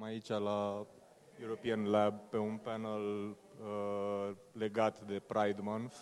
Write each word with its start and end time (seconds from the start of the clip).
Suntem 0.00 0.14
aici 0.14 0.44
la 0.44 0.86
European 1.40 1.90
Lab 1.90 2.20
pe 2.30 2.36
un 2.36 2.56
panel 2.56 3.28
uh, 3.28 4.36
legat 4.52 5.00
de 5.00 5.18
Pride 5.18 5.60
Month 5.62 5.94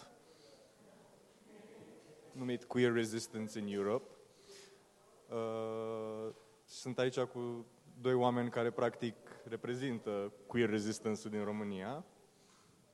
numit 2.32 2.64
Queer 2.64 2.92
Resistance 2.92 3.58
in 3.58 3.66
Europe. 3.66 4.10
Uh, 5.28 6.34
sunt 6.64 6.98
aici 6.98 7.18
cu 7.18 7.66
doi 8.00 8.14
oameni 8.14 8.50
care 8.50 8.70
practic 8.70 9.14
reprezintă 9.44 10.32
queer 10.46 10.70
resistance 10.70 11.28
din 11.28 11.44
România. 11.44 12.04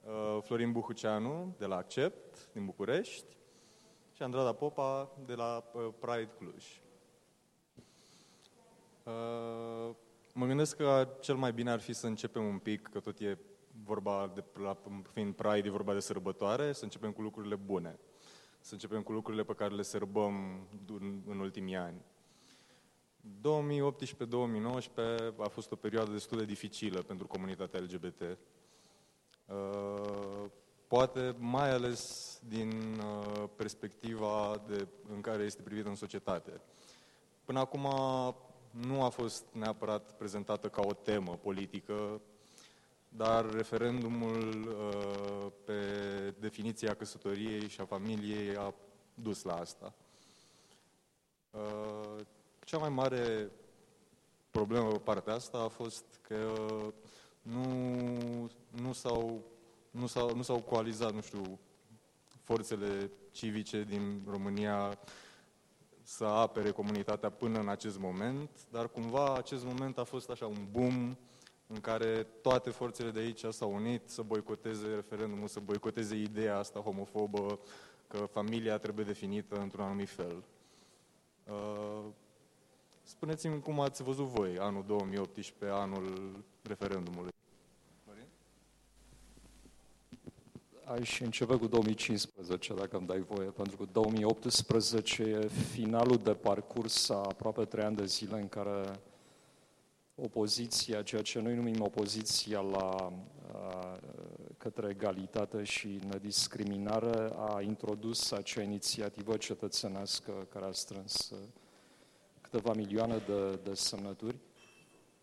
Uh, 0.04 0.38
Florin 0.42 0.72
Buhuceanu 0.72 1.54
de 1.58 1.66
la 1.66 1.76
Accept 1.76 2.48
din 2.52 2.64
București 2.64 3.36
și 4.12 4.22
Andrada 4.22 4.52
Popa 4.52 5.10
de 5.26 5.34
la 5.34 5.64
uh, 5.72 5.88
Pride 6.00 6.30
Cluj. 6.38 6.82
Uh, 9.04 9.94
mă 10.34 10.46
gândesc 10.46 10.76
că 10.76 11.16
cel 11.20 11.34
mai 11.34 11.52
bine 11.52 11.70
ar 11.70 11.80
fi 11.80 11.92
să 11.92 12.06
începem 12.06 12.44
un 12.44 12.58
pic, 12.58 12.88
că 12.92 13.00
tot 13.00 13.18
e 13.18 13.38
vorba 13.84 14.32
de, 14.34 14.44
la, 14.62 14.76
fiind 15.12 15.34
Pride, 15.34 15.68
e 15.68 15.70
vorba 15.70 15.92
de 15.92 16.00
sărbătoare, 16.00 16.72
să 16.72 16.84
începem 16.84 17.12
cu 17.12 17.22
lucrurile 17.22 17.54
bune. 17.54 17.98
Să 18.60 18.72
începem 18.72 19.02
cu 19.02 19.12
lucrurile 19.12 19.44
pe 19.44 19.54
care 19.54 19.74
le 19.74 19.82
sărbăm 19.82 20.66
în, 20.86 21.20
în 21.26 21.38
ultimii 21.38 21.76
ani. 21.76 22.02
2018-2019 23.24 23.28
a 25.38 25.48
fost 25.48 25.72
o 25.72 25.76
perioadă 25.76 26.10
destul 26.10 26.38
de 26.38 26.44
dificilă 26.44 27.02
pentru 27.02 27.26
comunitatea 27.26 27.80
LGBT. 27.80 28.20
Uh, 29.46 30.44
poate 30.86 31.34
mai 31.38 31.70
ales 31.70 32.40
din 32.48 32.98
uh, 32.98 33.44
perspectiva 33.56 34.62
de, 34.66 34.88
în 35.14 35.20
care 35.20 35.42
este 35.42 35.62
privită 35.62 35.88
în 35.88 35.94
societate. 35.94 36.60
Până 37.44 37.58
acum 37.58 37.86
nu 38.86 39.02
a 39.02 39.08
fost 39.08 39.44
neapărat 39.52 40.12
prezentată 40.16 40.68
ca 40.68 40.80
o 40.84 40.92
temă 40.92 41.38
politică, 41.42 42.20
dar 43.08 43.50
referendumul 43.50 44.68
uh, 44.68 45.52
pe 45.64 45.80
definiția 46.38 46.94
căsătoriei 46.94 47.68
și 47.68 47.80
a 47.80 47.84
familiei 47.84 48.56
a 48.56 48.74
dus 49.14 49.42
la 49.42 49.54
asta. 49.54 49.94
Cea 52.64 52.78
mai 52.78 52.88
mare 52.88 53.50
problemă 54.50 54.90
pe 54.90 54.98
partea 54.98 55.34
asta 55.34 55.58
a 55.58 55.68
fost 55.68 56.04
că 56.22 56.52
nu, 57.42 58.50
nu 58.70 58.92
s-au 58.92 59.42
nu 59.94 60.06
s-au, 60.06 60.36
nu 60.36 60.42
s-au 60.42 60.60
coalizat, 60.60 61.12
nu 61.12 61.20
știu, 61.20 61.58
forțele 62.42 63.10
civice 63.30 63.82
din 63.82 64.22
România 64.30 64.98
să 66.04 66.24
apere 66.24 66.70
comunitatea 66.70 67.30
până 67.30 67.58
în 67.58 67.68
acest 67.68 67.98
moment, 67.98 68.50
dar 68.70 68.88
cumva 68.88 69.34
acest 69.34 69.64
moment 69.64 69.98
a 69.98 70.04
fost 70.04 70.30
așa 70.30 70.46
un 70.46 70.66
boom 70.70 71.16
în 71.66 71.80
care 71.80 72.26
toate 72.42 72.70
forțele 72.70 73.10
de 73.10 73.18
aici 73.18 73.44
s-au 73.50 73.74
unit 73.74 74.08
să 74.08 74.22
boicoteze 74.22 74.94
referendumul, 74.94 75.48
să 75.48 75.60
boicoteze 75.60 76.16
ideea 76.16 76.58
asta 76.58 76.80
homofobă 76.80 77.58
că 78.08 78.16
familia 78.16 78.78
trebuie 78.78 79.04
definită 79.04 79.56
într-un 79.56 79.84
anumit 79.84 80.08
fel. 80.08 80.44
Uh, 81.46 82.04
spuneți-mi 83.02 83.60
cum 83.60 83.80
ați 83.80 84.02
văzut 84.02 84.26
voi 84.26 84.58
anul 84.58 84.84
2018, 84.86 85.78
anul 85.78 86.36
referendumului. 86.62 87.32
Aș 90.84 91.20
începe 91.20 91.56
cu 91.56 91.66
2015, 91.66 92.74
dacă 92.74 92.96
îmi 92.96 93.06
dai 93.06 93.24
voie, 93.28 93.48
pentru 93.48 93.76
că 93.76 93.84
2018 93.92 95.22
e 95.22 95.46
finalul 95.46 96.16
de 96.16 96.32
parcurs 96.34 97.08
a 97.08 97.14
aproape 97.14 97.64
trei 97.64 97.84
ani 97.84 97.96
de 97.96 98.04
zile 98.04 98.40
în 98.40 98.48
care 98.48 99.00
opoziția, 100.14 101.02
ceea 101.02 101.22
ce 101.22 101.40
noi 101.40 101.54
numim 101.54 101.80
opoziția 101.80 102.60
la, 102.60 103.12
către 104.58 104.88
egalitate 104.90 105.62
și 105.62 105.98
nediscriminare, 106.08 107.32
a 107.36 107.60
introdus 107.60 108.30
acea 108.30 108.62
inițiativă 108.62 109.36
cetățenească 109.36 110.32
care 110.52 110.64
a 110.64 110.72
strâns 110.72 111.32
câteva 112.40 112.72
milioane 112.72 113.16
de, 113.26 113.58
de 113.62 113.74
semnături. 113.74 114.36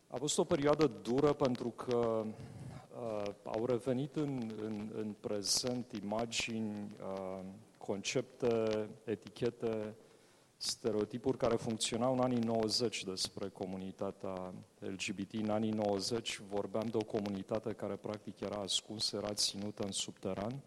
A 0.07 0.17
fost 0.17 0.38
o 0.38 0.43
perioadă 0.43 0.91
dură 1.01 1.33
pentru 1.33 1.69
că 1.69 2.23
uh, 2.25 2.31
au 3.44 3.66
revenit 3.66 4.16
în, 4.16 4.51
în, 4.62 4.91
în 4.95 5.16
prezent 5.19 5.91
imagini, 6.03 6.91
uh, 7.01 7.39
concepte, 7.78 8.89
etichete, 9.03 9.95
stereotipuri 10.57 11.38
care 11.38 11.56
funcționau 11.56 12.13
în 12.13 12.19
anii 12.19 12.40
90 12.40 13.03
despre 13.03 13.50
comunitatea 13.50 14.53
LGBT. 14.79 15.34
În 15.34 15.50
anii 15.50 15.72
90 15.72 16.40
vorbeam 16.50 16.85
de 16.85 16.97
o 16.97 17.03
comunitate 17.03 17.73
care 17.73 17.95
practic 17.95 18.40
era 18.40 18.61
ascunsă, 18.61 19.16
era 19.16 19.34
ținută 19.34 19.84
în 19.84 19.91
subteran. 19.91 20.61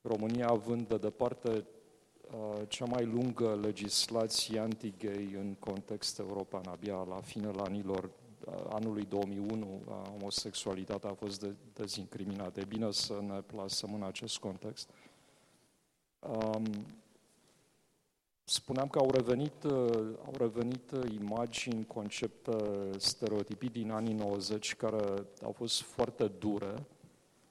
România 0.00 0.48
având 0.48 0.88
de 0.88 0.96
departe 0.96 1.48
uh, 1.48 2.62
cea 2.68 2.84
mai 2.84 3.04
lungă 3.04 3.58
legislație 3.62 4.58
anti-gay 4.58 5.34
în 5.38 5.54
context 5.58 6.18
european, 6.18 6.64
abia 6.66 7.06
la 7.08 7.20
finele 7.20 7.60
anilor 7.60 8.10
anului 8.68 9.04
2001 9.04 9.82
omosexualitatea 10.14 11.10
a 11.10 11.14
fost 11.14 11.40
de, 11.40 11.54
dezincriminată. 11.72 12.60
E 12.60 12.64
bine 12.64 12.90
să 12.90 13.22
ne 13.26 13.40
plasăm 13.40 13.94
în 13.94 14.02
acest 14.02 14.38
context. 14.38 14.90
Um, 16.20 16.64
spuneam 18.44 18.88
că 18.88 18.98
au 18.98 19.10
revenit, 19.10 19.64
au 20.24 20.34
revenit 20.38 20.90
imagini, 21.20 21.86
concepte, 21.86 22.56
stereotipii 22.96 23.68
din 23.68 23.90
anii 23.90 24.14
90 24.14 24.74
care 24.74 25.26
au 25.42 25.52
fost 25.52 25.82
foarte 25.82 26.28
dure, 26.28 26.86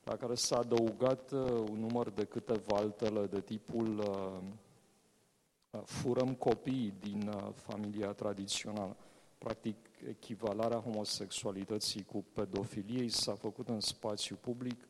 la 0.04 0.16
care 0.16 0.36
s-a 0.36 0.58
adăugat 0.58 1.32
un 1.72 1.80
număr 1.80 2.10
de 2.10 2.24
câteva 2.24 2.78
altele 2.78 3.26
de 3.26 3.42
tipul 3.42 4.00
uh, 4.00 5.82
furăm 5.84 6.34
copii 6.34 6.94
din 7.00 7.28
uh, 7.28 7.50
familia 7.54 8.12
tradițională. 8.12 8.96
Practic, 9.38 9.76
echivalarea 10.10 10.80
homosexualității 10.80 12.04
cu 12.04 12.26
pedofiliei 12.34 13.10
s-a 13.10 13.34
făcut 13.34 13.68
în 13.68 13.80
spațiu 13.80 14.38
public 14.42 14.88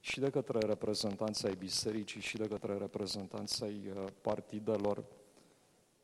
și 0.00 0.20
de 0.20 0.30
către 0.30 0.58
reprezentanța 0.58 1.48
ai 1.48 1.54
bisericii 1.58 2.20
și 2.20 2.36
de 2.36 2.48
către 2.48 2.76
reprezentanța 2.76 3.66
ai 3.66 3.92
uh, 3.96 4.04
partidelor 4.20 5.04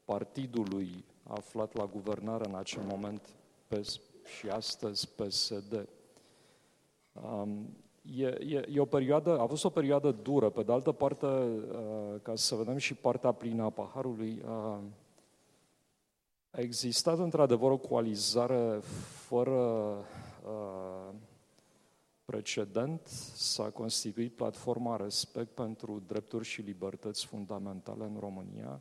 partidului 0.05 1.05
aflat 1.23 1.77
la 1.77 1.87
guvernare 1.87 2.49
în 2.49 2.55
acel 2.55 2.83
moment 2.83 3.35
PES 3.67 4.01
și 4.39 4.49
astăzi 4.49 5.09
PSD. 5.09 5.89
Um, 7.13 7.77
e, 8.17 8.27
e, 8.27 8.65
e 8.73 8.81
o 8.81 8.85
perioadă, 8.85 9.39
a 9.39 9.47
fost 9.47 9.65
o 9.65 9.71
perioadă 9.71 10.11
dură. 10.11 10.51
Pe 10.51 10.63
de 10.63 10.73
altă 10.73 10.93
parte, 10.93 11.27
uh, 11.27 12.21
ca 12.23 12.35
să 12.35 12.55
vedem 12.55 12.77
și 12.77 12.95
partea 12.95 13.33
plină 13.33 13.63
a 13.63 13.71
paharului, 13.71 14.43
uh, 14.45 14.79
a 16.59 16.61
existat 16.61 17.19
într-adevăr 17.19 17.71
o 17.71 17.77
coalizare 17.77 18.81
fără 19.27 19.61
uh, 20.47 21.15
precedent. 22.25 23.07
S-a 23.35 23.71
constituit 23.71 24.33
platforma 24.33 24.97
Respect 24.97 25.55
pentru 25.55 26.03
drepturi 26.07 26.45
și 26.45 26.61
libertăți 26.61 27.27
fundamentale 27.27 28.05
în 28.05 28.17
România. 28.21 28.81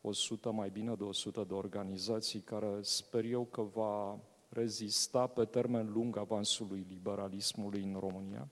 100, 0.00 0.52
mai 0.52 0.70
bine 0.70 0.94
de 0.94 1.04
100 1.04 1.44
de 1.48 1.54
organizații 1.54 2.40
care 2.40 2.78
sper 2.80 3.24
eu 3.24 3.44
că 3.44 3.62
va 3.62 4.18
rezista 4.48 5.26
pe 5.26 5.44
termen 5.44 5.92
lung 5.92 6.16
avansului 6.16 6.86
liberalismului 6.88 7.82
în 7.82 7.96
România. 8.00 8.48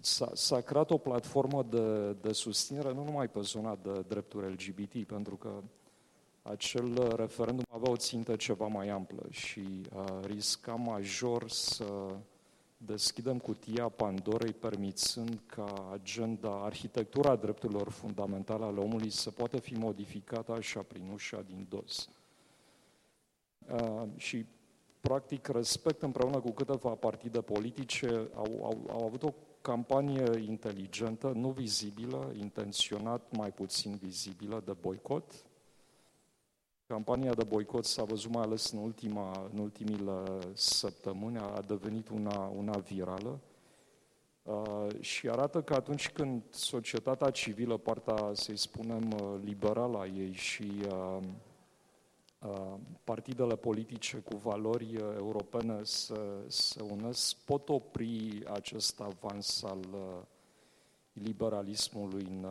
S-a, 0.00 0.30
s-a 0.34 0.60
creat 0.60 0.90
o 0.90 0.98
platformă 0.98 1.62
de, 1.62 2.12
de 2.12 2.32
susținere 2.32 2.92
nu 2.92 3.04
numai 3.04 3.28
pe 3.28 3.40
zona 3.40 3.78
de 3.82 4.04
drepturi 4.08 4.52
LGBT, 4.52 5.06
pentru 5.06 5.36
că 5.36 5.62
acel 6.50 7.16
referendum 7.16 7.64
avea 7.68 7.90
o 7.90 7.96
țintă 7.96 8.36
ceva 8.36 8.66
mai 8.66 8.88
amplă 8.88 9.26
și 9.30 9.82
uh, 9.94 10.04
risca 10.22 10.74
major 10.74 11.48
să 11.48 12.16
deschidem 12.76 13.38
cutia 13.38 13.88
Pandorei 13.88 14.52
permițând 14.52 15.40
ca 15.46 15.90
agenda, 15.92 16.64
arhitectura 16.64 17.36
drepturilor 17.36 17.88
fundamentale 17.88 18.64
ale 18.64 18.80
omului 18.80 19.10
să 19.10 19.30
poată 19.30 19.58
fi 19.58 19.74
modificată 19.74 20.52
așa 20.52 20.80
prin 20.80 21.10
ușa 21.12 21.42
din 21.46 21.66
dos. 21.68 22.08
Uh, 23.72 24.02
și 24.16 24.46
practic 25.00 25.46
respect 25.46 26.02
împreună 26.02 26.40
cu 26.40 26.50
câteva 26.50 26.90
partide 26.90 27.40
politice 27.40 28.28
au, 28.34 28.64
au, 28.64 28.86
au 28.90 29.04
avut 29.06 29.22
o 29.22 29.34
campanie 29.60 30.40
inteligentă, 30.46 31.32
nu 31.34 31.50
vizibilă, 31.50 32.32
intenționat 32.38 33.36
mai 33.36 33.52
puțin 33.52 33.96
vizibilă 34.02 34.62
de 34.64 34.72
boicot, 34.80 35.32
Campania 36.88 37.34
de 37.34 37.44
boicot 37.44 37.84
s-a 37.84 38.04
văzut 38.04 38.30
mai 38.30 38.42
ales 38.42 38.70
în, 38.70 38.78
ultima, 38.78 39.48
în 39.52 39.58
ultimile 39.58 40.22
săptămâni, 40.52 41.38
a 41.38 41.60
devenit 41.66 42.08
una, 42.08 42.52
una 42.56 42.76
virală. 42.76 43.40
Uh, 44.42 44.86
și 45.00 45.28
arată 45.28 45.62
că 45.62 45.74
atunci 45.74 46.10
când 46.10 46.42
societatea 46.50 47.30
civilă, 47.30 47.76
partea, 47.76 48.30
să-i 48.32 48.56
spunem, 48.56 49.10
uh, 49.10 49.40
liberală 49.44 49.98
a 49.98 50.06
ei 50.06 50.32
și 50.32 50.72
uh, 50.88 51.18
partidele 53.04 53.56
politice 53.56 54.16
cu 54.16 54.36
valori 54.36 54.94
europene 55.16 55.80
să 55.82 56.20
se 56.46 56.82
unesc, 56.82 57.36
pot 57.36 57.68
opri 57.68 58.42
acest 58.52 59.00
avans 59.00 59.62
al 59.62 59.86
liberalismului 61.12 62.26
în, 62.30 62.46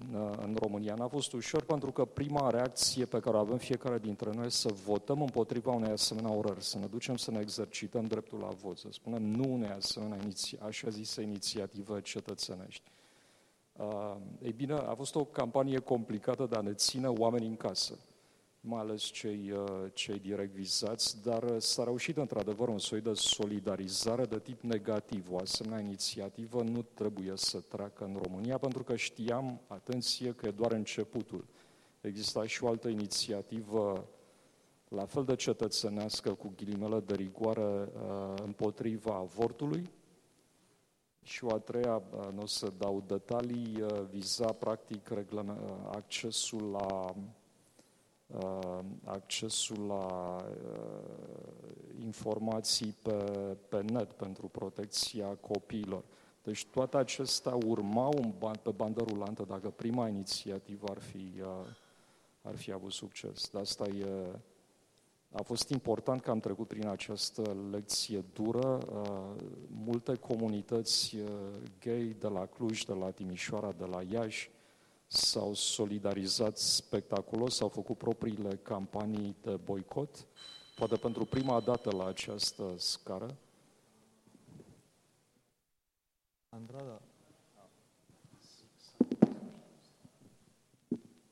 în, 0.00 0.36
în 0.42 0.56
România. 0.60 0.94
N-a 0.94 1.08
fost 1.08 1.32
ușor 1.32 1.64
pentru 1.64 1.92
că 1.92 2.04
prima 2.04 2.50
reacție 2.50 3.04
pe 3.04 3.20
care 3.20 3.36
o 3.36 3.40
avem 3.40 3.56
fiecare 3.56 3.98
dintre 3.98 4.30
noi 4.34 4.46
este 4.46 4.68
să 4.68 4.74
votăm 4.84 5.20
împotriva 5.20 5.72
unei 5.72 5.90
asemenea 5.90 6.30
orări, 6.30 6.64
să 6.64 6.78
ne 6.78 6.86
ducem 6.86 7.16
să 7.16 7.30
ne 7.30 7.40
exercităm 7.40 8.04
dreptul 8.04 8.38
la 8.38 8.48
vot, 8.48 8.78
să 8.78 8.88
spunem 8.90 9.22
nu 9.22 9.52
unei 9.52 9.70
asemenea 9.70 10.18
iniți- 10.22 10.56
așa 10.60 10.88
zise 10.88 11.22
inițiative 11.22 12.00
cetățenești. 12.00 12.90
Uh, 13.76 14.16
ei 14.42 14.52
bine, 14.52 14.72
a 14.72 14.94
fost 14.94 15.14
o 15.14 15.24
campanie 15.24 15.78
complicată 15.78 16.46
de 16.50 16.56
a 16.56 16.60
ne 16.60 16.72
ține 16.72 17.06
oamenii 17.06 17.48
în 17.48 17.56
casă 17.56 17.98
mai 18.64 18.80
ales 18.80 19.02
cei, 19.02 19.50
uh, 19.50 19.90
cei 19.92 20.18
direct 20.18 20.54
vizați, 20.54 21.22
dar 21.22 21.42
uh, 21.42 21.56
s-a 21.58 21.84
reușit 21.84 22.16
într-adevăr 22.16 22.68
un 22.68 22.78
soi 22.78 23.00
de 23.00 23.12
solidarizare 23.12 24.24
de 24.24 24.38
tip 24.38 24.60
negativ. 24.60 25.32
O 25.32 25.36
asemenea 25.36 25.80
inițiativă 25.80 26.62
nu 26.62 26.82
trebuie 26.82 27.32
să 27.34 27.60
treacă 27.60 28.04
în 28.04 28.20
România, 28.22 28.58
pentru 28.58 28.82
că 28.82 28.96
știam, 28.96 29.60
atenție, 29.66 30.32
că 30.32 30.46
e 30.46 30.50
doar 30.50 30.72
începutul. 30.72 31.44
Exista 32.00 32.46
și 32.46 32.64
o 32.64 32.68
altă 32.68 32.88
inițiativă 32.88 34.08
la 34.88 35.04
fel 35.04 35.24
de 35.24 35.34
cetățenească, 35.34 36.34
cu 36.34 36.52
ghilimele 36.56 37.00
de 37.00 37.14
rigoare, 37.14 37.62
uh, 37.62 38.34
împotriva 38.44 39.14
avortului, 39.14 39.90
și 41.22 41.44
o 41.44 41.54
a 41.54 41.58
treia, 41.58 42.02
nu 42.32 42.42
o 42.42 42.46
să 42.46 42.72
dau 42.78 43.04
detalii, 43.06 43.84
viza 44.10 44.52
practic 44.52 45.10
accesul 45.90 46.70
la 46.70 47.14
Uh, 47.14 47.41
accesul 49.04 49.86
la 49.86 50.36
uh, 50.36 52.04
informații 52.04 52.96
pe, 53.02 53.12
pe 53.68 53.80
net 53.80 54.12
pentru 54.12 54.46
protecția 54.48 55.26
copiilor. 55.26 56.04
Deci 56.42 56.66
toate 56.66 56.96
acestea 56.96 57.54
urmau 57.54 58.34
pe 58.62 58.70
bandă 58.70 59.04
rulantă 59.08 59.44
dacă 59.48 59.70
prima 59.70 60.08
inițiativă 60.08 60.86
ar 60.90 61.00
fi, 61.00 61.32
uh, 61.40 61.66
ar 62.42 62.56
fi 62.56 62.72
avut 62.72 62.92
succes. 62.92 63.48
De 63.48 63.58
asta 63.58 63.84
e, 63.88 64.06
a 65.32 65.42
fost 65.42 65.68
important 65.68 66.20
că 66.20 66.30
am 66.30 66.40
trecut 66.40 66.66
prin 66.66 66.86
această 66.86 67.56
lecție 67.70 68.24
dură. 68.32 68.78
Multe 69.84 70.14
comunități 70.14 71.16
gay 71.80 72.16
de 72.18 72.28
la 72.28 72.46
Cluj, 72.46 72.84
de 72.84 72.92
la 72.92 73.10
Timișoara, 73.10 73.72
de 73.72 73.84
la 73.84 74.02
Iași, 74.10 74.50
s-au 75.12 75.54
solidarizat 75.54 76.58
spectaculos, 76.58 77.54
s-au 77.54 77.68
făcut 77.68 77.98
propriile 77.98 78.56
campanii 78.62 79.36
de 79.42 79.56
boicot, 79.56 80.26
poate 80.74 80.96
pentru 80.96 81.24
prima 81.24 81.60
dată 81.60 81.90
la 81.96 82.06
această 82.06 82.74
scară. 82.76 83.36
Andrada. 86.48 87.00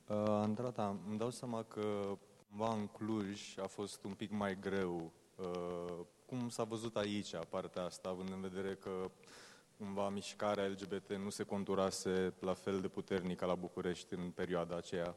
Uh, 0.07 0.27
Andrada, 0.27 0.95
îmi 1.07 1.17
dau 1.17 1.29
seama 1.29 1.63
că 1.63 2.17
cumva 2.49 2.73
în 2.73 2.87
Cluj 2.87 3.57
a 3.57 3.67
fost 3.67 4.03
un 4.03 4.13
pic 4.13 4.31
mai 4.31 4.59
greu. 4.59 5.11
Uh, 5.37 6.05
cum 6.25 6.49
s-a 6.49 6.63
văzut 6.63 6.95
aici 6.95 7.35
partea 7.49 7.83
asta, 7.83 8.09
având 8.09 8.29
în 8.29 8.41
vedere 8.41 8.75
că 8.75 9.11
cumva 9.81 10.09
mișcarea 10.09 10.67
LGBT 10.67 11.09
nu 11.13 11.29
se 11.29 11.43
conturase 11.43 12.33
la 12.39 12.53
fel 12.53 12.81
de 12.81 12.87
puternic 12.87 13.37
ca 13.37 13.45
la 13.45 13.55
București 13.55 14.13
în 14.13 14.31
perioada 14.31 14.75
aceea? 14.75 15.15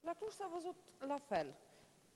La 0.00 0.12
Cluj 0.18 0.32
s-a 0.32 0.50
văzut 0.52 0.76
la 0.98 1.18
fel. 1.18 1.54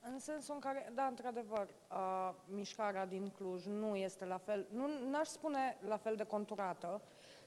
În 0.01 0.19
sensul 0.19 0.53
în 0.53 0.59
care, 0.59 0.91
da, 0.95 1.05
într-adevăr, 1.05 1.67
uh, 1.91 2.33
mișcarea 2.45 3.05
din 3.05 3.29
Cluj 3.29 3.65
nu 3.65 3.95
este 3.95 4.25
la 4.25 4.37
fel, 4.37 4.67
nu 4.71 5.09
n-aș 5.09 5.27
spune 5.27 5.77
la 5.87 5.97
fel 5.97 6.15
de 6.15 6.23
conturată, 6.23 7.01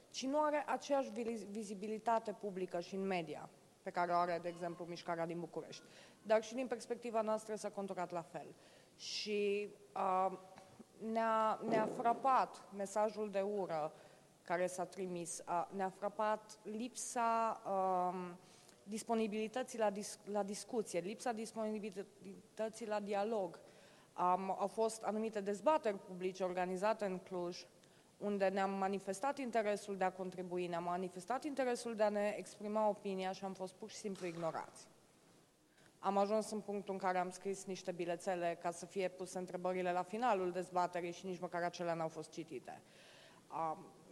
ci 0.09 0.25
nu 0.25 0.41
are 0.41 0.63
aceeași 0.67 1.09
vizibilitate 1.49 2.31
publică 2.31 2.79
și 2.79 2.95
în 2.95 3.07
media 3.07 3.49
pe 3.83 3.89
care 3.89 4.11
o 4.11 4.15
are, 4.15 4.39
de 4.41 4.47
exemplu, 4.47 4.85
mișcarea 4.85 5.25
din 5.25 5.39
București. 5.39 5.83
Dar 6.21 6.43
și 6.43 6.53
din 6.53 6.67
perspectiva 6.67 7.21
noastră 7.21 7.55
s-a 7.55 7.69
conturat 7.69 8.11
la 8.11 8.21
fel. 8.21 8.55
Și 8.95 9.69
uh, 9.95 10.37
ne-a, 11.11 11.59
ne-a 11.67 11.89
frapat 11.97 12.63
mesajul 12.75 13.29
de 13.31 13.41
ură 13.41 13.93
care 14.41 14.67
s-a 14.67 14.85
trimis, 14.85 15.43
ne-a 15.69 15.89
frapat 15.89 16.59
lipsa 16.63 17.61
um, 17.65 18.37
disponibilității 18.83 19.79
la, 19.79 19.89
dis, 19.89 20.19
la 20.31 20.43
discuție, 20.43 20.99
lipsa 20.99 21.31
disponibilității 21.31 22.87
la 22.87 22.99
dialog. 22.99 23.59
Um, 24.19 24.55
au 24.59 24.67
fost 24.67 25.03
anumite 25.03 25.41
dezbateri 25.41 25.97
publice 25.97 26.43
organizate 26.43 27.05
în 27.05 27.17
Cluj, 27.17 27.65
unde 28.17 28.47
ne-am 28.47 28.71
manifestat 28.71 29.37
interesul 29.37 29.97
de 29.97 30.03
a 30.03 30.11
contribui, 30.11 30.67
ne-am 30.67 30.83
manifestat 30.83 31.43
interesul 31.43 31.95
de 31.95 32.03
a 32.03 32.09
ne 32.09 32.35
exprima 32.37 32.87
opinia 32.87 33.31
și 33.31 33.43
am 33.43 33.53
fost 33.53 33.73
pur 33.73 33.89
și 33.89 33.95
simplu 33.95 34.25
ignorați 34.25 34.87
am 35.99 36.17
ajuns 36.17 36.51
în 36.51 36.59
punctul 36.59 36.93
în 36.93 36.99
care 36.99 37.17
am 37.17 37.29
scris 37.29 37.65
niște 37.65 37.91
bilețele 37.91 38.57
ca 38.61 38.71
să 38.71 38.85
fie 38.85 39.07
puse 39.07 39.37
întrebările 39.37 39.91
la 39.91 40.03
finalul 40.03 40.51
dezbaterii 40.51 41.11
și 41.11 41.25
nici 41.25 41.39
măcar 41.39 41.63
acelea 41.63 41.93
n-au 41.93 42.07
fost 42.07 42.31
citite. 42.31 42.81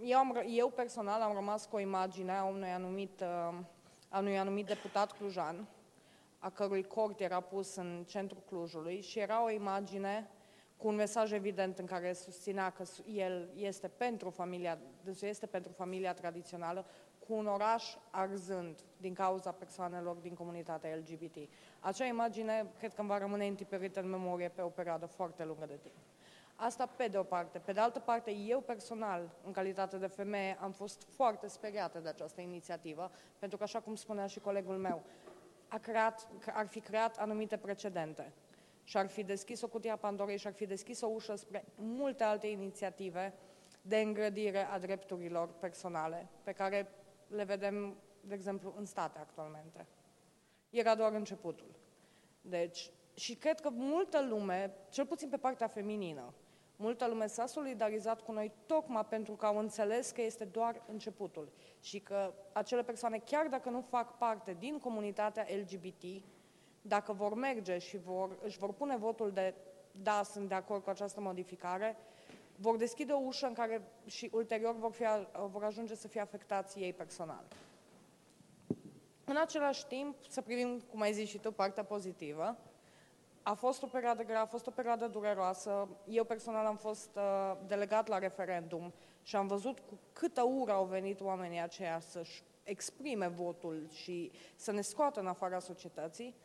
Eu, 0.01 0.17
am, 0.17 0.43
eu 0.47 0.69
personal 0.69 1.21
am 1.21 1.33
rămas 1.33 1.65
cu 1.65 1.75
o 1.75 1.79
imagine 1.79 2.31
a 2.31 2.43
unui 2.43 2.69
anumit, 2.69 3.21
a 4.09 4.19
unui 4.19 4.37
anumit 4.37 4.65
deputat 4.65 5.11
clujan, 5.11 5.67
a 6.39 6.49
cărui 6.49 6.83
cort 6.83 7.19
era 7.19 7.39
pus 7.39 7.75
în 7.75 8.03
centrul 8.07 8.43
Clujului 8.45 9.01
și 9.01 9.19
era 9.19 9.43
o 9.43 9.49
imagine 9.49 10.29
cu 10.77 10.87
un 10.87 10.95
mesaj 10.95 11.31
evident 11.31 11.79
în 11.79 11.85
care 11.85 12.13
susținea 12.13 12.69
că 12.69 12.83
el 13.05 13.49
este 13.55 13.87
pentru 13.87 14.29
familia, 14.29 14.79
este 15.21 15.45
pentru 15.45 15.71
familia 15.71 16.13
tradițională, 16.13 16.85
cu 17.27 17.33
un 17.33 17.47
oraș 17.47 17.95
arzând 18.09 18.79
din 18.97 19.13
cauza 19.13 19.51
persoanelor 19.51 20.15
din 20.15 20.33
comunitatea 20.33 20.95
LGBT. 20.95 21.35
Acea 21.79 22.05
imagine 22.05 22.71
cred 22.77 22.93
că 22.93 23.01
îmi 23.01 23.09
va 23.09 23.17
rămâne 23.17 23.47
întiperită 23.47 23.99
în 23.99 24.09
memorie 24.09 24.49
pe 24.49 24.61
o 24.61 24.69
perioadă 24.69 25.05
foarte 25.05 25.45
lungă 25.45 25.65
de 25.65 25.79
timp. 25.81 25.95
Asta 26.55 26.85
pe 26.85 27.07
de 27.07 27.17
o 27.17 27.23
parte. 27.23 27.59
Pe 27.59 27.71
de 27.71 27.79
altă 27.79 27.99
parte, 27.99 28.31
eu 28.31 28.59
personal, 28.59 29.29
în 29.45 29.51
calitate 29.51 29.97
de 29.97 30.07
femeie, 30.07 30.57
am 30.61 30.71
fost 30.71 31.03
foarte 31.03 31.47
speriată 31.47 31.99
de 31.99 32.09
această 32.09 32.41
inițiativă, 32.41 33.11
pentru 33.39 33.57
că, 33.57 33.63
așa 33.63 33.79
cum 33.79 33.95
spunea 33.95 34.25
și 34.27 34.39
colegul 34.39 34.77
meu, 34.77 35.03
a 35.67 35.77
creat, 35.77 36.27
ar 36.53 36.67
fi 36.67 36.79
creat 36.79 37.17
anumite 37.17 37.57
precedente 37.57 38.33
și 38.83 38.97
ar 38.97 39.07
fi 39.07 39.23
deschis 39.23 39.61
o 39.61 39.67
cutie 39.67 39.91
a 39.91 39.95
Pandorei 39.95 40.37
și 40.37 40.47
ar 40.47 40.53
fi 40.53 40.65
deschis 40.65 41.01
o 41.01 41.07
ușă 41.07 41.35
spre 41.35 41.65
multe 41.75 42.23
alte 42.23 42.47
inițiative 42.47 43.33
de 43.81 43.97
îngrădire 43.97 44.67
a 44.67 44.79
drepturilor 44.79 45.47
personale, 45.47 46.27
pe 46.43 46.51
care 46.51 46.87
le 47.27 47.43
vedem, 47.43 47.95
de 48.21 48.33
exemplu, 48.33 48.73
în 48.77 48.85
state 48.85 49.19
actualmente. 49.19 49.87
Era 50.69 50.95
doar 50.95 51.13
începutul. 51.13 51.75
Deci, 52.41 52.91
și 53.13 53.35
cred 53.35 53.59
că 53.59 53.69
multă 53.69 54.25
lume, 54.29 54.75
cel 54.89 55.05
puțin 55.05 55.29
pe 55.29 55.37
partea 55.37 55.67
feminină, 55.67 56.33
multă 56.75 57.07
lume 57.07 57.27
s-a 57.27 57.45
solidarizat 57.45 58.21
cu 58.21 58.31
noi 58.31 58.51
tocmai 58.65 59.05
pentru 59.05 59.33
că 59.33 59.45
au 59.45 59.57
înțeles 59.57 60.11
că 60.11 60.21
este 60.21 60.45
doar 60.45 60.81
începutul 60.87 61.51
și 61.79 61.99
că 61.99 62.33
acele 62.51 62.83
persoane, 62.83 63.17
chiar 63.17 63.47
dacă 63.47 63.69
nu 63.69 63.81
fac 63.81 64.17
parte 64.17 64.55
din 64.59 64.79
comunitatea 64.79 65.45
LGBT, 65.61 66.23
dacă 66.81 67.13
vor 67.13 67.33
merge 67.33 67.77
și 67.77 67.97
vor, 67.97 68.37
își 68.43 68.57
vor 68.57 68.73
pune 68.73 68.97
votul 68.97 69.31
de 69.31 69.53
da, 69.91 70.23
sunt 70.23 70.47
de 70.47 70.53
acord 70.53 70.83
cu 70.83 70.89
această 70.89 71.21
modificare, 71.21 71.97
vor 72.55 72.77
deschide 72.77 73.11
o 73.11 73.21
ușă 73.25 73.45
în 73.45 73.53
care 73.53 73.81
și 74.05 74.29
ulterior 74.33 74.75
vor, 74.75 74.91
fi, 74.91 75.03
vor 75.51 75.63
ajunge 75.63 75.95
să 75.95 76.07
fie 76.07 76.21
afectați 76.21 76.79
ei 76.79 76.93
personal. 76.93 77.43
În 79.25 79.37
același 79.37 79.85
timp, 79.85 80.15
să 80.29 80.41
privim, 80.41 80.79
cum 80.89 81.01
ai 81.01 81.13
zis 81.13 81.29
și 81.29 81.37
tu, 81.37 81.51
partea 81.51 81.83
pozitivă. 81.83 82.57
A 83.43 83.53
fost 83.53 83.83
o 83.83 83.87
perioadă 83.87 84.23
grea, 84.23 84.41
a 84.41 84.45
fost 84.45 84.67
o 84.67 84.71
perioadă 84.71 85.07
dureroasă. 85.07 85.87
Eu 86.07 86.23
personal 86.23 86.65
am 86.65 86.77
fost 86.77 87.09
uh, 87.15 87.57
delegat 87.67 88.07
la 88.07 88.17
referendum 88.17 88.93
și 89.21 89.35
am 89.35 89.47
văzut 89.47 89.79
cu 89.79 89.99
câtă 90.13 90.41
ură 90.41 90.71
au 90.71 90.85
venit 90.85 91.21
oamenii 91.21 91.61
aceia 91.61 91.99
să-și 91.99 92.43
exprime 92.63 93.27
votul 93.27 93.87
și 93.91 94.31
să 94.55 94.71
ne 94.71 94.81
scoată 94.81 95.19
în 95.19 95.27
afara 95.27 95.59
societății, 95.59 96.35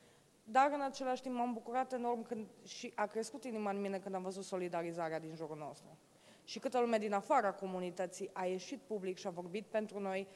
dar 0.51 0.71
în 0.73 0.81
același 0.81 1.23
timp 1.23 1.35
m-am 1.35 1.53
bucurat 1.53 1.93
enorm 1.93 2.23
când, 2.23 2.47
și 2.65 2.93
a 2.95 3.07
crescut 3.07 3.45
inima 3.45 3.71
în 3.71 3.81
mine 3.81 3.99
când 3.99 4.15
am 4.15 4.23
văzut 4.23 4.45
solidarizarea 4.45 5.19
din 5.19 5.35
jurul 5.35 5.57
nostru. 5.57 5.99
Și 6.45 6.59
câtă 6.59 6.79
lume 6.81 6.99
din 6.99 7.13
afara 7.13 7.53
comunității 7.53 8.31
a 8.33 8.45
ieșit 8.45 8.81
public 8.81 9.19
și 9.19 9.27
a 9.27 9.31
vorbit 9.31 9.67
pentru 9.67 10.01
noi, 10.01 10.29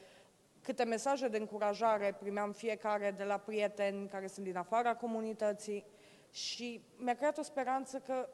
câte 0.61 0.83
mesaje 0.83 1.27
de 1.27 1.37
încurajare 1.37 2.15
primeam 2.19 2.51
fiecare 2.51 3.11
de 3.11 3.23
la 3.23 3.37
prieteni 3.37 4.07
care 4.07 4.27
sunt 4.27 4.45
din 4.45 4.57
afara 4.57 4.95
comunității 4.95 5.85
și 6.31 6.81
mi-a 6.97 7.15
creat 7.15 7.37
o 7.37 7.41
speranță 7.41 7.99
că 7.99 8.29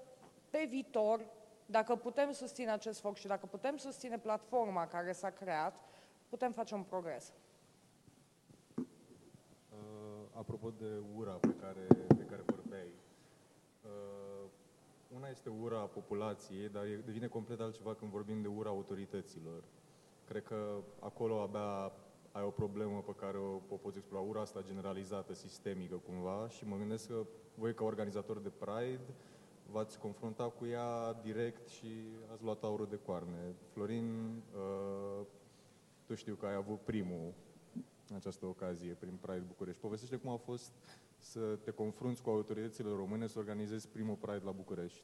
pe 0.49 0.65
viitor, 0.69 1.25
dacă 1.65 1.95
putem 1.95 2.31
susține 2.31 2.71
acest 2.71 2.99
foc 2.99 3.15
și 3.15 3.27
dacă 3.27 3.45
putem 3.45 3.77
susține 3.77 4.17
platforma 4.17 4.87
care 4.87 5.11
s-a 5.11 5.29
creat, 5.29 5.75
putem 6.29 6.51
face 6.51 6.73
un 6.73 6.83
progres. 6.83 7.33
Apropo 10.41 10.69
de 10.77 10.91
ura 11.15 11.31
pe 11.31 11.53
care, 11.61 11.85
pe 12.07 12.25
care 12.29 12.41
vorbeai, 12.45 12.93
uh, 13.83 14.45
una 15.15 15.27
este 15.29 15.49
ura 15.49 15.77
populației, 15.77 16.69
dar 16.69 16.85
devine 17.05 17.27
complet 17.27 17.59
altceva 17.59 17.93
când 17.93 18.11
vorbim 18.11 18.41
de 18.41 18.47
ura 18.47 18.69
autorităților. 18.69 19.63
Cred 20.25 20.43
că 20.43 20.81
acolo 20.99 21.41
abia 21.41 21.91
ai 22.31 22.43
o 22.43 22.49
problemă 22.49 23.03
pe 23.05 23.15
care 23.15 23.37
o, 23.37 23.53
o 23.69 23.75
poți 23.75 23.97
explora, 23.97 24.23
ura 24.23 24.41
asta 24.41 24.61
generalizată, 24.61 25.33
sistemică 25.33 25.95
cumva 25.95 26.47
și 26.49 26.67
mă 26.67 26.77
gândesc 26.77 27.07
că 27.07 27.25
voi 27.55 27.73
ca 27.73 27.83
organizator 27.83 28.39
de 28.39 28.49
Pride 28.49 29.05
v-ați 29.71 29.99
confruntat 29.99 30.57
cu 30.57 30.65
ea 30.65 31.13
direct 31.13 31.67
și 31.67 31.87
ați 32.31 32.43
luat 32.43 32.63
aurul 32.63 32.87
de 32.89 32.99
coarne. 33.05 33.55
Florin, 33.73 34.41
uh, 34.55 35.25
tu 36.05 36.15
știu 36.15 36.35
că 36.35 36.45
ai 36.45 36.53
avut 36.53 36.79
primul 36.79 37.33
în 38.11 38.17
această 38.17 38.45
ocazie 38.45 38.93
prin 38.99 39.17
Pride 39.21 39.43
București. 39.47 39.81
Povestește 39.81 40.15
cum 40.15 40.31
a 40.31 40.35
fost 40.35 40.71
să 41.17 41.39
te 41.39 41.71
confrunți 41.71 42.21
cu 42.21 42.29
autoritățile 42.29 42.89
române 42.89 43.27
să 43.27 43.39
organizezi 43.39 43.87
primul 43.87 44.15
Pride 44.15 44.41
la 44.43 44.51
București. 44.51 45.03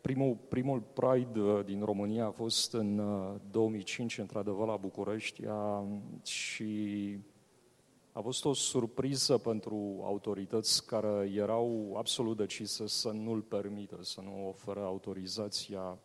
Primul, 0.00 0.36
primul 0.48 0.80
Pride 0.80 1.40
uh, 1.40 1.64
din 1.64 1.84
România 1.84 2.26
a 2.26 2.30
fost 2.30 2.72
în 2.72 2.96
2005, 3.50 4.12
uh, 4.12 4.18
într-adevăr, 4.18 4.66
la 4.66 4.76
București 4.76 5.42
și 6.22 7.18
a 8.12 8.20
fost 8.20 8.44
o 8.44 8.52
surpriză 8.52 9.38
pentru 9.38 10.00
autorități 10.04 10.86
care 10.86 11.30
erau 11.34 11.94
absolut 11.96 12.36
decise 12.36 12.86
să 12.86 13.10
nu-l 13.10 13.42
permită, 13.42 13.98
să 14.00 14.20
nu 14.20 14.48
oferă 14.48 14.80
autorizația 14.80 15.98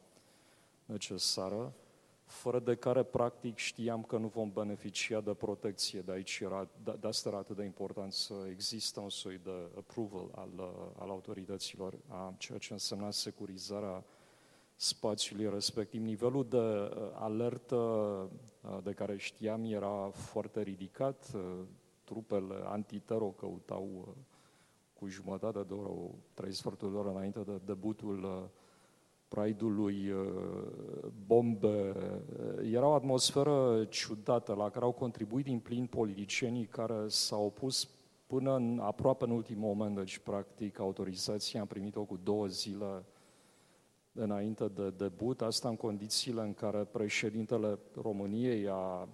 necesară 0.86 1.74
fără 2.34 2.60
de 2.60 2.76
care 2.76 3.04
practic 3.04 3.58
știam 3.58 4.04
că 4.04 4.18
nu 4.18 4.28
vom 4.28 4.52
beneficia 4.52 5.22
de 5.22 5.34
protecție. 5.34 6.02
De 6.02 6.12
aici 6.12 6.40
era, 6.44 6.68
de, 6.84 6.98
de 7.00 7.08
asta 7.08 7.30
era 7.30 7.38
atât 7.38 7.56
de 7.56 7.64
important 7.64 8.14
să 8.14 8.34
există 8.50 9.00
un 9.00 9.10
soi 9.10 9.40
de 9.44 9.70
approval 9.78 10.30
al, 10.36 10.74
al 11.00 11.10
autorităților, 11.10 11.94
a 12.08 12.34
ceea 12.38 12.58
ce 12.58 12.74
însemna 12.74 13.12
securizarea 13.12 14.04
spațiului 14.76 15.50
respectiv. 15.50 16.02
Nivelul 16.02 16.46
de 16.50 16.58
uh, 16.58 16.90
alertă 17.14 17.76
uh, 17.76 18.78
de 18.84 18.92
care 18.92 19.18
știam 19.18 19.64
era 19.64 20.10
foarte 20.10 20.62
ridicat, 20.62 21.32
uh, 21.36 21.42
trupele 22.04 22.56
antitero 22.66 23.26
căutau 23.26 24.16
cu 24.94 25.08
jumătate 25.08 25.64
de 25.68 25.74
oră, 25.74 25.92
trei 26.34 26.52
sferturi 26.52 26.92
de 26.92 26.98
oră 26.98 27.10
înainte 27.10 27.40
de 27.40 27.60
debutul 27.66 28.50
Pride-ului, 29.34 30.12
uh, 30.12 31.12
bombe. 31.26 31.94
Era 32.72 32.88
o 32.88 32.94
atmosferă 32.94 33.86
ciudată 33.90 34.54
la 34.54 34.70
care 34.70 34.86
au 34.86 34.92
contribuit 34.92 35.46
din 35.46 35.60
plin 35.60 35.86
politicienii 35.86 36.66
care 36.66 37.08
s-au 37.08 37.46
opus 37.46 37.90
până 38.28 38.56
în, 38.56 38.80
aproape 38.82 39.24
în 39.24 39.32
ultimul 39.32 39.76
moment, 39.76 39.96
deci 39.96 40.18
practic 40.18 40.80
autorizația 40.80 41.60
am 41.60 41.68
primit-o 41.68 42.04
cu 42.04 42.20
două 42.24 42.48
zile 42.48 43.06
înainte 44.12 44.68
de 44.68 44.90
debut, 44.90 45.42
asta 45.42 45.70
în 45.70 45.76
condițiile 45.76 46.42
în 46.42 46.54
care 46.54 46.84
președintele 46.84 47.80
României 48.02 48.68
a, 48.70 49.08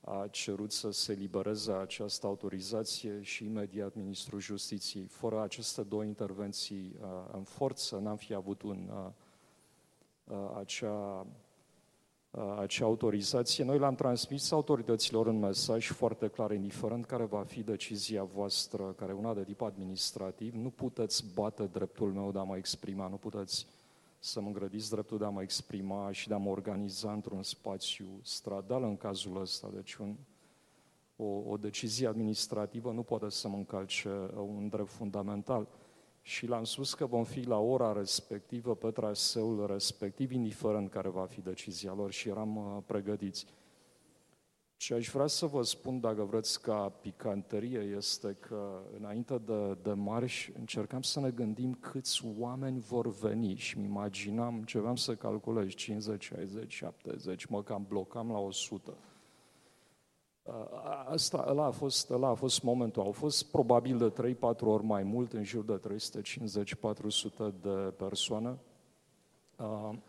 a 0.00 0.26
cerut 0.30 0.72
să 0.72 0.90
se 0.90 1.12
libereze 1.12 1.72
această 1.72 2.26
autorizație 2.26 3.22
și 3.22 3.44
imediat 3.44 3.94
Ministrul 3.94 4.40
Justiției. 4.40 5.04
Fără 5.04 5.42
aceste 5.42 5.82
două 5.82 6.04
intervenții 6.04 6.96
uh, 7.00 7.08
în 7.32 7.42
forță, 7.42 7.96
n-am 7.96 8.16
fi 8.16 8.34
avut 8.34 8.62
un 8.62 8.90
uh, 8.92 9.10
acea, 10.58 11.26
acea 12.58 12.84
autorizație. 12.84 13.64
Noi 13.64 13.78
l-am 13.78 13.94
transmis 13.94 14.50
autorităților 14.50 15.26
în 15.26 15.38
mesaj 15.38 15.90
foarte 15.90 16.28
clar, 16.28 16.52
indiferent 16.52 17.04
care 17.04 17.24
va 17.24 17.42
fi 17.42 17.62
decizia 17.62 18.24
voastră, 18.24 18.94
care 18.96 19.12
e 19.12 19.14
una 19.14 19.34
de 19.34 19.44
tip 19.44 19.62
administrativ, 19.62 20.54
nu 20.54 20.70
puteți 20.70 21.24
bate 21.34 21.64
dreptul 21.64 22.12
meu 22.12 22.32
de 22.32 22.38
a 22.38 22.42
mă 22.42 22.56
exprima, 22.56 23.08
nu 23.08 23.16
puteți 23.16 23.66
să 24.18 24.40
mă 24.40 24.46
îngrădiți 24.46 24.90
dreptul 24.90 25.18
de 25.18 25.24
a 25.24 25.28
mă 25.28 25.42
exprima 25.42 26.12
și 26.12 26.28
de 26.28 26.34
a 26.34 26.36
mă 26.36 26.50
organiza 26.50 27.12
într-un 27.12 27.42
spațiu 27.42 28.06
stradal 28.22 28.82
în 28.82 28.96
cazul 28.96 29.40
ăsta. 29.40 29.70
Deci 29.74 29.94
un, 29.94 30.16
o, 31.16 31.24
o 31.24 31.56
decizie 31.56 32.06
administrativă 32.06 32.92
nu 32.92 33.02
poate 33.02 33.28
să 33.28 33.48
mă 33.48 33.56
încalce 33.56 34.08
un 34.36 34.68
drept 34.68 34.88
fundamental 34.88 35.68
și 36.22 36.46
l-am 36.46 36.64
spus 36.64 36.94
că 36.94 37.06
vom 37.06 37.24
fi 37.24 37.40
la 37.40 37.58
ora 37.58 37.92
respectivă 37.92 38.74
pe 38.74 38.90
traseul 38.90 39.66
respectiv, 39.66 40.30
indiferent 40.30 40.90
care 40.90 41.08
va 41.08 41.24
fi 41.24 41.40
decizia 41.40 41.92
lor 41.92 42.12
și 42.12 42.28
eram 42.28 42.56
uh, 42.56 42.82
pregătiți. 42.86 43.46
Și 44.76 44.92
aș 44.92 45.08
vrea 45.08 45.26
să 45.26 45.46
vă 45.46 45.62
spun, 45.62 46.00
dacă 46.00 46.22
vreți, 46.22 46.62
ca 46.62 46.88
picanterie, 46.88 47.78
este 47.78 48.36
că 48.40 48.82
înainte 48.98 49.38
de, 49.38 49.76
de 49.82 49.92
marș 49.92 50.48
încercam 50.58 51.02
să 51.02 51.20
ne 51.20 51.30
gândim 51.30 51.74
câți 51.74 52.24
oameni 52.38 52.80
vor 52.80 53.14
veni 53.14 53.54
și 53.54 53.76
îmi 53.76 53.86
imaginam, 53.86 54.54
începeam 54.54 54.96
să 54.96 55.14
calculez 55.14 55.68
50, 55.68 56.24
60, 56.24 56.72
70, 56.72 57.44
mă 57.44 57.62
cam 57.62 57.84
blocam 57.88 58.30
la 58.30 58.38
100. 58.38 58.96
Asta, 61.06 61.44
ăla, 61.48 61.64
a 61.64 61.70
fost, 61.70 62.10
ăla 62.10 62.28
a 62.28 62.34
fost 62.34 62.62
momentul. 62.62 63.02
Au 63.02 63.12
fost 63.12 63.50
probabil 63.50 63.98
de 63.98 64.34
3-4 64.34 64.58
ori 64.60 64.84
mai 64.84 65.02
mult, 65.02 65.32
în 65.32 65.44
jur 65.44 65.64
de 65.64 65.80
350-400 67.48 67.52
de 67.60 67.94
persoane. 67.96 68.58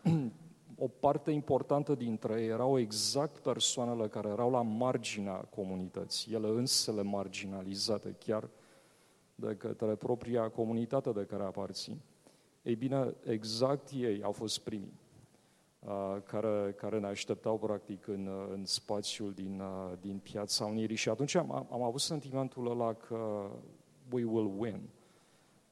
O 0.78 0.88
parte 0.88 1.30
importantă 1.30 1.94
dintre 1.94 2.40
ei 2.40 2.48
erau 2.48 2.78
exact 2.78 3.38
persoanele 3.38 4.08
care 4.08 4.28
erau 4.28 4.50
la 4.50 4.62
marginea 4.62 5.34
comunității, 5.34 6.34
ele 6.34 6.48
însele 6.48 7.02
marginalizate 7.02 8.16
chiar 8.18 8.48
de 9.34 9.56
către 9.56 9.94
propria 9.94 10.48
comunitate 10.48 11.10
de 11.10 11.24
care 11.24 11.42
aparțin. 11.42 12.00
Ei 12.62 12.74
bine, 12.74 13.14
exact 13.24 13.90
ei 13.90 14.22
au 14.22 14.32
fost 14.32 14.58
primii 14.58 14.92
care, 16.26 16.74
care 16.76 16.98
ne 16.98 17.06
așteptau 17.06 17.58
practic 17.58 18.06
în, 18.06 18.28
în 18.52 18.64
spațiul 18.64 19.32
din, 19.32 19.62
din 20.00 20.18
Piața 20.18 20.64
Unirii 20.64 20.96
și 20.96 21.08
atunci 21.08 21.34
am, 21.34 21.66
am 21.70 21.82
avut 21.82 22.00
sentimentul 22.00 22.70
ăla 22.70 22.92
că 22.92 23.50
we 24.10 24.24
will 24.24 24.54
win. 24.58 24.88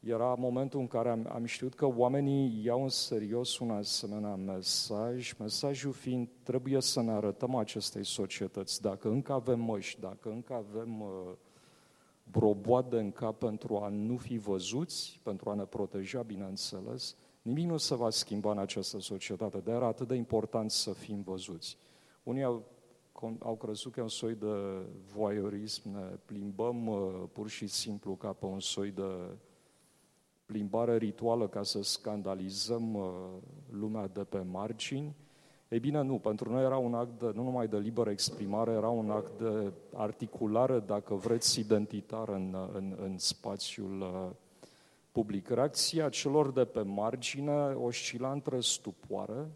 Era 0.01 0.35
momentul 0.35 0.81
în 0.81 0.87
care 0.87 1.09
am, 1.09 1.29
am 1.33 1.45
știut 1.45 1.75
că 1.75 1.87
oamenii 1.87 2.65
iau 2.65 2.83
în 2.83 2.89
serios 2.89 3.59
un 3.59 3.71
asemenea 3.71 4.35
mesaj, 4.35 5.33
mesajul 5.39 5.93
fiind 5.93 6.29
trebuie 6.43 6.81
să 6.81 7.03
ne 7.03 7.11
arătăm 7.11 7.55
acestei 7.55 8.05
societăți. 8.05 8.81
Dacă 8.81 9.09
încă 9.09 9.33
avem 9.33 9.61
măști, 9.61 10.01
dacă 10.01 10.29
încă 10.29 10.53
avem 10.53 11.01
uh, 11.01 11.33
broboade 12.31 12.99
în 12.99 13.13
cap 13.13 13.39
pentru 13.39 13.77
a 13.77 13.89
nu 13.89 14.17
fi 14.17 14.39
văzuți, 14.39 15.21
pentru 15.23 15.51
a 15.51 15.55
ne 15.55 15.65
proteja, 15.65 16.23
bineînțeles, 16.23 17.17
Nimic 17.43 17.67
nu 17.67 17.77
se 17.77 17.95
va 17.95 18.11
schimba 18.11 18.51
în 18.51 18.59
această 18.59 19.01
societate, 19.01 19.59
de 19.59 19.71
era 19.71 19.87
atât 19.87 20.09
de 20.09 20.15
important 20.15 20.71
să 20.71 20.93
fim 20.93 21.23
văzuți. 21.23 21.77
Unii 22.23 22.43
au, 22.43 22.63
au 23.39 23.57
crezut 23.57 23.93
că 23.93 24.01
e 24.01 24.03
un 24.03 24.09
soi 24.09 24.35
de 24.35 24.87
voyeurism, 25.15 25.91
ne 25.91 26.19
plimbăm 26.25 26.87
uh, 26.87 27.23
pur 27.33 27.49
și 27.49 27.67
simplu 27.67 28.15
ca 28.15 28.33
pe 28.33 28.45
un 28.45 28.61
soi 28.61 28.91
de 28.91 29.37
plimbare 30.47 30.97
rituală 30.97 31.49
ca 31.49 31.63
să 31.63 31.83
scandalizăm 31.83 32.95
uh, 32.95 33.05
lumea 33.71 34.07
de 34.07 34.25
pe 34.25 34.39
margini. 34.39 35.15
Ei 35.69 35.81
bine, 35.81 36.03
nu, 36.03 36.19
pentru 36.19 36.51
noi 36.51 36.65
era 36.65 36.77
un 36.77 36.95
act 36.95 37.19
de, 37.19 37.31
nu 37.35 37.43
numai 37.43 37.69
de 37.69 37.79
liberă 37.79 38.11
exprimare, 38.11 38.71
era 38.71 38.89
un 38.89 39.11
act 39.11 39.39
de 39.39 39.73
articulare, 39.93 40.79
dacă 40.79 41.15
vreți, 41.15 41.61
identitar 41.61 42.29
în, 42.29 42.57
în, 42.73 42.97
în 43.03 43.19
spațiul 43.19 44.01
uh, 44.01 44.31
public. 45.13 45.49
Reacția 45.49 46.09
celor 46.09 46.53
de 46.53 46.65
pe 46.65 46.83
margine 46.83 47.75
oscila 47.75 48.33
între 48.33 48.61
stupoare 48.61 49.51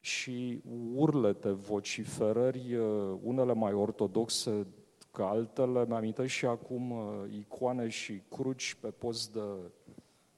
și 0.00 0.60
urlete, 0.94 1.50
vociferări, 1.50 2.74
uh, 2.74 3.18
unele 3.22 3.52
mai 3.52 3.72
ortodoxe 3.72 4.66
ca 5.10 5.28
altele. 5.28 5.86
Mi-am 5.86 6.26
și 6.26 6.46
acum 6.46 6.90
uh, 6.90 7.32
icoane 7.38 7.88
și 7.88 8.22
cruci 8.28 8.76
pe 8.80 8.88
post 8.88 9.32
de 9.32 9.40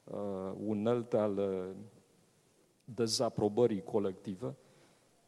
uh, 0.04 0.52
unelte 0.66 1.16
ale 1.16 1.76
dezaprobării 2.84 3.82
colective. 3.82 4.54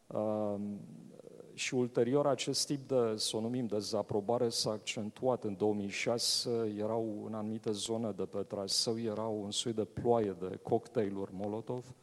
Uh, 0.07 0.55
și 1.59 1.75
ulterior 1.75 2.27
acest 2.27 2.67
tip 2.67 2.89
de, 2.89 3.17
să 3.17 3.37
o 3.37 3.41
numim, 3.41 3.67
dezaprobare 3.67 4.49
s-a 4.49 4.71
accentuat. 4.71 5.45
În 5.45 5.57
2006, 5.57 6.75
erau 6.79 7.23
în 7.27 7.35
anumite 7.35 7.71
zone 7.71 8.11
de 8.11 8.25
pe 8.25 8.39
traseu, 8.39 9.01
erau 9.01 9.41
un 9.43 9.51
soi 9.51 9.73
de 9.73 9.85
ploaie 9.85 10.37
de 10.41 10.59
cocktailuri 10.63 11.31
Molotov, 11.35 11.95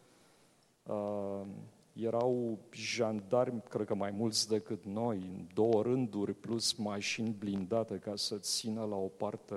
uh, 0.84 1.42
erau 1.94 2.60
jandarmi, 2.72 3.64
cred 3.70 3.86
că 3.86 3.96
mai 3.96 4.12
mulți 4.12 4.48
decât 4.48 4.86
noi, 4.86 5.18
în 5.18 5.48
două 5.54 5.82
rânduri, 5.82 6.34
plus 6.34 6.74
mașini 6.74 7.36
blindate 7.40 7.96
ca 7.96 8.16
să 8.16 8.38
țină 8.38 8.84
la 8.84 8.96
o 8.96 9.08
parte 9.08 9.56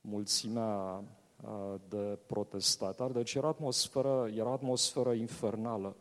mulțimea 0.00 1.04
uh, 1.42 1.74
de 1.88 2.18
protestatari. 2.26 3.12
Deci 3.12 3.34
era 3.34 3.48
atmosferă, 3.48 4.30
era 4.34 4.50
atmosferă 4.50 5.12
infernală 5.12 5.96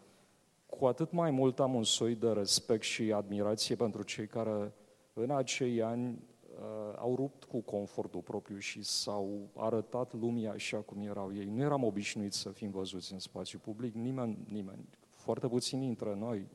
cu 0.69 0.85
atât 0.85 1.11
mai 1.11 1.31
mult 1.31 1.59
am 1.59 1.73
un 1.73 1.83
soi 1.83 2.15
de 2.15 2.31
respect 2.31 2.83
și 2.83 3.11
admirație 3.11 3.75
pentru 3.75 4.03
cei 4.03 4.27
care 4.27 4.73
în 5.13 5.29
acei 5.29 5.81
ani 5.81 6.07
uh, 6.07 6.95
au 6.97 7.15
rupt 7.15 7.43
cu 7.43 7.59
confortul 7.59 8.21
propriu 8.21 8.57
și 8.57 8.83
s-au 8.83 9.49
arătat 9.55 10.13
lumii 10.13 10.47
așa 10.47 10.77
cum 10.77 11.01
erau 11.01 11.35
ei. 11.35 11.45
Nu 11.45 11.61
eram 11.61 11.83
obișnuiți 11.83 12.38
să 12.38 12.49
fim 12.49 12.69
văzuți 12.69 13.13
în 13.13 13.19
spațiu 13.19 13.59
public, 13.59 13.93
nimeni, 13.93 14.38
nimeni, 14.51 14.85
foarte 15.09 15.47
puțini 15.47 15.85
dintre 15.85 16.15
noi 16.15 16.47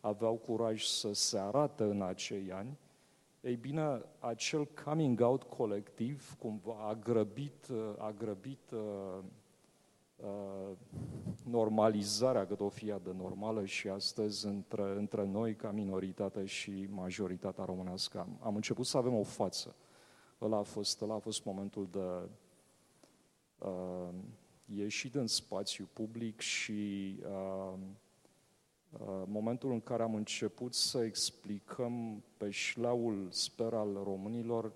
aveau 0.00 0.34
curaj 0.34 0.84
să 0.84 1.12
se 1.12 1.38
arate 1.38 1.82
în 1.82 2.02
acei 2.02 2.52
ani. 2.52 2.78
Ei 3.40 3.56
bine, 3.56 4.02
acel 4.18 4.68
coming 4.84 5.20
out 5.20 5.42
colectiv 5.42 6.36
cumva 6.38 6.74
a 6.88 6.94
grăbit, 6.94 7.66
a 7.98 8.14
grăbit 8.18 8.70
uh, 8.70 9.24
uh, 10.22 10.76
normalizarea, 11.44 12.46
cât 12.46 12.60
o 12.60 12.68
fie 12.68 13.00
de 13.04 13.12
normală 13.16 13.64
și 13.64 13.88
astăzi 13.88 14.46
între, 14.46 14.94
între 14.96 15.24
noi 15.24 15.54
ca 15.54 15.70
minoritate 15.70 16.44
și 16.44 16.86
majoritatea 16.90 17.64
românească. 17.64 18.18
Am, 18.18 18.38
am 18.42 18.54
început 18.54 18.86
să 18.86 18.96
avem 18.96 19.14
o 19.14 19.22
față. 19.22 19.74
Ăla 20.40 20.56
a 20.56 20.62
fost, 20.62 21.02
ăla 21.02 21.14
a 21.14 21.18
fost 21.18 21.44
momentul 21.44 21.88
de 21.90 22.28
uh, 23.58 24.08
ieșit 24.74 25.14
în 25.14 25.26
spațiu 25.26 25.88
public 25.92 26.40
și 26.40 27.16
uh, 27.22 27.72
uh, 28.90 29.22
momentul 29.26 29.70
în 29.72 29.80
care 29.80 30.02
am 30.02 30.14
început 30.14 30.74
să 30.74 30.98
explicăm 30.98 32.24
pe 32.36 32.50
șleaul, 32.50 33.26
sper, 33.30 33.72
al 33.72 34.00
românilor 34.04 34.72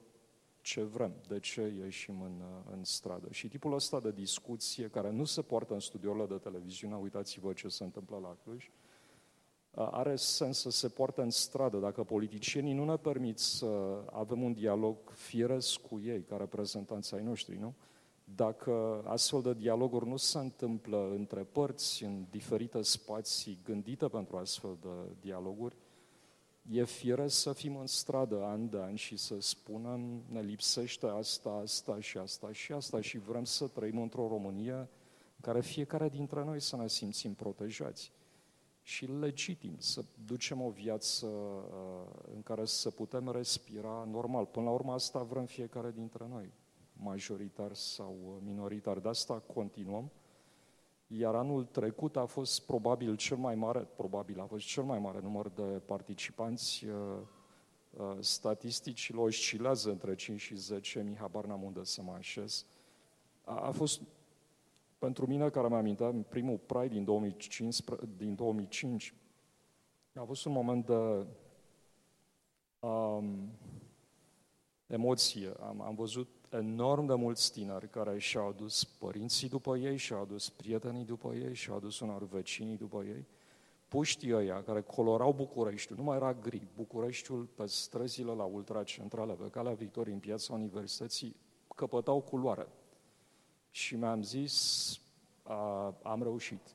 ce 0.64 0.83
vrem, 0.83 1.12
de 1.28 1.38
ce 1.38 1.73
ieșim 1.85 2.21
în, 2.23 2.42
în 2.73 2.85
stradă. 2.85 3.28
Și 3.30 3.49
tipul 3.49 3.75
ăsta 3.75 4.00
de 4.00 4.11
discuție, 4.11 4.88
care 4.88 5.11
nu 5.11 5.25
se 5.25 5.42
poartă 5.42 5.73
în 5.73 5.80
studiourile 5.80 6.26
de 6.26 6.35
televiziune, 6.35 6.94
uitați-vă 6.94 7.52
ce 7.52 7.68
se 7.68 7.85
întâmplă 7.85 8.18
la 8.23 8.37
Cluj, 8.42 8.71
are 9.75 10.16
sens 10.16 10.59
să 10.59 10.71
se 10.71 10.88
poartă 10.88 11.23
în 11.23 11.30
stradă. 11.30 11.78
Dacă 11.78 12.04
politicienii 12.04 12.73
nu 12.73 12.85
ne 12.85 12.97
permit 12.97 13.38
să 13.38 14.02
avem 14.12 14.42
un 14.42 14.52
dialog 14.52 14.97
fieresc 15.11 15.80
cu 15.80 16.00
ei, 16.04 16.23
ca 16.23 16.37
reprezentanți 16.37 17.14
ai 17.14 17.23
noștri, 17.23 17.56
nu? 17.56 17.75
Dacă 18.25 19.02
astfel 19.06 19.42
de 19.42 19.54
dialoguri 19.54 20.09
nu 20.09 20.16
se 20.16 20.38
întâmplă 20.38 21.11
între 21.11 21.42
părți, 21.42 22.04
în 22.04 22.25
diferite 22.30 22.83
spații 22.83 23.61
gândite 23.64 24.09
pentru 24.09 24.37
astfel 24.37 24.76
de 24.80 25.16
dialoguri, 25.21 25.76
e 26.71 26.85
firesc 26.85 27.37
să 27.37 27.52
fim 27.52 27.76
în 27.76 27.87
stradă 27.87 28.44
an 28.44 28.68
de 28.68 28.78
an 28.78 28.94
și 28.94 29.16
să 29.16 29.40
spunem 29.40 30.23
ne 30.28 30.40
lipsește 30.40 31.06
asta, 31.06 31.50
asta 31.50 32.00
și 32.00 32.18
asta 32.18 32.52
și 32.52 32.73
asta 32.73 33.00
și 33.00 33.18
vrem 33.18 33.44
să 33.44 33.66
trăim 33.66 33.99
într-o 33.99 34.28
Românie 34.28 34.75
în 35.37 35.40
care 35.40 35.61
fiecare 35.61 36.09
dintre 36.09 36.44
noi 36.44 36.61
să 36.61 36.76
ne 36.76 36.88
simțim 36.88 37.35
protejați 37.35 38.12
și 38.83 39.06
legitim 39.06 39.75
să 39.78 40.04
ducem 40.25 40.61
o 40.61 40.71
viață 40.71 41.26
uh, 41.26 42.33
în 42.35 42.42
care 42.42 42.64
să 42.64 42.90
putem 42.90 43.30
respira 43.30 44.09
normal. 44.11 44.44
Până 44.44 44.64
la 44.64 44.73
urmă 44.73 44.92
asta 44.92 45.23
vrem 45.23 45.44
fiecare 45.44 45.90
dintre 45.90 46.26
noi, 46.28 46.52
majoritar 46.92 47.75
sau 47.75 48.40
minoritar. 48.44 48.99
De 48.99 49.09
asta 49.09 49.42
continuăm 49.54 50.11
iar 51.18 51.35
anul 51.35 51.64
trecut 51.64 52.16
a 52.16 52.25
fost 52.25 52.66
probabil 52.66 53.16
cel 53.16 53.37
mai 53.37 53.54
mare, 53.54 53.88
probabil 53.97 54.40
a 54.40 54.44
fost 54.44 54.66
cel 54.66 54.83
mai 54.83 54.99
mare 54.99 55.21
număr 55.23 55.49
de 55.49 55.62
participanți. 55.62 56.85
Uh, 56.85 57.18
uh, 57.90 58.16
statisticile 58.18 59.21
oscilează 59.21 59.90
între 59.90 60.14
5 60.14 60.40
și 60.40 60.56
10, 60.56 61.02
mi 61.02 61.16
habar 61.16 61.44
n-am 61.44 61.62
unde 61.62 61.85
să 61.85 62.02
mă 62.02 62.12
așez. 62.12 62.66
A, 63.44 63.54
a 63.54 63.71
fost 63.71 64.00
pentru 64.99 65.26
mine, 65.26 65.50
care 65.50 65.68
mi-am 65.68 65.78
amintit, 65.78 66.26
primul 66.26 66.59
Pride 66.59 66.88
din, 66.88 67.04
2015, 67.04 68.09
din 68.16 68.35
2005, 68.35 69.14
a 70.14 70.25
fost 70.25 70.44
un 70.44 70.52
moment 70.52 70.87
de 70.87 71.26
um, 72.87 73.50
emoție. 74.87 75.52
Am, 75.61 75.80
am 75.80 75.94
văzut 75.94 76.28
enorm 76.59 77.07
de 77.07 77.15
mulți 77.15 77.53
tineri 77.53 77.91
care 77.91 78.19
și-au 78.19 78.49
adus 78.49 78.85
părinții 78.85 79.49
după 79.49 79.77
ei, 79.77 79.97
și-au 79.97 80.23
adus 80.23 80.49
prietenii 80.49 81.05
după 81.05 81.35
ei, 81.35 81.55
și-au 81.55 81.77
adus 81.77 82.01
unor 82.01 82.29
vecinii 82.29 82.77
după 82.77 83.05
ei. 83.05 83.27
Puștii 83.88 84.35
ăia 84.35 84.62
care 84.62 84.81
colorau 84.81 85.33
Bucureștiul, 85.33 85.99
nu 85.99 86.05
mai 86.05 86.17
era 86.17 86.35
gri, 86.35 86.67
Bucureștiul 86.77 87.45
pe 87.55 87.67
străzile 87.67 88.33
la 88.33 88.45
ultracentrale, 88.45 89.33
pe 89.33 89.49
calea 89.51 89.73
Victoriei, 89.73 90.14
în 90.14 90.21
piața 90.21 90.53
Universității, 90.53 91.37
căpătau 91.75 92.21
culoare. 92.21 92.67
Și 93.71 93.97
mi-am 93.97 94.23
zis, 94.23 95.01
a, 95.43 95.95
am 96.03 96.23
reușit 96.23 96.74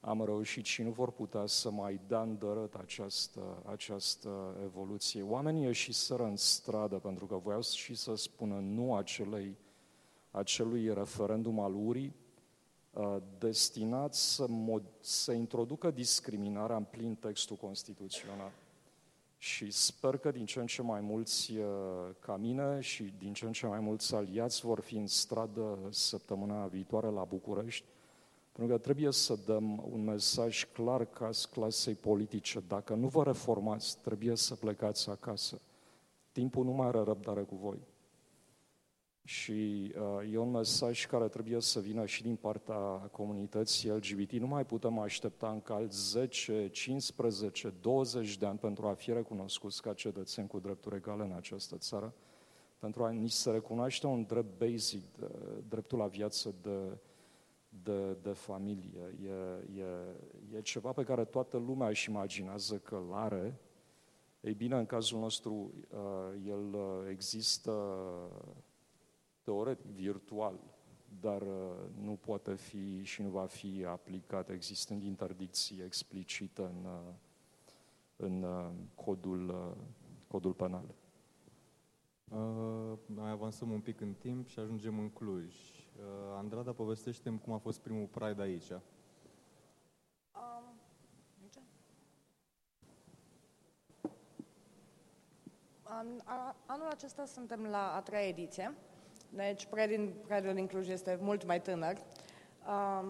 am 0.00 0.24
reușit 0.24 0.64
și 0.64 0.82
nu 0.82 0.90
vor 0.90 1.10
putea 1.10 1.46
să 1.46 1.70
mai 1.70 2.00
dea 2.06 2.22
îndărât 2.22 2.74
această, 2.74 3.62
această 3.64 4.56
evoluție. 4.62 5.22
Oamenii 5.22 5.62
ieșiseră 5.62 6.24
în 6.24 6.36
stradă 6.36 6.96
pentru 6.96 7.26
că 7.26 7.36
voiau 7.36 7.62
și 7.62 7.94
să 7.94 8.14
spună 8.14 8.54
nu 8.54 8.94
acelei, 8.94 9.56
acelui 10.30 10.94
referendum 10.94 11.60
al 11.60 11.74
urii, 11.74 12.14
uh, 12.92 13.16
destinat 13.38 14.14
să, 14.14 14.46
mod, 14.48 14.82
să 15.00 15.32
introducă 15.32 15.90
discriminarea 15.90 16.76
în 16.76 16.84
plin 16.84 17.14
textul 17.14 17.56
constituțional. 17.56 18.52
Și 19.40 19.70
sper 19.70 20.16
că 20.16 20.30
din 20.30 20.46
ce 20.46 20.60
în 20.60 20.66
ce 20.66 20.82
mai 20.82 21.00
mulți 21.00 21.52
uh, 21.52 21.64
ca 22.18 22.36
mine 22.36 22.80
și 22.80 23.14
din 23.18 23.32
ce 23.32 23.44
în 23.46 23.52
ce 23.52 23.66
mai 23.66 23.80
mulți 23.80 24.14
aliați 24.14 24.60
vor 24.60 24.80
fi 24.80 24.96
în 24.96 25.06
stradă 25.06 25.78
săptămâna 25.90 26.66
viitoare 26.66 27.06
la 27.06 27.24
București, 27.24 27.84
pentru 28.58 28.76
că 28.76 28.82
trebuie 28.82 29.12
să 29.12 29.38
dăm 29.44 29.84
un 29.92 30.04
mesaj 30.04 30.64
clar 30.72 31.04
ca 31.04 31.30
clasei 31.50 31.94
politice. 31.94 32.62
Dacă 32.68 32.94
nu 32.94 33.06
vă 33.06 33.22
reformați, 33.22 33.98
trebuie 34.00 34.36
să 34.36 34.54
plecați 34.54 35.10
acasă. 35.10 35.60
Timpul 36.32 36.64
nu 36.64 36.70
mai 36.70 36.86
are 36.86 36.98
răbdare 36.98 37.42
cu 37.42 37.54
voi. 37.54 37.78
Și 39.24 39.92
uh, 39.96 40.32
e 40.32 40.38
un 40.38 40.50
mesaj 40.50 41.06
care 41.06 41.28
trebuie 41.28 41.60
să 41.60 41.80
vină 41.80 42.06
și 42.06 42.22
din 42.22 42.36
partea 42.36 42.76
comunității 43.12 43.90
LGBT. 43.90 44.32
Nu 44.32 44.46
mai 44.46 44.66
putem 44.66 44.98
aștepta 44.98 45.50
în 45.50 45.60
cal 45.60 45.88
10, 45.90 46.68
15, 46.68 47.74
20 47.80 48.36
de 48.36 48.46
ani 48.46 48.58
pentru 48.58 48.86
a 48.86 48.92
fi 48.92 49.12
recunoscuți 49.12 49.82
ca 49.82 49.92
cetățeni 49.92 50.48
cu 50.48 50.58
drepturi 50.58 50.96
egale 50.96 51.22
în 51.22 51.32
această 51.32 51.76
țară, 51.76 52.14
pentru 52.78 53.04
a 53.04 53.10
ni 53.10 53.28
se 53.28 53.50
recunoaște 53.50 54.06
un 54.06 54.22
drept 54.22 54.58
basic, 54.58 55.02
de, 55.18 55.28
dreptul 55.68 55.98
la 55.98 56.06
viață 56.06 56.54
de 56.62 56.98
de, 57.82 58.12
de 58.12 58.32
familie. 58.32 59.14
E, 59.22 59.80
e, 59.80 60.56
e 60.56 60.60
ceva 60.60 60.92
pe 60.92 61.04
care 61.04 61.24
toată 61.24 61.56
lumea 61.56 61.88
își 61.88 62.10
imaginează 62.10 62.78
că 62.78 62.94
îl 62.94 63.12
are. 63.12 63.60
Ei 64.40 64.54
bine, 64.54 64.76
în 64.76 64.86
cazul 64.86 65.18
nostru, 65.18 65.72
uh, 65.90 66.46
el 66.46 66.74
uh, 66.74 67.08
există 67.10 67.72
teoretic, 69.42 69.86
virtual, 69.86 70.60
dar 71.20 71.42
uh, 71.42 71.74
nu 72.00 72.12
poate 72.12 72.54
fi 72.54 73.02
și 73.02 73.22
nu 73.22 73.28
va 73.28 73.46
fi 73.46 73.84
aplicat 73.86 74.50
existând 74.50 75.02
interdicții 75.02 75.82
explicite 75.84 76.62
în, 76.62 76.86
în 78.16 78.46
codul, 78.94 79.76
codul 80.28 80.52
penal. 80.52 80.94
Uh, 82.28 82.98
mai 83.06 83.30
avansăm 83.30 83.70
un 83.70 83.80
pic 83.80 84.00
în 84.00 84.12
timp 84.12 84.48
și 84.48 84.58
ajungem 84.58 84.98
în 84.98 85.10
Cluj. 85.10 85.54
Uh, 85.98 86.04
Andrada, 86.36 86.72
povestește 86.72 87.40
cum 87.44 87.52
a 87.52 87.58
fost 87.58 87.80
primul 87.80 88.06
Pride 88.06 88.42
aici. 88.42 88.70
Um, 88.70 88.80
An, 95.82 96.06
a, 96.24 96.56
anul 96.66 96.86
acesta 96.86 97.24
suntem 97.24 97.66
la 97.70 97.94
a 97.94 98.00
treia 98.00 98.26
ediție, 98.26 98.74
deci 99.30 99.66
Pride-ul 100.26 100.54
din 100.54 100.66
Cluj 100.66 100.88
este 100.88 101.18
mult 101.20 101.46
mai 101.46 101.60
tânăr. 101.60 101.96
Um, 101.96 103.06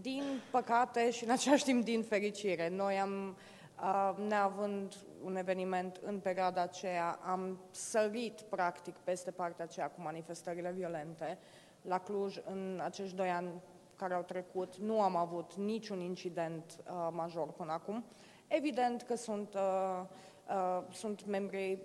din 0.00 0.22
păcate 0.50 1.10
și 1.10 1.24
în 1.24 1.30
același 1.30 1.64
timp 1.64 1.84
din 1.84 2.02
fericire, 2.02 2.68
noi 2.68 2.98
am, 2.98 3.36
uh, 3.80 4.16
neavând 4.28 4.94
un 5.24 5.36
eveniment 5.36 6.00
în 6.02 6.20
perioada 6.20 6.62
aceea, 6.62 7.10
am 7.24 7.60
sărit 7.70 8.40
practic 8.40 8.94
peste 8.96 9.30
partea 9.30 9.64
aceea 9.64 9.90
cu 9.90 10.00
manifestările 10.00 10.70
violente 10.70 11.38
la 11.82 11.98
Cluj, 11.98 12.36
în 12.44 12.80
acești 12.84 13.16
doi 13.16 13.30
ani 13.30 13.62
care 13.96 14.14
au 14.14 14.22
trecut, 14.22 14.76
nu 14.76 15.00
am 15.00 15.16
avut 15.16 15.54
niciun 15.54 16.00
incident 16.00 16.64
uh, 16.78 17.08
major 17.10 17.52
până 17.52 17.72
acum. 17.72 18.04
Evident 18.48 19.02
că 19.02 19.16
sunt, 19.16 19.54
uh, 19.54 20.02
uh, 20.48 20.82
sunt 20.90 21.26
membri 21.26 21.78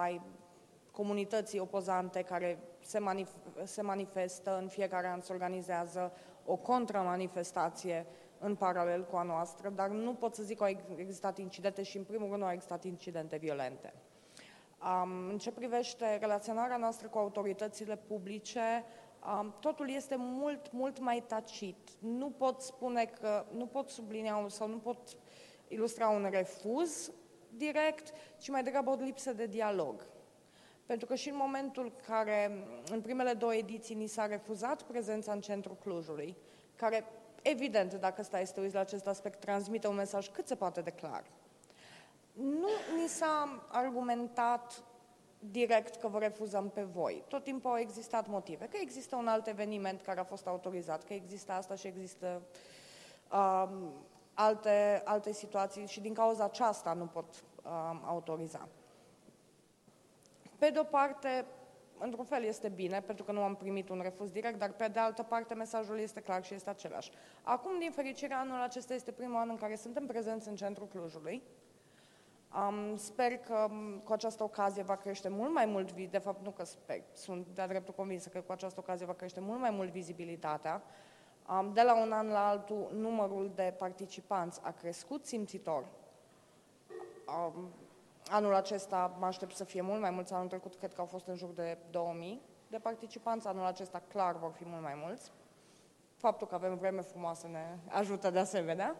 ai 0.00 0.20
comunității 0.90 1.58
opozante 1.58 2.22
care 2.22 2.58
se, 2.80 2.98
manif- 2.98 3.64
se 3.64 3.82
manifestă, 3.82 4.58
în 4.58 4.68
fiecare 4.68 5.06
an 5.06 5.20
se 5.20 5.32
organizează 5.32 6.12
o 6.44 6.56
contramanifestație 6.56 8.06
în 8.38 8.54
paralel 8.54 9.04
cu 9.04 9.16
a 9.16 9.22
noastră, 9.22 9.68
dar 9.68 9.88
nu 9.88 10.14
pot 10.14 10.34
să 10.34 10.42
zic 10.42 10.56
că 10.56 10.64
au 10.64 10.70
existat 10.96 11.38
incidente 11.38 11.82
și, 11.82 11.96
în 11.96 12.04
primul 12.04 12.28
rând, 12.28 12.40
nu 12.40 12.46
au 12.46 12.52
existat 12.52 12.84
incidente 12.84 13.36
violente. 13.36 13.92
Um, 14.82 15.28
în 15.28 15.38
ce 15.38 15.50
privește 15.50 16.16
relaționarea 16.20 16.76
noastră 16.76 17.08
cu 17.08 17.18
autoritățile 17.18 17.96
publice, 17.96 18.84
totul 19.60 19.90
este 19.90 20.16
mult, 20.18 20.72
mult 20.72 20.98
mai 20.98 21.22
tacit. 21.26 21.76
Nu 21.98 22.30
pot 22.30 22.60
spune 22.60 23.04
că, 23.04 23.44
nu 23.56 23.66
pot 23.66 23.90
sublinia 23.90 24.46
sau 24.48 24.68
nu 24.68 24.78
pot 24.78 24.98
ilustra 25.68 26.08
un 26.08 26.28
refuz 26.30 27.10
direct, 27.56 28.12
ci 28.38 28.48
mai 28.48 28.62
degrabă 28.62 28.90
o 28.90 28.94
lipsă 28.94 29.32
de 29.32 29.46
dialog. 29.46 30.06
Pentru 30.86 31.06
că 31.06 31.14
și 31.14 31.28
în 31.28 31.36
momentul 31.36 31.82
în 31.82 31.92
care, 32.06 32.66
în 32.90 33.00
primele 33.00 33.32
două 33.32 33.54
ediții, 33.54 33.94
ni 33.94 34.06
s-a 34.06 34.26
refuzat 34.26 34.82
prezența 34.82 35.32
în 35.32 35.40
centrul 35.40 35.76
Clujului, 35.76 36.36
care, 36.76 37.04
evident, 37.42 37.94
dacă 37.94 38.22
stai 38.22 38.46
să 38.46 38.52
te 38.52 38.60
uiți 38.60 38.74
la 38.74 38.80
acest 38.80 39.06
aspect, 39.06 39.40
transmite 39.40 39.86
un 39.86 39.94
mesaj 39.94 40.28
cât 40.28 40.46
se 40.46 40.54
poate 40.54 40.80
de 40.80 40.90
clar. 40.90 41.24
Nu 42.32 42.68
ni 43.00 43.08
s-a 43.08 43.66
argumentat 43.68 44.82
direct 45.38 45.96
că 45.96 46.08
vă 46.08 46.18
refuzăm 46.18 46.68
pe 46.68 46.82
voi. 46.82 47.24
Tot 47.28 47.44
timpul 47.44 47.70
au 47.70 47.78
existat 47.78 48.26
motive. 48.26 48.66
Că 48.66 48.76
există 48.80 49.16
un 49.16 49.26
alt 49.26 49.46
eveniment 49.46 50.00
care 50.00 50.20
a 50.20 50.24
fost 50.24 50.46
autorizat, 50.46 51.04
că 51.04 51.12
există 51.12 51.52
asta 51.52 51.74
și 51.74 51.86
există 51.86 52.42
um, 53.32 53.92
alte, 54.34 55.02
alte 55.04 55.32
situații 55.32 55.86
și 55.86 56.00
din 56.00 56.14
cauza 56.14 56.44
aceasta 56.44 56.92
nu 56.92 57.06
pot 57.06 57.24
um, 57.64 58.02
autoriza. 58.04 58.68
Pe 60.58 60.70
de 60.70 60.78
o 60.78 60.82
parte, 60.82 61.44
într-un 61.98 62.24
fel 62.24 62.42
este 62.42 62.68
bine, 62.68 63.00
pentru 63.00 63.24
că 63.24 63.32
nu 63.32 63.42
am 63.42 63.56
primit 63.56 63.88
un 63.88 64.00
refuz 64.02 64.30
direct, 64.30 64.58
dar 64.58 64.72
pe 64.72 64.88
de 64.88 64.98
altă 64.98 65.22
parte 65.22 65.54
mesajul 65.54 65.98
este 65.98 66.20
clar 66.20 66.44
și 66.44 66.54
este 66.54 66.70
același. 66.70 67.10
Acum, 67.42 67.78
din 67.78 67.90
fericire, 67.90 68.34
anul 68.34 68.60
acesta 68.60 68.94
este 68.94 69.12
primul 69.12 69.36
an 69.36 69.48
în 69.48 69.56
care 69.56 69.76
suntem 69.76 70.06
prezenți 70.06 70.48
în 70.48 70.56
centrul 70.56 70.86
Clujului. 70.86 71.42
Um, 72.54 72.96
sper 72.96 73.36
că 73.36 73.66
um, 73.70 73.98
cu 74.04 74.12
această 74.12 74.42
ocazie 74.42 74.82
va 74.82 74.96
crește 74.96 75.28
mult 75.28 75.52
mai 75.52 75.66
mult, 75.66 75.92
de 75.92 76.18
fapt 76.18 76.44
nu 76.44 76.50
că 76.50 76.64
sper, 76.64 77.02
sunt 77.12 77.46
de-a 77.54 77.66
dreptul 77.66 77.94
convinsă 77.94 78.28
că 78.28 78.40
cu 78.40 78.52
această 78.52 78.80
ocazie 78.80 79.06
va 79.06 79.12
crește 79.12 79.40
mult 79.40 79.60
mai 79.60 79.70
mult 79.70 79.90
vizibilitatea. 79.90 80.82
Um, 81.48 81.72
de 81.72 81.82
la 81.82 82.02
un 82.02 82.12
an 82.12 82.28
la 82.28 82.48
altul, 82.48 82.90
numărul 82.94 83.52
de 83.54 83.74
participanți 83.78 84.60
a 84.62 84.70
crescut 84.70 85.26
simțitor. 85.26 85.84
Um, 87.26 87.72
Anul 88.30 88.54
acesta 88.54 89.16
mă 89.18 89.26
aștept 89.26 89.56
să 89.56 89.64
fie 89.64 89.80
mult 89.80 90.00
mai 90.00 90.10
mulți, 90.10 90.32
anul 90.32 90.48
trecut 90.48 90.74
cred 90.74 90.94
că 90.94 91.00
au 91.00 91.06
fost 91.06 91.26
în 91.26 91.34
jur 91.34 91.50
de 91.50 91.78
2000 91.90 92.40
de 92.68 92.78
participanți, 92.78 93.46
anul 93.46 93.64
acesta 93.64 94.02
clar 94.08 94.36
vor 94.36 94.52
fi 94.52 94.64
mult 94.66 94.82
mai 94.82 95.02
mulți. 95.04 95.32
Faptul 96.16 96.46
că 96.46 96.54
avem 96.54 96.76
vreme 96.76 97.00
frumoasă 97.00 97.46
ne 97.46 97.78
ajută 97.88 98.30
de 98.30 98.38
asemenea. 98.38 98.96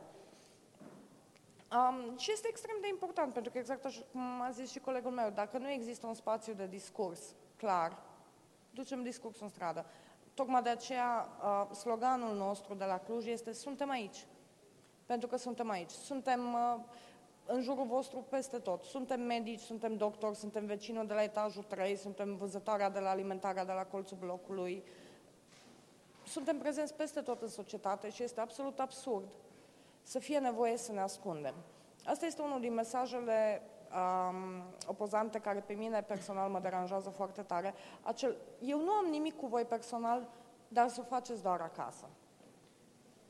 Um, 1.73 2.17
și 2.19 2.33
este 2.33 2.49
extrem 2.49 2.77
de 2.81 2.89
important, 2.89 3.33
pentru 3.33 3.53
că 3.53 3.59
exact 3.59 3.85
așa 3.85 4.01
cum 4.13 4.41
a 4.41 4.51
zis 4.51 4.71
și 4.71 4.79
colegul 4.79 5.11
meu, 5.11 5.31
dacă 5.31 5.59
nu 5.59 5.71
există 5.71 6.07
un 6.07 6.15
spațiu 6.15 6.53
de 6.53 6.67
discurs 6.67 7.35
clar, 7.57 8.03
ducem 8.71 9.03
discursul 9.03 9.43
în 9.43 9.49
stradă. 9.49 9.87
Tocmai 10.35 10.63
de 10.63 10.69
aceea 10.69 11.29
uh, 11.43 11.77
sloganul 11.77 12.37
nostru 12.37 12.75
de 12.75 12.85
la 12.85 12.99
Cluj 12.99 13.27
este 13.27 13.53
Suntem 13.53 13.91
aici. 13.91 14.27
Pentru 15.07 15.29
că 15.29 15.37
suntem 15.37 15.71
aici. 15.71 15.91
Suntem 15.91 16.53
uh, 16.53 16.81
în 17.47 17.63
jurul 17.63 17.87
vostru 17.87 18.27
peste 18.29 18.59
tot. 18.59 18.83
Suntem 18.83 19.21
medici, 19.21 19.61
suntem 19.61 19.97
doctori, 19.97 20.37
suntem 20.37 20.67
vecinul 20.67 21.07
de 21.07 21.15
la 21.15 21.23
etajul 21.23 21.63
3, 21.63 21.97
suntem 21.97 22.37
vânzătoarea 22.37 22.91
de 22.91 22.99
la 22.99 23.11
alimentarea 23.11 23.65
de 23.65 23.73
la 23.73 23.85
colțul 23.85 24.17
blocului. 24.21 24.85
Suntem 26.27 26.59
prezenți 26.59 26.95
peste 26.95 27.21
tot 27.21 27.43
în 27.43 27.49
societate 27.49 28.11
și 28.11 28.23
este 28.23 28.41
absolut 28.41 28.79
absurd 28.79 29.29
să 30.09 30.19
fie 30.19 30.39
nevoie 30.39 30.77
să 30.77 30.93
ne 30.93 31.01
ascundem. 31.01 31.55
Asta 32.05 32.27
este 32.27 32.43
unul 32.43 32.61
din 32.61 32.75
mesajele 32.75 33.63
um, 33.91 34.63
opozante 34.87 35.39
care 35.39 35.61
pe 35.61 35.73
mine 35.73 36.03
personal 36.03 36.51
mă 36.51 36.59
deranjează 36.59 37.11
foarte 37.11 37.43
tare. 37.43 37.75
Acel, 38.03 38.37
eu 38.61 38.81
nu 38.81 38.91
am 38.91 39.07
nimic 39.07 39.37
cu 39.37 39.47
voi 39.47 39.65
personal, 39.65 40.29
dar 40.69 40.89
să 40.89 41.01
o 41.01 41.09
faceți 41.09 41.43
doar 41.43 41.61
acasă. 41.61 42.09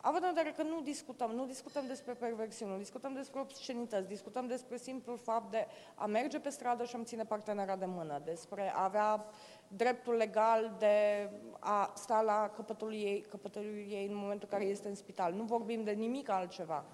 Având 0.08 0.24
în 0.24 0.32
vedere 0.34 0.54
că 0.54 0.62
nu 0.62 0.80
discutăm, 0.80 1.30
nu 1.30 1.46
discutăm 1.46 1.86
despre 1.86 2.12
perversiuni, 2.12 2.72
nu 2.72 2.78
discutăm 2.78 3.12
despre 3.12 3.40
obscenități, 3.40 4.08
discutăm 4.08 4.46
despre 4.46 4.76
simplul 4.76 5.16
fapt 5.18 5.50
de 5.50 5.66
a 5.94 6.06
merge 6.06 6.38
pe 6.40 6.48
stradă 6.48 6.84
și 6.84 6.94
a-mi 6.94 7.04
ține 7.04 7.24
partenera 7.24 7.76
de 7.76 7.84
mână, 7.84 8.20
despre 8.24 8.72
a 8.74 8.84
avea 8.84 9.24
dreptul 9.68 10.14
legal 10.14 10.74
de 10.78 11.28
a 11.58 11.92
sta 11.94 12.20
la 12.20 12.52
căpătul 12.54 12.92
ei, 12.92 13.20
căpătul 13.28 13.62
ei 13.88 14.06
în 14.06 14.16
momentul 14.16 14.48
în 14.50 14.58
care 14.58 14.70
este 14.70 14.88
în 14.88 14.94
spital. 14.94 15.32
Nu 15.32 15.42
vorbim 15.42 15.84
de 15.84 15.92
nimic 15.92 16.28
altceva. 16.28 16.84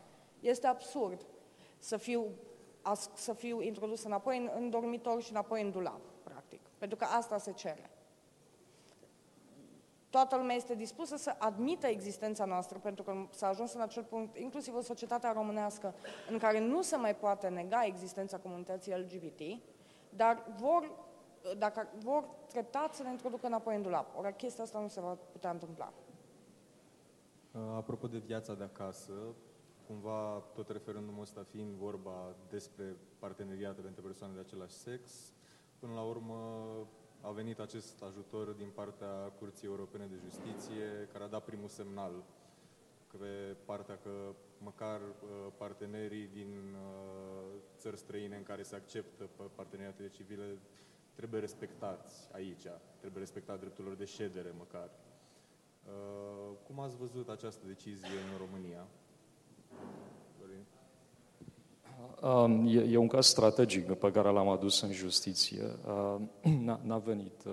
Este 0.40 0.66
absurd 0.66 1.26
să 1.78 1.96
fiu, 1.96 2.26
să 3.14 3.32
fiu 3.32 3.60
introdus 3.60 4.04
înapoi 4.04 4.38
în, 4.38 4.50
în 4.56 4.70
dormitor 4.70 5.22
și 5.22 5.30
înapoi 5.30 5.62
în 5.62 5.70
dulap, 5.70 6.00
practic. 6.22 6.60
Pentru 6.78 6.96
că 6.96 7.04
asta 7.04 7.38
se 7.38 7.52
cere 7.52 7.90
toată 10.16 10.36
lumea 10.36 10.56
este 10.56 10.74
dispusă 10.74 11.16
să 11.16 11.34
admită 11.38 11.86
existența 11.86 12.44
noastră, 12.44 12.78
pentru 12.78 13.02
că 13.02 13.12
s-a 13.30 13.46
ajuns 13.46 13.72
în 13.72 13.80
acel 13.80 14.02
punct, 14.02 14.36
inclusiv 14.36 14.74
în 14.74 14.82
societatea 14.82 15.32
românească, 15.32 15.94
în 16.30 16.38
care 16.38 16.60
nu 16.60 16.82
se 16.82 16.96
mai 16.96 17.16
poate 17.16 17.48
nega 17.48 17.84
existența 17.84 18.38
comunității 18.38 18.92
LGBT, 18.92 19.40
dar 20.08 20.46
vor, 20.60 20.90
dacă 21.58 21.88
vor 22.02 22.24
treptat 22.48 22.94
să 22.94 23.02
ne 23.02 23.10
introducă 23.10 23.46
înapoi 23.46 23.76
în 23.76 23.82
dulap. 23.82 24.18
Ori 24.18 24.36
chestia 24.36 24.64
asta 24.64 24.78
nu 24.80 24.88
se 24.88 25.00
va 25.00 25.18
putea 25.32 25.50
întâmpla. 25.50 25.92
Apropo 27.76 28.06
de 28.06 28.18
viața 28.18 28.54
de 28.54 28.64
acasă, 28.64 29.12
cumva 29.86 30.42
tot 30.54 30.68
referendumul 30.68 31.22
ăsta 31.22 31.46
fiind 31.50 31.74
vorba 31.74 32.34
despre 32.48 32.96
parteneriatele 33.18 33.88
între 33.88 34.02
persoane 34.02 34.34
de 34.34 34.40
același 34.40 34.74
sex, 34.74 35.32
până 35.78 35.92
la 35.94 36.02
urmă 36.02 36.36
a 37.26 37.30
venit 37.30 37.58
acest 37.58 38.02
ajutor 38.02 38.50
din 38.50 38.68
partea 38.74 39.32
Curții 39.38 39.66
Europene 39.68 40.06
de 40.06 40.16
Justiție, 40.24 41.08
care 41.12 41.24
a 41.24 41.28
dat 41.28 41.44
primul 41.44 41.68
semnal 41.68 42.12
pe 43.18 43.56
partea 43.64 43.98
că 44.02 44.34
măcar 44.58 45.00
uh, 45.00 45.52
partenerii 45.56 46.26
din 46.26 46.74
uh, 46.74 47.60
țări 47.78 47.96
străine 47.96 48.36
în 48.36 48.42
care 48.42 48.62
se 48.62 48.76
acceptă 48.76 49.28
parteneriatele 49.54 50.08
civile 50.08 50.58
trebuie 51.14 51.40
respectați 51.40 52.28
aici, 52.32 52.66
trebuie 52.98 53.22
respectat 53.22 53.58
dreptul 53.60 53.84
lor 53.84 53.94
de 53.94 54.04
ședere 54.04 54.54
măcar. 54.58 54.90
Uh, 55.84 56.56
cum 56.66 56.80
ați 56.80 56.96
văzut 56.96 57.28
această 57.28 57.66
decizie 57.66 58.18
în 58.32 58.38
România? 58.38 58.86
Um, 62.24 62.66
e, 62.66 62.78
e 62.90 62.96
un 62.96 63.06
caz 63.06 63.26
strategic 63.26 63.92
pe 63.92 64.10
care 64.10 64.30
l-am 64.30 64.48
adus 64.48 64.80
în 64.80 64.92
justiție. 64.92 65.62
Uh, 66.44 66.76
n-a 66.82 66.98
venit 66.98 67.44
uh, 67.46 67.52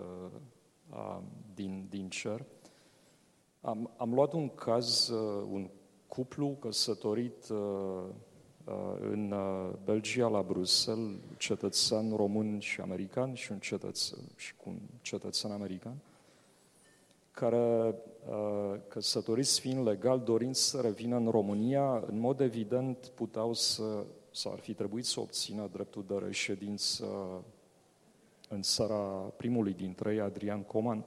uh, 0.91 1.17
din, 1.53 1.85
din 1.89 2.09
cer. 2.09 2.45
Am, 3.61 3.91
am 3.97 4.13
luat 4.13 4.33
un 4.33 4.49
caz, 4.49 5.07
uh, 5.07 5.47
un 5.51 5.69
cuplu 6.07 6.57
căsătorit 6.59 7.49
uh, 7.49 7.57
uh, 8.65 8.73
în 8.99 9.31
uh, 9.31 9.69
Belgia, 9.83 10.27
la 10.27 10.41
Bruxelles, 10.41 11.19
cetățean 11.37 12.15
român 12.15 12.59
și 12.59 12.81
american 12.81 13.33
și, 13.33 13.51
un 13.51 13.59
cetățean, 13.59 14.21
și 14.35 14.55
cu 14.55 14.69
un 14.69 14.79
cetățean 15.01 15.51
american, 15.51 15.95
care, 17.31 17.95
uh, 18.29 18.79
căsătoriți 18.87 19.59
fiind 19.59 19.87
legal, 19.87 20.19
dorind 20.19 20.55
să 20.55 20.79
revină 20.81 21.15
în 21.15 21.27
România, 21.29 22.03
în 22.07 22.19
mod 22.19 22.39
evident 22.39 23.11
puteau 23.15 23.53
să 23.53 24.05
sau 24.31 24.51
ar 24.51 24.59
fi 24.59 24.73
trebuit 24.73 25.05
să 25.05 25.19
obțină 25.19 25.69
dreptul 25.71 26.05
de 26.07 26.15
reședință 26.25 27.05
în 28.49 28.61
țara 28.61 28.95
primului 29.37 29.73
dintre 29.73 30.13
ei, 30.13 30.19
Adrian 30.19 30.63
Coman, 30.63 31.05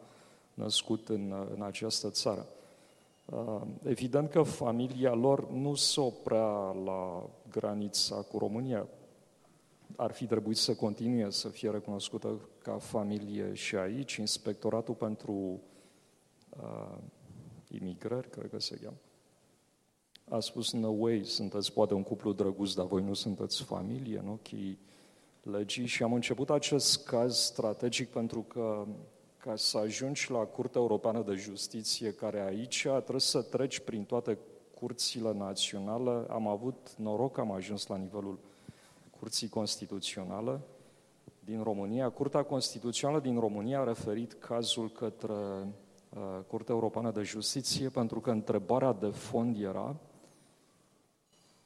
născut 0.54 1.08
în, 1.08 1.48
în 1.54 1.62
această 1.62 2.10
țară. 2.10 2.46
Uh, 3.24 3.60
evident 3.82 4.30
că 4.30 4.42
familia 4.42 5.14
lor 5.14 5.50
nu 5.50 5.74
se 5.74 6.00
oprea 6.00 6.72
la 6.84 7.30
granița 7.50 8.16
cu 8.16 8.38
România. 8.38 8.86
Ar 9.96 10.12
fi 10.12 10.26
trebuit 10.26 10.56
să 10.56 10.74
continue 10.74 11.30
să 11.30 11.48
fie 11.48 11.70
recunoscută 11.70 12.40
ca 12.62 12.78
familie 12.78 13.54
și 13.54 13.76
aici. 13.76 14.16
Inspectoratul 14.16 14.94
pentru 14.94 15.60
uh, 16.50 16.96
imigrări, 17.70 18.30
cred 18.30 18.50
că 18.50 18.60
se 18.60 18.78
cheamă, 18.82 18.96
a 20.30 20.40
spus, 20.40 20.72
no 20.72 20.88
way, 20.88 21.24
sunteți 21.24 21.72
poate 21.72 21.94
un 21.94 22.02
cuplu 22.02 22.32
drăguț, 22.32 22.72
dar 22.72 22.86
voi 22.86 23.02
nu 23.02 23.14
sunteți 23.14 23.62
familie 23.62 24.18
în 24.18 24.28
ochii 24.28 24.78
legii 25.42 25.86
și 25.86 26.02
am 26.02 26.12
început 26.12 26.50
acest 26.50 27.04
caz 27.04 27.36
strategic 27.36 28.08
pentru 28.08 28.40
că 28.40 28.86
ca 29.36 29.56
să 29.56 29.78
ajungi 29.78 30.30
la 30.30 30.38
Curtea 30.38 30.80
Europeană 30.80 31.22
de 31.22 31.34
Justiție, 31.34 32.12
care 32.12 32.40
aici 32.40 32.80
trebuie 32.82 33.20
să 33.20 33.42
treci 33.42 33.78
prin 33.78 34.04
toate 34.04 34.38
curțile 34.74 35.32
naționale. 35.32 36.26
Am 36.28 36.48
avut 36.48 36.94
noroc 36.96 37.32
că 37.32 37.40
am 37.40 37.52
ajuns 37.52 37.86
la 37.86 37.96
nivelul 37.96 38.38
Curții 39.18 39.48
Constituționale 39.48 40.60
din 41.44 41.62
România. 41.62 42.10
Curtea 42.10 42.42
Constituțională 42.42 43.20
din 43.20 43.38
România 43.38 43.80
a 43.80 43.84
referit 43.84 44.32
cazul 44.32 44.90
către 44.90 45.32
uh, 45.32 46.20
Curtea 46.46 46.74
Europeană 46.74 47.10
de 47.10 47.22
Justiție 47.22 47.88
pentru 47.88 48.20
că 48.20 48.30
întrebarea 48.30 48.92
de 48.92 49.06
fond 49.06 49.60
era 49.60 49.96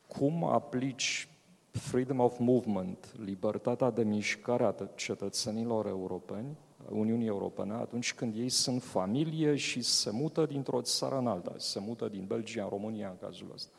cum 0.08 0.44
aplici 0.44 1.28
freedom 1.70 2.20
of 2.20 2.38
movement, 2.38 3.14
libertatea 3.24 3.90
de 3.90 4.02
mișcare 4.02 4.64
a 4.64 4.74
cetățenilor 4.94 5.86
europeni, 5.86 6.56
Uniunii 6.88 7.26
Europene, 7.26 7.72
atunci 7.72 8.14
când 8.14 8.34
ei 8.36 8.48
sunt 8.48 8.82
familie 8.82 9.56
și 9.56 9.82
se 9.82 10.10
mută 10.10 10.46
dintr-o 10.46 10.80
țară 10.80 11.18
în 11.18 11.26
alta, 11.26 11.54
se 11.56 11.80
mută 11.80 12.08
din 12.08 12.24
Belgia 12.26 12.62
în 12.62 12.68
România 12.68 13.08
în 13.08 13.16
cazul 13.20 13.50
ăsta. 13.54 13.72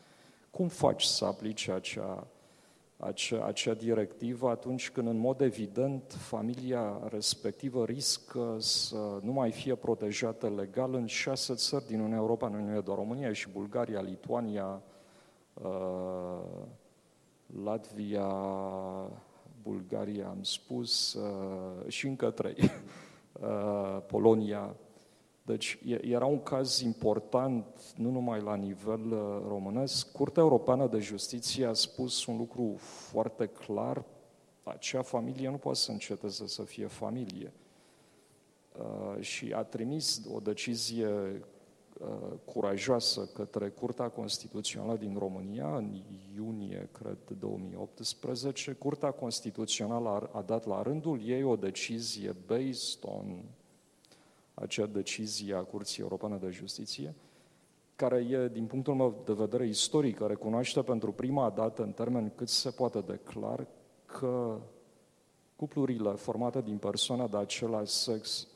Cum 0.50 0.68
faci 0.68 1.02
să 1.02 1.24
aplici 1.24 1.68
acea 1.68 2.26
acea, 3.00 3.44
acea 3.44 3.74
directivă 3.74 4.50
atunci 4.50 4.90
când, 4.90 5.08
în 5.08 5.16
mod 5.16 5.40
evident, 5.40 6.14
familia 6.18 7.00
respectivă 7.08 7.84
riscă 7.84 8.56
să 8.58 9.18
nu 9.22 9.32
mai 9.32 9.50
fie 9.50 9.74
protejată 9.74 10.52
legal 10.56 10.94
în 10.94 11.06
șase 11.06 11.54
țări 11.54 11.86
din 11.86 11.98
Uniunea 11.98 12.18
Europeană, 12.18 12.56
nu 12.56 12.76
e 12.76 12.80
doar 12.80 12.98
România, 12.98 13.32
și 13.32 13.48
Bulgaria, 13.48 14.00
Lituania, 14.00 14.82
uh, 15.62 16.62
Latvia, 17.64 18.32
Bulgaria, 19.62 20.28
am 20.28 20.42
spus, 20.42 21.14
uh, 21.14 21.88
și 21.88 22.06
încă 22.06 22.30
trei, 22.30 22.56
uh, 23.40 24.02
Polonia, 24.06 24.76
deci 25.42 25.78
era 26.00 26.24
un 26.24 26.42
caz 26.42 26.80
important, 26.80 27.64
nu 27.96 28.10
numai 28.10 28.40
la 28.40 28.54
nivel 28.54 29.12
uh, 29.12 29.42
românesc. 29.48 30.12
Curtea 30.12 30.42
Europeană 30.42 30.86
de 30.86 30.98
Justiție 30.98 31.66
a 31.66 31.72
spus 31.72 32.26
un 32.26 32.36
lucru 32.36 32.74
foarte 32.78 33.46
clar, 33.46 34.04
acea 34.62 35.02
familie 35.02 35.50
nu 35.50 35.56
poate 35.56 35.78
să 35.78 35.90
înceteze 35.90 36.46
să 36.46 36.62
fie 36.62 36.86
familie. 36.86 37.52
Uh, 38.78 39.20
și 39.20 39.52
a 39.52 39.62
trimis 39.62 40.22
o 40.34 40.40
decizie 40.40 41.06
uh, 41.06 41.36
curajoasă 42.44 43.28
către 43.34 43.68
Curtea 43.68 44.08
Constituțională 44.08 44.96
din 44.96 45.16
România 45.18 45.76
în 45.76 46.02
iunie, 46.34 46.88
cred, 46.92 47.18
2018. 47.38 48.72
Curtea 48.72 49.10
Constituțională 49.10 50.30
a 50.32 50.42
dat 50.42 50.66
la 50.66 50.82
rândul 50.82 51.20
ei 51.24 51.42
o 51.42 51.56
decizie 51.56 52.36
based 52.46 53.00
on 53.02 53.44
acea 54.54 54.86
decizie 54.86 55.54
a 55.54 55.62
Curții 55.62 56.02
Europene 56.02 56.36
de 56.36 56.50
Justiție, 56.50 57.14
care 57.96 58.26
e, 58.30 58.48
din 58.48 58.66
punctul 58.66 58.94
meu 58.94 59.22
de 59.24 59.32
vedere 59.32 59.66
istoric, 59.66 60.20
recunoaște 60.20 60.82
pentru 60.82 61.12
prima 61.12 61.50
dată, 61.50 61.82
în 61.82 61.92
termen 61.92 62.32
cât 62.34 62.48
se 62.48 62.70
poate 62.70 63.00
de 63.00 63.20
clar, 63.24 63.66
că 64.06 64.58
cuplurile 65.56 66.10
formate 66.10 66.60
din 66.60 66.78
persoane 66.78 67.26
de 67.26 67.36
același 67.36 67.92
sex 67.92 68.48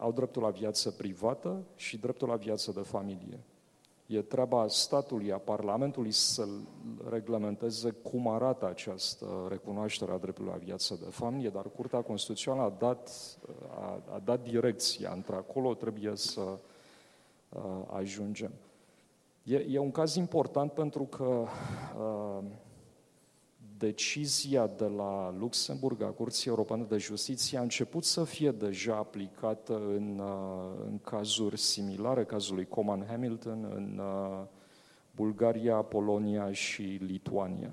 au 0.00 0.12
dreptul 0.12 0.42
la 0.42 0.50
viață 0.50 0.90
privată 0.90 1.62
și 1.74 1.98
dreptul 1.98 2.28
la 2.28 2.36
viață 2.36 2.72
de 2.72 2.80
familie. 2.80 3.40
E 4.06 4.22
treaba 4.22 4.68
statului, 4.68 5.32
a 5.32 5.38
Parlamentului 5.38 6.10
să 6.10 6.46
reglementeze 7.10 7.90
cum 7.90 8.28
arată 8.28 8.66
această 8.66 9.26
recunoaștere 9.48 10.12
a 10.12 10.18
dreptului 10.18 10.50
la 10.50 10.56
viață 10.56 10.98
de 11.04 11.10
familie, 11.10 11.48
dar 11.48 11.70
Curtea 11.76 12.00
Constituțională 12.00 12.62
a 12.62 12.76
dat, 12.78 13.10
a, 13.70 14.02
a 14.14 14.20
dat 14.24 14.42
direcția. 14.42 15.12
Între-acolo 15.14 15.74
trebuie 15.74 16.16
să 16.16 16.40
uh, 16.40 17.62
ajungem. 17.90 18.50
E, 19.42 19.56
e 19.56 19.78
un 19.78 19.90
caz 19.90 20.14
important 20.14 20.72
pentru 20.72 21.02
că 21.02 21.24
uh, 21.24 22.44
decizia 23.78 24.66
de 24.66 24.84
la 24.84 25.34
Luxemburg 25.38 26.02
a 26.02 26.06
Curții 26.06 26.50
Europene 26.50 26.84
de 26.88 26.96
Justiție 26.96 27.58
a 27.58 27.62
început 27.62 28.04
să 28.04 28.24
fie 28.24 28.50
deja 28.50 28.96
aplicată 28.96 29.74
în, 29.74 30.18
uh, 30.18 30.84
în 30.84 30.98
cazuri 30.98 31.58
similare, 31.58 32.24
cazului 32.24 32.66
Coman 32.66 33.06
Hamilton, 33.08 33.72
în 33.74 34.00
uh, 34.02 34.46
Bulgaria, 35.10 35.74
Polonia 35.74 36.52
și 36.52 36.82
Lituania. 36.82 37.72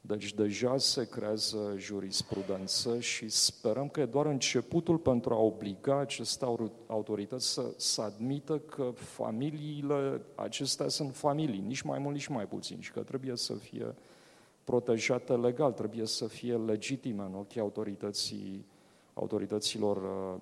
Deci 0.00 0.34
deja 0.34 0.76
se 0.76 1.08
creează 1.08 1.74
jurisprudență 1.76 3.00
și 3.00 3.28
sperăm 3.28 3.88
că 3.88 4.00
e 4.00 4.06
doar 4.06 4.26
începutul 4.26 4.98
pentru 4.98 5.34
a 5.34 5.38
obliga 5.38 5.98
aceste 5.98 6.44
autorități 6.86 7.52
să, 7.52 7.72
să 7.76 8.02
admită 8.02 8.58
că 8.58 8.90
familiile 8.94 10.20
acestea 10.34 10.88
sunt 10.88 11.14
familii, 11.16 11.64
nici 11.66 11.80
mai 11.80 11.98
mult, 11.98 12.14
nici 12.14 12.26
mai 12.26 12.46
puțin, 12.46 12.80
și 12.80 12.92
că 12.92 13.00
trebuie 13.00 13.36
să 13.36 13.54
fie 13.54 13.84
uh, 13.86 13.94
protejate 14.64 15.36
legal, 15.36 15.72
trebuie 15.72 16.06
să 16.06 16.26
fie 16.26 16.56
legitime 16.56 17.22
în 17.22 17.34
ochii 17.34 17.60
autorității, 17.60 18.66
autorităților 19.14 19.96
uh, 19.96 20.40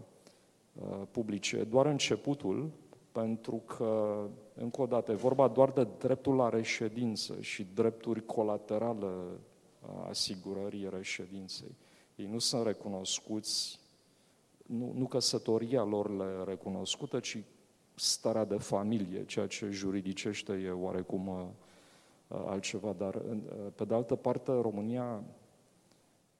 uh, 0.74 1.06
publice. 1.10 1.64
Doar 1.64 1.86
începutul, 1.86 2.70
pentru 3.12 3.62
că, 3.66 4.22
încă 4.54 4.82
o 4.82 4.86
dată, 4.86 5.12
e 5.12 5.14
vorba 5.14 5.48
doar 5.48 5.70
de 5.70 5.86
dreptul 5.98 6.34
la 6.34 6.48
reședință 6.48 7.40
și 7.40 7.66
drepturi 7.74 8.24
colaterale 8.24 9.06
a 9.80 10.08
asigurării 10.08 10.88
reședinței. 10.92 11.76
Ei 12.16 12.26
nu 12.26 12.38
sunt 12.38 12.66
recunoscuți, 12.66 13.80
nu, 14.66 14.92
nu 14.94 15.06
căsătoria 15.06 15.82
lor 15.82 16.16
le 16.16 16.44
recunoscută, 16.46 17.20
ci 17.20 17.38
starea 17.94 18.44
de 18.44 18.56
familie, 18.56 19.24
ceea 19.24 19.46
ce 19.46 19.68
juridicește 19.70 20.52
e 20.52 20.70
oarecum 20.70 21.26
uh, 21.26 21.34
Uh, 21.34 21.67
altceva, 22.28 22.94
dar 22.98 23.14
uh, 23.14 23.22
pe 23.74 23.84
de 23.84 23.94
altă 23.94 24.14
parte 24.14 24.52
România 24.52 25.22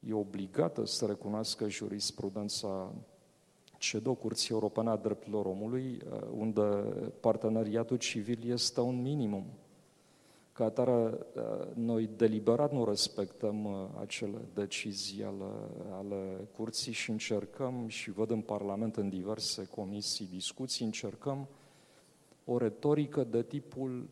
e 0.00 0.12
obligată 0.12 0.86
să 0.86 1.06
recunoască 1.06 1.68
jurisprudența 1.68 2.92
CEDO, 3.78 4.14
Curții 4.14 4.54
Europene 4.54 4.90
a 4.90 4.96
Drepturilor 4.96 5.46
Omului, 5.46 6.02
uh, 6.12 6.20
unde 6.36 6.62
parteneriatul 7.20 7.96
civil 7.96 8.50
este 8.50 8.80
un 8.80 9.02
minimum. 9.02 9.44
Ca 10.52 10.64
atare, 10.64 11.18
noi 11.74 12.10
deliberat 12.16 12.72
nu 12.72 12.84
respectăm 12.84 13.66
acele 14.00 14.38
decizii 14.54 15.24
ale, 15.24 15.52
ale 15.92 16.48
curții 16.56 16.92
și 16.92 17.10
încercăm, 17.10 17.88
și 17.88 18.10
văd 18.10 18.30
în 18.30 18.40
Parlament 18.40 18.96
în 18.96 19.08
diverse 19.08 19.66
comisii 19.66 20.28
discuții, 20.32 20.84
încercăm 20.84 21.48
o 22.44 22.58
retorică 22.58 23.24
de 23.24 23.42
tipul 23.42 24.08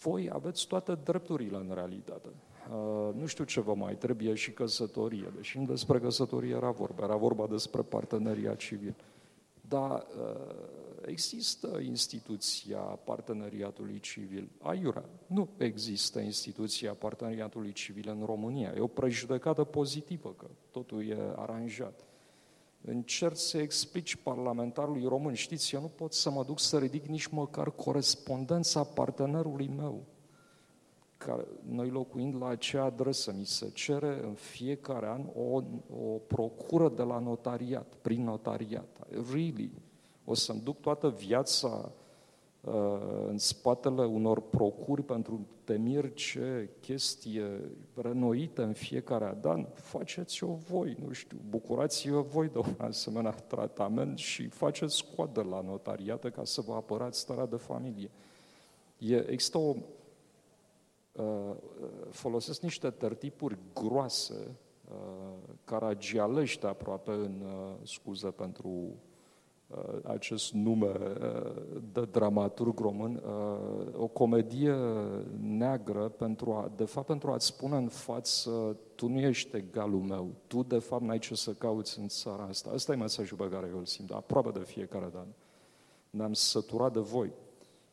voi 0.00 0.30
aveți 0.32 0.66
toate 0.66 0.98
drepturile 1.04 1.56
în 1.56 1.70
realitate. 1.74 2.28
Uh, 2.70 3.14
nu 3.14 3.26
știu 3.26 3.44
ce 3.44 3.60
vă 3.60 3.74
mai 3.74 3.94
trebuie 3.94 4.34
și 4.34 4.52
căsătorie, 4.52 5.32
deși 5.36 5.58
nu 5.58 5.64
despre 5.64 5.98
căsătorie 5.98 6.54
era 6.54 6.70
vorba, 6.70 7.04
era 7.04 7.16
vorba 7.16 7.46
despre 7.46 7.82
parteneria 7.82 8.54
civil. 8.54 8.94
Dar 9.68 9.90
uh, 9.92 10.54
există 11.06 11.78
instituția 11.78 12.78
parteneriatului 12.78 14.00
civil. 14.00 14.48
Aiurea, 14.62 15.04
nu 15.26 15.48
există 15.56 16.20
instituția 16.20 16.92
parteneriatului 16.92 17.72
civil 17.72 18.08
în 18.08 18.24
România. 18.24 18.72
E 18.76 18.80
o 18.80 18.86
prejudecată 18.86 19.64
pozitivă 19.64 20.34
că 20.38 20.46
totul 20.70 21.08
e 21.08 21.18
aranjat 21.36 22.04
încerci 22.86 23.36
să 23.36 23.58
explici 23.58 24.16
parlamentarului 24.16 25.04
român, 25.04 25.34
știți, 25.34 25.74
eu 25.74 25.80
nu 25.80 25.86
pot 25.86 26.12
să 26.12 26.30
mă 26.30 26.44
duc 26.44 26.60
să 26.60 26.78
ridic 26.78 27.06
nici 27.06 27.26
măcar 27.26 27.70
corespondența 27.70 28.82
partenerului 28.84 29.68
meu. 29.68 30.04
Care, 31.16 31.46
noi 31.68 31.90
locuind 31.90 32.36
la 32.36 32.48
acea 32.48 32.84
adresă, 32.84 33.34
mi 33.38 33.44
se 33.44 33.70
cere 33.70 34.20
în 34.22 34.34
fiecare 34.34 35.06
an 35.06 35.24
o, 35.34 35.62
o 36.04 36.18
procură 36.26 36.88
de 36.88 37.02
la 37.02 37.18
notariat, 37.18 37.94
prin 38.02 38.24
notariat. 38.24 39.06
Really? 39.32 39.72
O 40.24 40.34
să-mi 40.34 40.60
duc 40.60 40.80
toată 40.80 41.08
viața 41.08 41.68
Uh, 41.68 42.05
în 43.28 43.38
spatele 43.38 44.04
unor 44.04 44.40
procuri 44.40 45.02
pentru 45.02 45.46
temir 45.64 46.14
ce 46.14 46.70
chestie 46.80 47.60
renoită 47.94 48.62
în 48.62 48.72
fiecare 48.72 49.38
an, 49.42 49.66
faceți-o 49.74 50.54
voi, 50.54 50.96
nu 51.06 51.12
știu, 51.12 51.38
bucurați-vă 51.48 52.20
voi 52.20 52.48
de 52.48 52.58
un 52.58 52.74
asemenea 52.78 53.30
tratament 53.30 54.18
și 54.18 54.48
faceți 54.48 54.96
scoadă 54.96 55.42
la 55.42 55.60
notariată 55.60 56.30
ca 56.30 56.44
să 56.44 56.60
vă 56.60 56.74
apărați 56.74 57.18
starea 57.18 57.46
de 57.46 57.56
familie. 57.56 58.10
E, 58.98 59.30
există 59.30 59.58
o, 59.58 59.74
uh, 61.12 61.56
folosesc 62.10 62.60
niște 62.62 62.90
tertipuri 62.90 63.58
groase, 63.74 64.56
uh, 64.90 65.54
caragialești 65.64 66.66
aproape 66.66 67.10
în 67.10 67.42
scuze 67.82 68.30
pentru 68.30 68.68
Uh, 68.68 69.05
acest 70.02 70.52
nume 70.52 70.86
uh, 70.86 71.80
de 71.92 72.04
dramaturg 72.10 72.78
român, 72.78 73.22
uh, 73.24 74.00
o 74.00 74.06
comedie 74.06 74.74
neagră, 75.40 76.08
pentru 76.08 76.52
a, 76.52 76.70
de 76.76 76.84
fapt 76.84 77.06
pentru 77.06 77.30
a-ți 77.30 77.46
spune 77.46 77.76
în 77.76 77.88
față, 77.88 78.76
tu 78.94 79.08
nu 79.08 79.18
ești 79.18 79.56
egalul 79.56 80.00
meu, 80.00 80.30
tu 80.46 80.62
de 80.62 80.78
fapt 80.78 81.02
n-ai 81.02 81.18
ce 81.18 81.34
să 81.34 81.52
cauți 81.52 81.98
în 81.98 82.08
țara 82.08 82.42
asta. 82.42 82.70
Asta 82.70 82.92
e 82.92 82.96
mesajul 82.96 83.36
pe 83.36 83.48
care 83.48 83.68
eu 83.72 83.78
îl 83.78 83.84
simt, 83.84 84.10
aproape 84.10 84.50
de 84.50 84.64
fiecare 84.64 85.08
dată. 85.12 85.34
Ne-am 86.10 86.32
săturat 86.32 86.92
de 86.92 87.00
voi. 87.00 87.32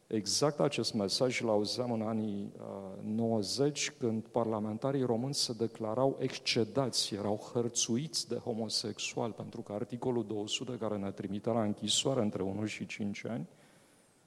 Exact 0.08 0.60
acest 0.60 0.94
mesaj 0.94 1.42
l 1.42 1.48
auzeam 1.48 1.92
în 1.92 2.02
anii 2.02 2.54
uh, 2.58 3.04
90, 3.04 3.92
când 3.92 4.28
parlamentarii 4.28 5.04
români 5.04 5.34
se 5.34 5.54
declarau 5.54 6.18
excedați, 6.20 7.14
erau 7.14 7.50
hărțuiți 7.54 8.28
de 8.28 8.36
homosexual, 8.36 9.32
pentru 9.32 9.62
că 9.62 9.74
articolul 9.74 10.26
200, 10.26 10.72
care 10.72 10.98
ne 10.98 11.12
trimite 11.12 11.50
la 11.50 11.64
închisoare 11.64 12.22
între 12.22 12.44
1 12.44 12.66
și 12.66 12.86
5 12.86 13.26
ani, 13.26 13.48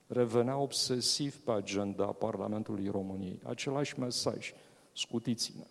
revenea 0.07 0.59
obsesiv 0.59 1.37
pe 1.37 1.53
agenda 1.53 2.05
Parlamentului 2.05 2.89
României. 2.89 3.41
Același 3.45 3.99
mesaj, 3.99 4.53
scutiți-ne. 4.93 5.65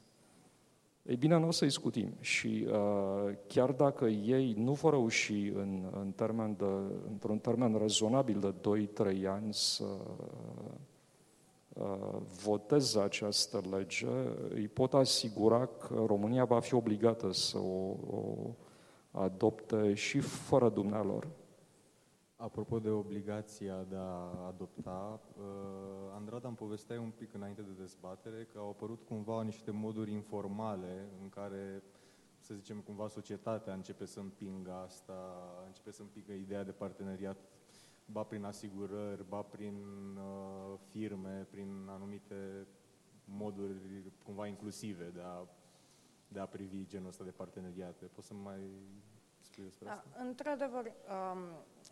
Ei 1.07 1.15
bine, 1.15 1.37
nu 1.37 1.47
o 1.47 1.51
să-i 1.51 1.69
scutim 1.69 2.13
și 2.19 2.67
uh, 2.69 3.33
chiar 3.47 3.71
dacă 3.71 4.05
ei 4.05 4.53
nu 4.57 4.71
vor 4.71 4.91
reuși 4.91 5.51
în, 5.55 5.91
în 5.99 6.11
termen 6.11 6.55
de, 6.57 6.65
într-un 7.09 7.37
termen 7.37 7.77
rezonabil 7.77 8.39
de 8.39 8.87
2-3 9.23 9.27
ani 9.27 9.53
să 9.53 9.83
uh, 11.73 12.17
voteze 12.43 12.99
această 12.99 13.61
lege, 13.71 14.07
îi 14.49 14.67
pot 14.67 14.93
asigura 14.93 15.65
că 15.65 16.03
România 16.07 16.45
va 16.45 16.59
fi 16.59 16.73
obligată 16.73 17.31
să 17.31 17.57
o, 17.57 17.95
o 18.09 18.55
adopte 19.11 19.93
și 19.93 20.19
fără 20.19 20.69
dumnealor. 20.69 21.27
Apropo 22.45 22.79
de 22.79 22.89
obligația 22.89 23.84
de 23.84 23.95
a 23.95 24.45
adopta, 24.47 25.19
uh, 25.38 25.43
Andrada 26.15 26.47
îmi 26.47 26.58
povestea 26.58 27.01
un 27.01 27.10
pic 27.10 27.34
înainte 27.34 27.62
de 27.62 27.71
dezbatere 27.79 28.43
că 28.43 28.58
au 28.58 28.69
apărut 28.69 29.01
cumva 29.01 29.43
niște 29.43 29.71
moduri 29.71 30.12
informale 30.12 31.10
în 31.21 31.29
care, 31.29 31.84
să 32.39 32.53
zicem, 32.53 32.79
cumva 32.79 33.08
societatea 33.08 33.73
începe 33.73 34.05
să 34.05 34.19
împingă 34.19 34.73
asta, 34.73 35.13
începe 35.65 35.91
să 35.91 36.01
împingă 36.01 36.31
ideea 36.34 36.63
de 36.63 36.71
parteneriat 36.71 37.38
ba 38.05 38.23
prin 38.23 38.43
asigurări, 38.43 39.27
ba 39.27 39.41
prin 39.41 39.75
uh, 40.17 40.79
firme, 40.89 41.47
prin 41.49 41.88
anumite 41.89 42.67
moduri 43.23 44.12
cumva 44.23 44.47
inclusive 44.47 45.12
de 45.13 45.21
a, 45.21 45.47
de 46.27 46.39
a 46.39 46.45
privi 46.45 46.86
genul 46.86 47.08
ăsta 47.08 47.23
de 47.23 47.31
parteneriate. 47.31 48.05
Poți 48.05 48.27
să 48.27 48.34
mai 48.34 48.60
spui 49.39 49.63
despre 49.63 49.86
da, 49.86 49.91
asta? 49.93 50.08
Într-adevăr, 50.19 50.86
um, 50.86 51.39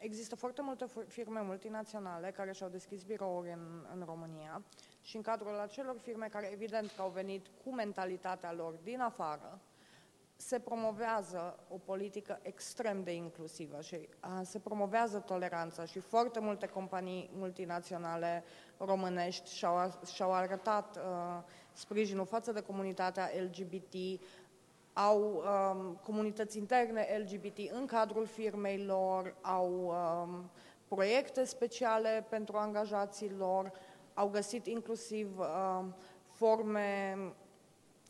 există 0.03 0.35
foarte 0.35 0.61
multe 0.61 0.85
firme 1.07 1.41
multinaționale 1.41 2.31
care 2.31 2.51
și-au 2.51 2.69
deschis 2.69 3.03
birouri 3.03 3.51
în, 3.51 3.85
în 3.93 4.03
România 4.05 4.63
și 5.01 5.15
în 5.15 5.21
cadrul 5.21 5.59
acelor 5.59 5.97
firme 5.97 6.27
care 6.27 6.49
evident 6.51 6.91
că 6.95 7.01
au 7.01 7.09
venit 7.09 7.47
cu 7.63 7.73
mentalitatea 7.73 8.53
lor 8.53 8.73
din 8.83 8.99
afară, 8.99 9.61
se 10.35 10.59
promovează 10.59 11.59
o 11.69 11.77
politică 11.77 12.39
extrem 12.41 13.03
de 13.03 13.13
inclusivă 13.13 13.81
și 13.81 14.09
a, 14.19 14.43
se 14.43 14.59
promovează 14.59 15.19
toleranța 15.19 15.85
și 15.85 15.99
foarte 15.99 16.39
multe 16.39 16.67
companii 16.67 17.29
multinaționale 17.33 18.43
românești 18.77 19.55
și-au, 19.55 19.99
și-au 20.13 20.33
arătat 20.33 20.97
uh, 20.97 21.43
sprijinul 21.73 22.25
față 22.25 22.51
de 22.51 22.61
comunitatea 22.61 23.29
LGBT, 23.39 24.21
au 24.93 25.43
um, 25.43 25.99
comunități 26.03 26.57
interne 26.57 27.07
LGBT 27.19 27.57
în 27.71 27.85
cadrul 27.85 28.25
firmei 28.25 28.83
lor, 28.85 29.35
au 29.41 29.85
um, 29.85 30.49
proiecte 30.87 31.43
speciale 31.43 32.25
pentru 32.29 32.57
angajații 32.57 33.31
lor, 33.37 33.71
au 34.13 34.27
găsit 34.27 34.65
inclusiv 34.65 35.39
um, 35.39 35.95
forme 36.27 37.17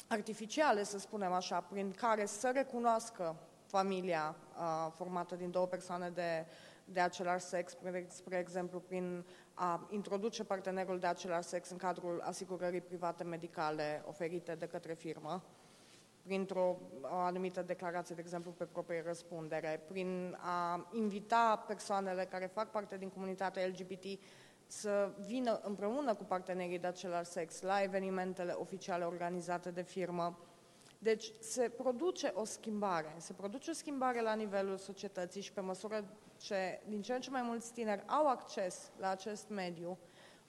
artificiale, 0.07 0.83
să 0.83 0.99
spunem 0.99 1.31
așa, 1.31 1.61
prin 1.61 1.91
care 1.91 2.25
să 2.25 2.51
recunoască 2.53 3.35
familia 3.65 4.35
uh, 4.57 4.91
formată 4.95 5.35
din 5.35 5.51
două 5.51 5.65
persoane 5.65 6.09
de, 6.09 6.45
de 6.85 6.99
același 6.99 7.45
sex, 7.45 7.71
spre, 7.71 8.05
spre 8.09 8.37
exemplu, 8.37 8.79
prin 8.79 9.25
a 9.53 9.87
introduce 9.89 10.43
partenerul 10.43 10.99
de 10.99 11.07
același 11.07 11.47
sex 11.47 11.69
în 11.69 11.77
cadrul 11.77 12.21
asigurării 12.25 12.81
private 12.81 13.23
medicale 13.23 14.03
oferite 14.07 14.55
de 14.55 14.65
către 14.65 14.93
firmă, 14.93 15.43
printr-o 16.23 16.79
anumită 17.01 17.61
declarație, 17.61 18.15
de 18.15 18.21
exemplu, 18.21 18.51
pe 18.51 18.65
proprie 18.65 19.03
răspundere, 19.05 19.83
prin 19.87 20.37
a 20.39 20.89
invita 20.91 21.63
persoanele 21.67 22.25
care 22.25 22.45
fac 22.45 22.71
parte 22.71 22.97
din 22.97 23.09
comunitatea 23.09 23.67
LGBT 23.67 24.19
să 24.67 25.11
vină 25.25 25.59
împreună 25.63 26.13
cu 26.13 26.23
partenerii 26.23 26.79
de 26.79 26.87
același 26.87 27.29
sex 27.29 27.61
la 27.61 27.81
evenimentele 27.81 28.51
oficiale 28.51 29.03
organizate 29.03 29.71
de 29.71 29.81
firmă. 29.81 30.39
Deci 30.99 31.31
se 31.39 31.69
produce 31.69 32.31
o 32.35 32.43
schimbare, 32.43 33.13
se 33.17 33.33
produce 33.33 33.69
o 33.69 33.73
schimbare 33.73 34.21
la 34.21 34.33
nivelul 34.33 34.77
societății 34.77 35.41
și 35.41 35.53
pe 35.53 35.61
măsură 35.61 36.05
ce 36.37 36.81
din 36.87 37.01
ce 37.01 37.13
în 37.13 37.21
ce 37.21 37.29
mai 37.29 37.41
mulți 37.41 37.73
tineri 37.73 38.03
au 38.07 38.27
acces 38.27 38.91
la 38.97 39.09
acest 39.09 39.49
mediu, 39.49 39.97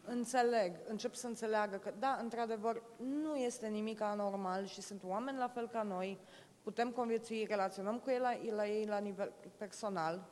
înțeleg, 0.05 0.77
încep 0.87 1.15
să 1.15 1.27
înțeleagă 1.27 1.77
că, 1.77 1.93
da, 1.99 2.19
într-adevăr, 2.21 2.83
nu 2.97 3.37
este 3.37 3.67
nimic 3.67 4.01
anormal 4.01 4.67
și 4.67 4.81
sunt 4.81 5.03
oameni 5.05 5.39
la 5.39 5.49
fel 5.49 5.69
ca 5.69 5.83
noi, 5.83 6.19
putem 6.63 6.91
conviețui, 6.91 7.45
relaționăm 7.49 7.99
cu 7.99 8.11
ei 8.11 8.19
la, 8.19 8.55
la 8.55 8.69
ei 8.69 8.87
la 8.87 8.99
nivel 8.99 9.33
personal, 9.57 10.29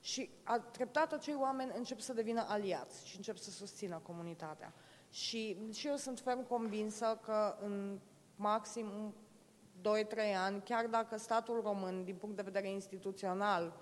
și 0.00 0.30
a, 0.42 0.58
treptat 0.58 1.12
acei 1.12 1.36
oameni 1.40 1.72
încep 1.76 2.00
să 2.00 2.12
devină 2.12 2.44
aliați 2.48 3.08
și 3.08 3.16
încep 3.16 3.36
să 3.36 3.50
susțină 3.50 4.00
comunitatea. 4.02 4.72
Și, 5.10 5.56
și 5.72 5.86
eu 5.86 5.96
sunt 5.96 6.20
ferm 6.20 6.46
convinsă 6.46 7.20
că 7.24 7.56
în 7.60 7.98
maxim 8.36 9.14
2-3 9.80 9.84
ani, 10.44 10.62
chiar 10.62 10.86
dacă 10.86 11.16
statul 11.16 11.60
român, 11.64 12.04
din 12.04 12.14
punct 12.14 12.36
de 12.36 12.42
vedere 12.42 12.70
instituțional, 12.70 13.72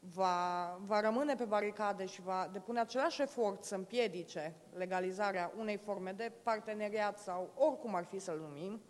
va, 0.00 0.78
va 0.86 1.00
rămâne 1.00 1.34
pe 1.34 1.44
baricade 1.44 2.06
și 2.06 2.22
va 2.22 2.48
depune 2.52 2.80
același 2.80 3.22
efort 3.22 3.64
să 3.64 3.74
împiedice 3.74 4.54
legalizarea 4.74 5.52
unei 5.58 5.76
forme 5.76 6.12
de 6.12 6.32
parteneriat 6.42 7.18
sau 7.18 7.50
oricum 7.54 7.94
ar 7.94 8.04
fi 8.04 8.18
să-l 8.18 8.38
numim, 8.38 8.80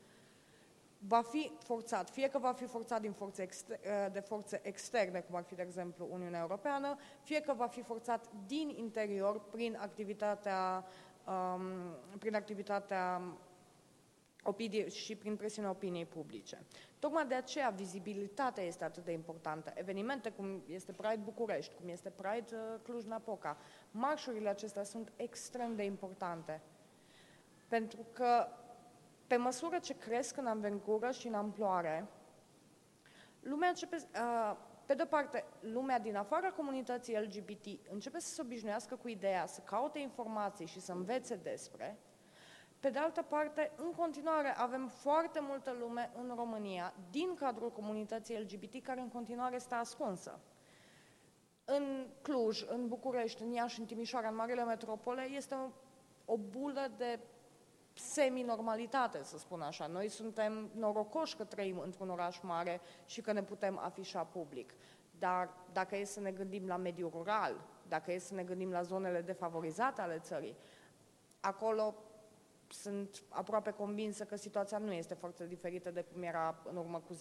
va 0.98 1.22
fi 1.22 1.52
forțat, 1.58 2.10
fie 2.10 2.28
că 2.28 2.38
va 2.38 2.52
fi 2.52 2.64
forțat 2.64 3.00
din 3.00 3.12
forțe 3.12 3.42
exter- 3.42 3.80
eh, 3.80 4.12
de 4.12 4.20
forțe 4.20 4.60
externe, 4.62 5.20
cum 5.20 5.36
ar 5.36 5.42
fi, 5.42 5.54
de 5.54 5.62
exemplu, 5.62 6.08
Uniunea 6.10 6.40
Europeană, 6.40 6.96
fie 7.22 7.40
că 7.40 7.52
va 7.52 7.66
fi 7.66 7.82
forțat 7.82 8.30
din 8.46 8.68
interior 8.76 9.40
prin 9.40 9.76
activitatea, 9.80 10.84
um, 11.26 11.62
prin 12.18 12.34
activitatea 12.34 13.22
opinii 14.42 14.90
și 14.90 15.16
prin 15.16 15.36
presiunea 15.36 15.70
opiniei 15.70 16.06
publice. 16.06 16.66
Tocmai 16.98 17.26
de 17.26 17.34
aceea 17.34 17.70
vizibilitatea 17.70 18.62
este 18.62 18.84
atât 18.84 19.04
de 19.04 19.12
importantă. 19.12 19.72
Evenimente 19.74 20.30
cum 20.30 20.62
este 20.66 20.92
Pride 20.92 21.20
București, 21.24 21.74
cum 21.80 21.88
este 21.88 22.10
Pride 22.10 22.56
uh, 22.56 22.80
Cluj-Napoca, 22.82 23.56
marșurile 23.90 24.48
acestea 24.48 24.82
sunt 24.82 25.12
extrem 25.16 25.74
de 25.76 25.84
importante. 25.84 26.62
Pentru 27.68 28.06
că 28.12 28.48
pe 29.26 29.36
măsură 29.36 29.78
ce 29.78 29.98
cresc 29.98 30.36
în 30.36 30.46
anvergură 30.46 31.10
și 31.10 31.26
în 31.26 31.34
amploare, 31.34 32.06
lumea 33.40 33.68
începe, 33.68 33.96
uh, 33.96 34.56
pe 34.86 34.94
de-o 34.94 35.06
parte, 35.06 35.44
lumea 35.60 35.98
din 35.98 36.16
afara 36.16 36.50
comunității 36.50 37.16
LGBT 37.16 37.90
începe 37.90 38.20
să 38.20 38.34
se 38.34 38.40
obișnuiască 38.40 38.96
cu 38.96 39.08
ideea, 39.08 39.46
să 39.46 39.60
caute 39.60 39.98
informații 39.98 40.66
și 40.66 40.80
să 40.80 40.92
învețe 40.92 41.36
despre, 41.36 41.98
pe 42.80 42.90
de 42.90 42.98
altă 42.98 43.22
parte, 43.22 43.72
în 43.76 43.92
continuare 43.92 44.54
avem 44.56 44.88
foarte 44.88 45.40
multă 45.40 45.76
lume 45.80 46.12
în 46.16 46.32
România, 46.36 46.94
din 47.10 47.34
cadrul 47.34 47.70
comunității 47.70 48.38
LGBT, 48.40 48.82
care 48.82 49.00
în 49.00 49.08
continuare 49.08 49.54
este 49.54 49.74
ascunsă. 49.74 50.40
În 51.64 52.06
Cluj, 52.22 52.64
în 52.68 52.88
București, 52.88 53.42
în 53.42 53.52
Iași, 53.52 53.80
în 53.80 53.86
Timișoara, 53.86 54.28
în 54.28 54.34
marile 54.34 54.64
metropole, 54.64 55.22
este 55.22 55.54
o, 55.54 55.68
o 56.32 56.36
bulă 56.36 56.92
de 56.96 57.20
semi-normalitate, 57.92 59.22
să 59.22 59.38
spun 59.38 59.60
așa. 59.60 59.86
Noi 59.86 60.08
suntem 60.08 60.70
norocoși 60.74 61.36
că 61.36 61.44
trăim 61.44 61.78
într-un 61.78 62.10
oraș 62.10 62.40
mare 62.42 62.80
și 63.06 63.20
că 63.20 63.32
ne 63.32 63.42
putem 63.42 63.78
afișa 63.78 64.24
public. 64.24 64.74
Dar 65.18 65.50
dacă 65.72 65.96
e 65.96 66.04
să 66.04 66.20
ne 66.20 66.30
gândim 66.30 66.66
la 66.66 66.76
mediul 66.76 67.10
rural, 67.10 67.60
dacă 67.88 68.12
e 68.12 68.18
să 68.18 68.34
ne 68.34 68.42
gândim 68.42 68.70
la 68.70 68.82
zonele 68.82 69.20
defavorizate 69.20 70.00
ale 70.00 70.18
țării, 70.18 70.56
acolo 71.40 71.94
sunt 72.68 73.22
aproape 73.28 73.70
convinsă 73.70 74.24
că 74.24 74.36
situația 74.36 74.78
nu 74.78 74.92
este 74.92 75.14
foarte 75.14 75.46
diferită 75.46 75.90
de 75.90 76.02
cum 76.02 76.22
era 76.22 76.62
în 76.68 76.76
urmă 76.76 77.00
cu 77.00 77.14
10-15 77.14 77.18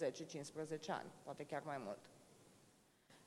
ani, 0.88 1.10
poate 1.22 1.44
chiar 1.44 1.62
mai 1.64 1.80
mult. 1.84 1.98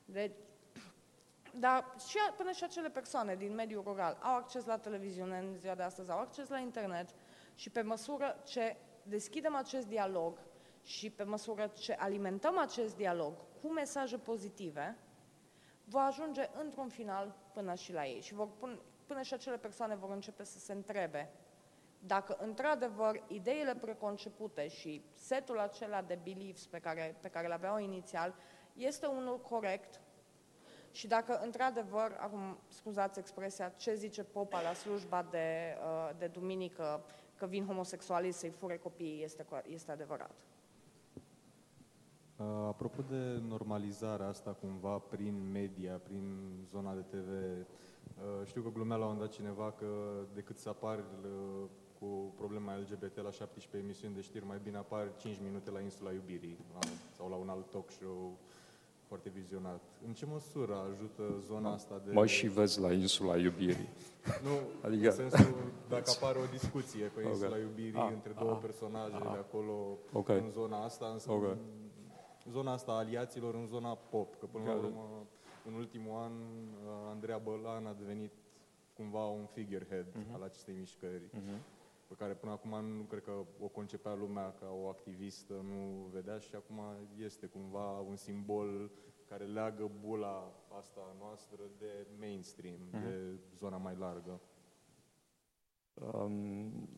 Deci, 0.05 0.35
dar 1.59 1.95
și, 2.07 2.17
până 2.37 2.51
și 2.51 2.63
acele 2.63 2.89
persoane 2.89 3.35
din 3.35 3.53
mediul 3.53 3.83
rural 3.83 4.17
au 4.21 4.35
acces 4.35 4.65
la 4.65 4.77
televiziune 4.77 5.37
în 5.37 5.57
ziua 5.57 5.75
de 5.75 5.83
astăzi, 5.83 6.11
au 6.11 6.19
acces 6.19 6.49
la 6.49 6.57
internet 6.57 7.09
și 7.55 7.69
pe 7.69 7.81
măsură 7.81 8.41
ce 8.45 8.77
deschidem 9.03 9.55
acest 9.55 9.87
dialog 9.87 10.39
și 10.83 11.09
pe 11.09 11.23
măsură 11.23 11.67
ce 11.67 11.93
alimentăm 11.93 12.57
acest 12.57 12.95
dialog 12.95 13.33
cu 13.61 13.67
mesaje 13.67 14.17
pozitive, 14.17 14.97
va 15.83 16.01
ajunge 16.01 16.49
într-un 16.63 16.89
final 16.89 17.35
până 17.53 17.73
și 17.73 17.93
la 17.93 18.05
ei 18.05 18.21
și 18.21 18.33
vor 18.33 18.49
pun, 18.57 18.81
până 19.05 19.21
și 19.21 19.33
acele 19.33 19.57
persoane 19.57 19.95
vor 19.95 20.09
începe 20.11 20.43
să 20.43 20.59
se 20.59 20.73
întrebe 20.73 21.31
dacă 22.05 22.37
într-adevăr 22.39 23.23
ideile 23.27 23.75
preconcepute 23.75 24.67
și 24.67 25.01
setul 25.13 25.59
acela 25.59 26.01
de 26.01 26.19
beliefs 26.23 26.65
pe 26.65 26.79
care, 26.79 27.17
pe 27.21 27.27
care 27.27 27.47
le 27.47 27.53
aveau 27.53 27.79
inițial 27.79 28.35
este 28.73 29.05
unul 29.05 29.39
corect 29.39 30.01
și 30.91 31.07
dacă 31.07 31.39
într-adevăr, 31.43 32.17
acum 32.19 32.57
scuzați 32.67 33.19
expresia, 33.19 33.69
ce 33.69 33.93
zice 33.93 34.23
popa 34.23 34.61
la 34.61 34.73
slujba 34.73 35.27
de, 35.31 35.77
uh, 35.77 36.09
de 36.17 36.27
duminică, 36.27 37.03
că 37.35 37.45
vin 37.45 37.65
homosexualii 37.65 38.31
să-i 38.31 38.49
fure 38.49 38.77
copiii, 38.77 39.23
este, 39.23 39.45
este 39.67 39.91
adevărat. 39.91 40.31
Uh, 42.35 42.45
apropo 42.67 43.01
de 43.01 43.41
normalizarea 43.47 44.27
asta 44.27 44.51
cumva 44.51 44.97
prin 44.97 45.51
media, 45.51 45.97
prin 46.03 46.49
zona 46.69 46.93
de 46.93 47.01
TV, 47.01 47.27
uh, 47.27 48.45
știu 48.45 48.61
că 48.61 48.69
glumea 48.69 48.97
la 48.97 49.05
un 49.05 49.17
dat 49.17 49.29
cineva 49.29 49.71
că 49.71 49.85
decât 50.33 50.57
să 50.57 50.69
apar 50.69 50.97
uh, 50.97 51.69
cu 52.01 52.33
problema 52.37 52.75
LGBT 52.75 53.15
la 53.17 53.31
17 53.31 53.77
emisiuni 53.87 54.13
de 54.15 54.21
știri, 54.21 54.45
mai 54.45 54.59
bine 54.63 54.77
apar 54.77 55.15
5 55.17 55.37
minute 55.43 55.71
la 55.71 55.79
Insula 55.79 56.11
Iubirii 56.11 56.57
la, 56.73 56.79
sau 57.17 57.29
la 57.29 57.35
un 57.35 57.49
alt 57.49 57.69
talk 57.69 57.89
show 57.91 58.37
foarte 59.07 59.29
vizionat. 59.29 59.81
În 60.07 60.13
ce 60.13 60.25
măsură 60.25 60.75
ajută 60.91 61.23
zona 61.47 61.71
asta 61.73 62.01
de... 62.05 62.11
Mă 62.11 62.25
și 62.25 62.47
vezi 62.47 62.79
la 62.79 62.91
insula 62.93 63.37
iubirii. 63.37 63.87
Nu, 64.47 64.49
Adică- 64.49 64.81
adică... 64.87 65.07
în 65.23 65.29
sensul, 65.29 65.71
dacă 65.89 66.11
apare 66.15 66.39
o 66.39 66.45
discuție 66.51 67.05
pe 67.05 67.21
Ok. 67.23 67.27
insula 67.29 67.57
iubirii 67.57 67.99
Ah, 67.99 68.09
între 68.13 68.31
două 68.39 68.51
ah, 68.51 68.57
personaje 68.61 69.17
de 69.17 69.37
acolo, 69.45 69.97
Ok. 70.13 70.29
în 70.29 70.49
zona 70.49 70.83
asta, 70.83 71.05
însă 71.13 71.31
Ok. 71.31 71.43
în 72.45 72.51
zona 72.51 72.71
asta 72.71 72.91
a 72.91 72.95
aliaților, 72.95 73.53
în 73.55 73.65
zona 73.65 73.95
pop, 73.95 74.39
că 74.39 74.45
până 74.45 74.63
la 74.65 74.73
Got 74.73 74.83
it. 74.83 74.89
urmă, 74.89 75.25
în 75.67 75.73
ultimul 75.73 76.15
an, 76.21 76.31
uh, 76.31 76.91
Andreea 77.11 77.37
Bălan 77.37 77.85
a 77.85 77.93
devenit 77.99 78.31
cumva 78.93 79.25
un 79.25 79.45
figurehead 79.45 80.05
Mhm. 80.15 80.33
al 80.33 80.41
acestei 80.43 80.75
mișcări, 80.79 81.23
pe 82.11 82.17
care 82.17 82.33
până 82.33 82.51
acum 82.51 82.85
nu 82.85 83.03
cred 83.03 83.23
că 83.23 83.31
o 83.59 83.67
concepea 83.67 84.13
lumea 84.13 84.53
ca 84.59 84.65
o 84.83 84.87
activistă, 84.87 85.53
nu 85.53 86.09
vedea 86.13 86.37
și 86.37 86.55
acum 86.55 86.79
este 87.17 87.45
cumva 87.45 87.99
un 87.99 88.15
simbol 88.15 88.91
care 89.29 89.45
leagă 89.45 89.91
bula 89.99 90.51
asta 90.77 91.15
noastră 91.19 91.59
de 91.77 92.07
mainstream, 92.19 92.79
Mhm. 92.91 93.01
de 93.03 93.39
zona 93.55 93.77
mai 93.77 93.95
largă. 93.99 94.39
Um, 95.93 96.89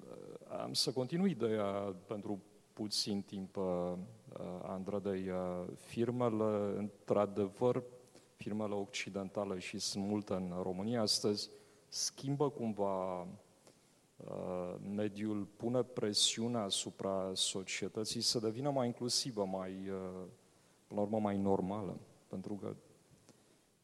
am 0.61 0.73
să 0.73 0.91
continui 0.91 1.31
ideea 1.31 1.95
pentru 2.07 2.41
puțin 2.73 3.21
timp, 3.21 3.55
uh, 3.57 3.93
uh, 4.39 4.59
Andradei. 4.61 5.29
Uh, 5.29 5.65
firmele, 5.75 6.77
într-adevăr, 6.77 7.83
firmele 8.35 8.73
occidentale 8.73 9.59
și 9.59 9.77
sunt 9.79 10.05
multe 10.05 10.33
în 10.33 10.53
România 10.61 11.01
astăzi, 11.01 11.49
schimbă 11.87 12.49
cumva 12.49 13.21
uh, 13.21 13.27
mediul, 14.95 15.47
pune 15.55 15.83
presiune 15.83 16.57
asupra 16.57 17.31
societății 17.33 18.21
să 18.21 18.39
devină 18.39 18.69
mai 18.69 18.85
inclusivă, 18.85 19.45
mai, 19.45 19.71
uh, 19.71 20.25
până 20.87 20.99
la 20.99 21.01
urmă, 21.01 21.19
mai 21.19 21.37
normală. 21.37 21.97
Pentru 22.27 22.53
că 22.53 22.75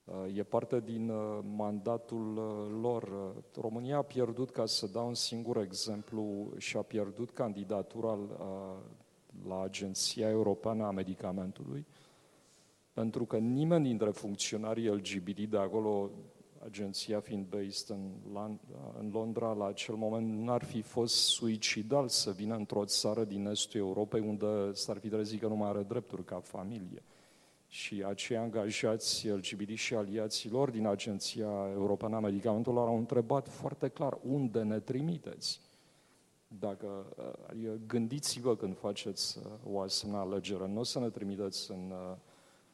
Uh, 0.09 0.37
E 0.37 0.43
parte 0.43 0.79
din 0.79 1.09
uh, 1.09 1.39
mandatul 1.55 2.37
uh, 2.37 2.79
lor. 2.81 3.03
Uh, 3.03 3.43
România 3.61 3.97
a 3.97 4.01
pierdut, 4.01 4.49
ca 4.49 4.65
să 4.65 4.87
dau 4.87 5.07
un 5.07 5.13
singur 5.13 5.57
exemplu, 5.57 6.53
și-a 6.57 6.81
pierdut 6.81 7.31
candidatura 7.31 8.11
uh, 8.11 8.27
la 9.47 9.61
Agenția 9.61 10.29
Europeană 10.29 10.85
a 10.85 10.91
Medicamentului, 10.91 11.85
pentru 12.93 13.25
că 13.25 13.37
nimeni 13.37 13.83
dintre 13.83 14.09
funcționarii 14.09 14.87
LGBT 14.87 15.39
de 15.39 15.57
acolo, 15.57 16.11
agenția 16.65 17.19
fiind 17.19 17.45
based 17.45 17.89
în, 17.89 18.09
Lan- 18.33 18.97
în 18.99 19.09
Londra, 19.13 19.53
la 19.53 19.65
acel 19.65 19.95
moment 19.95 20.39
n-ar 20.39 20.63
fi 20.63 20.81
fost 20.81 21.15
suicidal 21.15 22.07
să 22.07 22.31
vină 22.31 22.55
într-o 22.55 22.85
țară 22.85 23.23
din 23.23 23.45
estul 23.45 23.79
Europei 23.79 24.21
unde 24.21 24.73
s-ar 24.73 24.97
fi 24.97 25.09
trezit 25.09 25.39
că 25.39 25.47
nu 25.47 25.55
mai 25.55 25.69
are 25.69 25.83
drepturi 25.83 26.23
ca 26.23 26.39
familie 26.39 27.03
și 27.71 28.03
acei 28.07 28.37
angajați 28.37 29.27
LGBT 29.27 29.69
și 29.69 29.95
aliaților 29.95 30.69
din 30.69 30.85
Agenția 30.85 31.69
Europeană 31.73 32.15
a 32.15 32.19
Medicamentelor 32.19 32.87
au 32.87 32.97
întrebat 32.97 33.47
foarte 33.47 33.87
clar 33.87 34.17
unde 34.23 34.61
ne 34.61 34.79
trimiteți. 34.79 35.61
Dacă, 36.47 37.05
adică 37.49 37.79
gândiți-vă 37.87 38.55
când 38.55 38.77
faceți 38.77 39.37
uh, 39.37 39.73
o 39.73 39.79
asemenea 39.79 40.21
alegere, 40.21 40.67
nu 40.67 40.79
o 40.79 40.83
să 40.83 40.99
ne 40.99 41.09
trimiteți 41.09 41.71
în, 41.71 41.91
uh, 41.91 42.15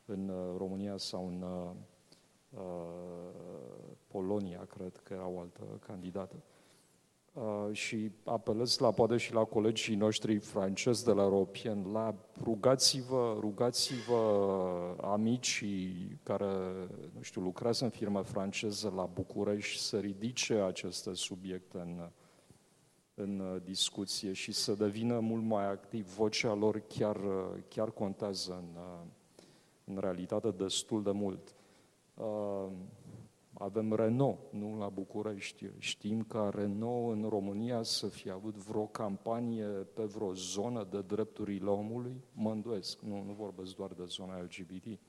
în 0.05 0.29
uh, 0.29 0.57
România 0.57 0.97
sau 0.97 1.27
în 1.27 1.41
uh, 1.41 1.71
Polonia, 4.07 4.65
cred 4.77 4.99
că 5.03 5.13
era 5.13 5.27
o 5.27 5.39
altă 5.39 5.61
candidată. 5.85 6.35
Uh, 7.35 7.69
și 7.71 8.11
apelez 8.23 8.77
la 8.77 8.91
poate 8.91 9.17
și 9.17 9.33
la 9.33 9.43
colegii 9.43 9.95
noștri 9.95 10.37
francezi 10.37 11.03
de 11.05 11.11
la 11.11 11.21
Europien 11.21 11.91
Lab, 11.91 12.15
rugați-vă, 12.41 13.37
rugați-vă 13.39 14.95
amicii 15.01 16.19
care, 16.23 16.45
nu 17.15 17.21
știu, 17.21 17.41
lucrează 17.41 17.83
în 17.83 17.89
firmă 17.89 18.21
franceză 18.21 18.93
la 18.95 19.05
București 19.13 19.81
să 19.81 19.99
ridice 19.99 20.53
aceste 20.53 21.13
subiecte 21.13 21.77
în, 21.77 22.09
în 23.13 23.39
uh, 23.39 23.61
discuție 23.63 24.33
și 24.33 24.51
să 24.51 24.73
devină 24.73 25.19
mult 25.19 25.43
mai 25.43 25.65
activ. 25.65 26.15
Vocea 26.15 26.53
lor 26.53 26.83
chiar, 26.87 27.15
uh, 27.15 27.63
chiar 27.67 27.91
contează 27.91 28.53
în, 28.53 28.81
uh, 28.81 29.07
în 29.83 29.97
realitate 29.97 30.51
destul 30.51 31.03
de 31.03 31.11
mult. 31.11 31.55
Uh, 32.15 32.71
avem 33.57 33.93
Renault, 33.93 34.37
nu 34.49 34.77
la 34.77 34.89
București. 34.89 35.69
Știm 35.77 36.23
ca 36.23 36.49
Renault 36.53 37.15
în 37.15 37.29
România 37.29 37.83
să 37.83 38.07
fie 38.07 38.31
avut 38.31 38.55
vreo 38.55 38.85
campanie 38.85 39.65
pe 39.65 40.03
vreo 40.03 40.33
zonă 40.33 40.87
de 40.91 41.01
drepturile 41.01 41.69
omului? 41.69 42.23
Mă 42.33 42.51
îndoiesc, 42.51 42.99
nu, 42.99 43.23
nu 43.23 43.33
vorbesc 43.33 43.75
doar 43.75 43.91
de 43.91 44.03
zona 44.05 44.41
LGBT. 44.41 44.99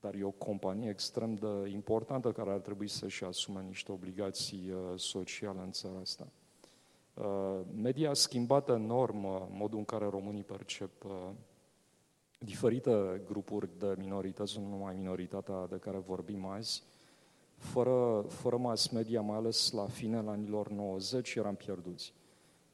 Dar 0.00 0.14
e 0.14 0.24
o 0.24 0.30
companie 0.30 0.88
extrem 0.88 1.34
de 1.34 1.68
importantă 1.68 2.32
care 2.32 2.50
ar 2.50 2.60
trebui 2.60 2.88
să-și 2.88 3.24
asume 3.24 3.62
niște 3.62 3.92
obligații 3.92 4.70
uh, 4.70 4.98
sociale 4.98 5.60
în 5.60 5.70
țara 5.70 5.98
asta. 6.00 6.28
Uh, 7.14 7.60
media 7.74 8.10
a 8.10 8.14
schimbat 8.14 8.68
enorm 8.68 9.24
uh, 9.24 9.42
modul 9.50 9.78
în 9.78 9.84
care 9.84 10.04
românii 10.04 10.44
percep 10.44 11.04
uh, 11.04 11.30
diferite 12.38 13.22
grupuri 13.26 13.68
de 13.78 13.94
minorități, 13.98 14.58
nu 14.58 14.68
numai 14.68 14.94
minoritatea 14.94 15.66
de 15.66 15.76
care 15.76 15.98
vorbim 15.98 16.46
azi, 16.46 16.82
fără, 17.56 18.24
fără 18.28 18.56
mass 18.56 18.88
media, 18.88 19.20
mai 19.20 19.36
ales 19.36 19.70
la 19.70 19.86
finele 19.86 20.30
anilor 20.30 20.68
90, 20.68 21.34
eram 21.34 21.54
pierduți. 21.54 22.14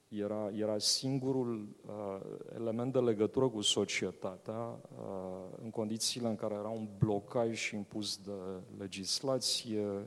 Era, 0.08 0.50
era 0.54 0.78
singurul 0.78 1.68
uh, 1.86 2.20
element 2.54 2.92
de 2.92 2.98
legătură 2.98 3.48
cu 3.48 3.60
societatea 3.60 4.58
uh, 4.58 5.58
în 5.62 5.70
condițiile 5.70 6.28
în 6.28 6.36
care 6.36 6.54
era 6.54 6.68
un 6.68 6.88
blocaj 6.98 7.70
impus 7.70 8.16
de 8.16 8.62
legislație, 8.78 10.06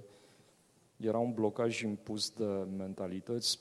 era 0.98 1.18
un 1.18 1.34
blocaj 1.34 1.82
impus 1.82 2.30
de 2.30 2.68
mentalități. 2.78 3.60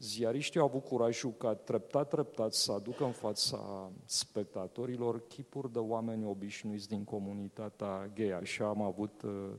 Ziariștii 0.00 0.60
au 0.60 0.66
avut 0.66 0.84
curajul 0.84 1.34
ca 1.38 1.54
treptat, 1.54 2.08
treptat 2.08 2.52
să 2.52 2.72
aducă 2.72 3.04
în 3.04 3.12
fața 3.12 3.90
spectatorilor 4.04 5.26
chipuri 5.26 5.72
de 5.72 5.78
oameni 5.78 6.24
obișnuiți 6.24 6.88
din 6.88 7.04
comunitatea 7.04 8.10
gay. 8.14 8.30
Așa 8.30 8.68
am 8.68 8.82
avut 8.82 9.22
uh, 9.22 9.50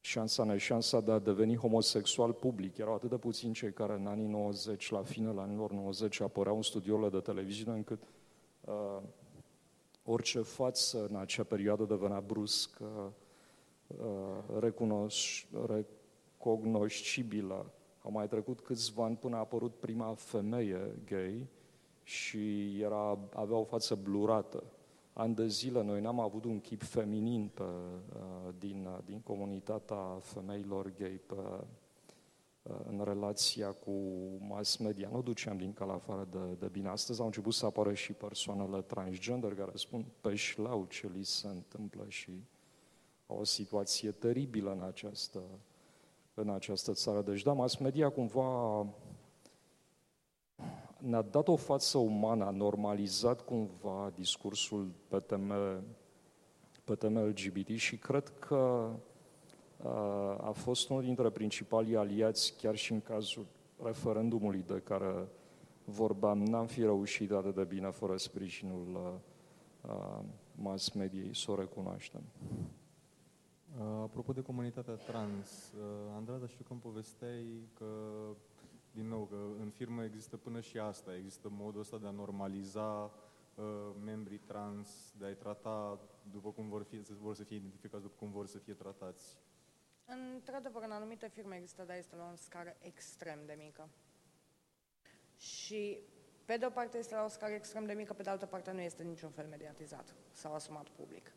șansa, 0.00 0.44
neșansa 0.44 1.00
de 1.00 1.10
a 1.10 1.18
deveni 1.18 1.56
homosexual 1.56 2.32
public. 2.32 2.76
Erau 2.76 2.94
atât 2.94 3.10
de 3.10 3.16
puțini 3.16 3.54
cei 3.54 3.72
care 3.72 3.92
în 3.92 4.06
anii 4.06 4.26
90, 4.26 4.90
la 4.90 5.02
finele 5.02 5.40
anilor 5.40 5.72
90, 5.72 6.20
apăreau 6.20 6.56
în 6.56 6.62
studioule 6.62 7.08
de 7.08 7.20
televiziune 7.20 7.76
încât 7.76 8.02
uh, 8.64 9.02
orice 10.04 10.40
față 10.40 11.06
în 11.10 11.16
acea 11.16 11.44
perioadă 11.44 11.84
devenea 11.84 12.20
brusc 12.20 12.78
uh, 12.80 12.88
uh, 13.86 14.60
recunoș, 14.60 15.46
recognoscibilă. 15.66 17.72
Au 18.08 18.14
mai 18.14 18.28
trecut 18.28 18.60
câțiva 18.60 19.04
ani 19.04 19.16
până 19.16 19.36
a 19.36 19.38
apărut 19.38 19.74
prima 19.74 20.14
femeie 20.14 20.94
gay 21.04 21.46
și 22.02 22.74
era, 22.80 23.18
avea 23.34 23.56
o 23.56 23.64
față 23.64 23.94
blurată 23.94 24.64
ani 25.18 25.34
de 25.34 25.46
zile 25.46 25.82
noi 25.82 26.00
n-am 26.00 26.20
avut 26.20 26.44
un 26.44 26.60
chip 26.60 26.82
feminin 26.82 27.50
pe, 27.54 27.62
uh, 27.62 28.54
din, 28.58 28.86
uh, 28.86 28.98
din 29.04 29.20
comunitatea 29.20 30.18
femeilor 30.20 30.92
gay 30.98 31.20
pe, 31.26 31.34
uh, 31.34 32.80
în 32.88 33.02
relația 33.04 33.72
cu 33.72 33.92
mass 34.38 34.76
media. 34.76 35.08
Nu 35.12 35.22
duceam 35.22 35.56
din 35.56 35.72
cal 35.72 35.90
afară 35.90 36.28
de, 36.30 36.56
de 36.58 36.66
bine. 36.66 36.88
Astăzi 36.88 37.20
au 37.20 37.26
început 37.26 37.54
să 37.54 37.66
apară 37.66 37.94
și 37.94 38.12
persoanele 38.12 38.82
transgender 38.82 39.54
care 39.54 39.72
spun 39.74 40.04
pe 40.20 40.34
șlau 40.34 40.84
ce 40.84 41.10
li 41.14 41.24
se 41.24 41.46
întâmplă 41.46 42.04
și 42.08 42.30
au 43.26 43.38
o 43.38 43.44
situație 43.44 44.10
teribilă 44.10 44.72
în 44.72 44.82
această, 44.82 45.42
în 46.40 46.50
această 46.50 46.92
țară. 46.92 47.22
Deci, 47.22 47.42
da, 47.42 47.52
mass 47.52 47.76
media 47.76 48.08
cumva 48.10 48.86
ne-a 50.98 51.22
dat 51.22 51.48
o 51.48 51.56
față 51.56 51.98
umană, 51.98 52.44
a 52.44 52.50
normalizat 52.50 53.40
cumva 53.40 54.12
discursul 54.14 54.90
pe 55.08 55.18
teme, 55.18 55.82
pe 56.84 56.94
teme 56.94 57.20
LGBT 57.20 57.68
și 57.68 57.96
cred 57.96 58.28
că 58.28 58.90
uh, 59.76 60.36
a 60.40 60.50
fost 60.54 60.88
unul 60.88 61.02
dintre 61.02 61.30
principalii 61.30 61.96
aliați, 61.96 62.54
chiar 62.58 62.76
și 62.76 62.92
în 62.92 63.00
cazul 63.00 63.46
referendumului 63.82 64.64
de 64.66 64.80
care 64.84 65.28
vorbeam, 65.84 66.38
n-am 66.38 66.66
fi 66.66 66.80
reușit 66.80 67.32
atât 67.32 67.54
de 67.54 67.64
bine 67.64 67.90
fără 67.90 68.16
sprijinul 68.16 69.20
uh, 69.80 70.18
mass 70.54 70.92
mediei, 70.92 71.36
să 71.36 71.50
o 71.50 71.54
recunoaștem. 71.54 72.22
Uh, 73.76 74.02
Apropo 74.02 74.32
de 74.32 74.42
comunitatea 74.42 74.94
trans, 74.94 75.72
uh, 75.72 76.12
Andrada, 76.14 76.46
știu 76.46 76.64
că 76.64 76.72
îmi 76.72 76.80
povesteai 76.80 77.68
că, 77.74 77.86
din 78.90 79.08
nou, 79.08 79.24
că 79.24 79.36
în 79.60 79.70
firmă 79.70 80.04
există 80.04 80.36
până 80.36 80.60
și 80.60 80.78
asta, 80.78 81.16
există 81.16 81.48
modul 81.50 81.80
ăsta 81.80 81.98
de 81.98 82.06
a 82.06 82.10
normaliza 82.10 83.12
uh, 83.54 83.64
membrii 84.04 84.38
trans, 84.38 85.12
de 85.18 85.24
a-i 85.24 85.36
trata 85.36 86.00
după 86.30 86.50
cum 86.52 86.68
vor, 86.68 86.82
fi, 86.82 86.96
vor 86.96 87.34
să 87.34 87.44
fie 87.44 87.56
identificați, 87.56 88.02
după 88.02 88.14
cum 88.18 88.30
vor 88.30 88.46
să 88.46 88.58
fie 88.58 88.74
tratați. 88.74 89.38
Într-adevăr, 90.34 90.82
în 90.82 90.90
anumite 90.90 91.28
firme 91.28 91.56
există, 91.56 91.84
dar 91.86 91.96
este 91.96 92.16
la 92.16 92.30
o 92.32 92.36
scară 92.36 92.76
extrem 92.78 93.38
de 93.46 93.54
mică. 93.58 93.88
Și 95.36 95.98
pe 96.44 96.56
de 96.56 96.66
o 96.66 96.70
parte 96.70 96.98
este 96.98 97.14
la 97.14 97.24
o 97.24 97.28
scară 97.28 97.52
extrem 97.52 97.84
de 97.84 97.92
mică, 97.92 98.12
pe 98.12 98.22
de 98.22 98.30
altă 98.30 98.46
parte 98.46 98.72
nu 98.72 98.80
este 98.80 99.02
niciun 99.02 99.30
fel 99.30 99.46
mediatizat 99.46 100.14
sau 100.32 100.54
asumat 100.54 100.88
public. 100.88 101.32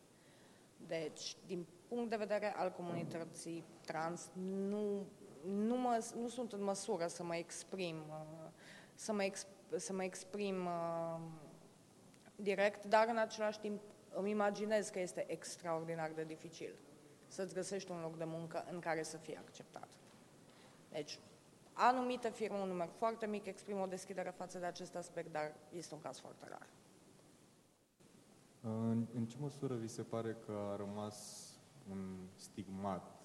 Deci, 0.88 1.38
din 1.46 1.66
punct 1.96 2.10
de 2.10 2.16
vedere 2.16 2.54
al 2.56 2.72
comunității 2.72 3.64
trans, 3.86 4.30
nu, 4.70 5.06
nu, 5.46 5.78
mă, 5.78 6.06
nu 6.22 6.28
sunt 6.28 6.54
în 6.54 6.64
măsură 6.64 7.08
să 7.08 7.24
mă 7.24 7.36
exprim, 7.36 7.96
uh, 7.96 8.50
să 8.96 9.14
mă, 9.14 9.24
exp, 9.24 9.48
să 9.76 9.94
mă 9.94 10.04
exprim 10.04 10.66
uh, 10.66 11.20
direct, 12.36 12.86
dar 12.86 13.08
în 13.08 13.18
același 13.18 13.60
timp 13.60 13.82
îmi 14.14 14.30
imaginez 14.30 14.89
că 14.89 15.00
este 15.00 15.32
extraordinar 15.32 16.12
de 16.16 16.24
dificil 16.24 16.76
să-ți 17.28 17.54
găsești 17.54 17.92
un 17.92 18.02
loc 18.02 18.18
de 18.18 18.26
muncă 18.26 18.66
în 18.72 18.80
care 18.80 19.04
să 19.04 19.18
fie 19.18 19.38
acceptat. 19.38 19.88
Deci, 20.89 21.20
anumite 21.74 22.30
firme, 22.30 22.58
un 22.58 22.68
număr 22.68 22.89
foarte 22.98 23.26
mic, 23.26 23.46
exprimă 23.46 23.82
o 23.82 23.86
deschidere 23.86 24.30
față 24.30 24.60
de 24.60 24.66
acest 24.66 24.96
aspect, 24.96 25.32
dar 25.32 25.54
este 25.70 25.94
un 25.94 26.02
caz 26.02 26.20
foarte 26.20 26.46
rar. 26.50 26.68
În, 28.62 29.08
în 29.16 29.26
ce 29.26 29.38
măsură 29.39 29.76
vi 29.76 29.88
se 29.88 30.02
pare 30.02 30.38
că 30.46 30.52
a 30.72 30.76
rămas 30.76 31.51
un 31.90 32.28
stigmat 32.36 33.22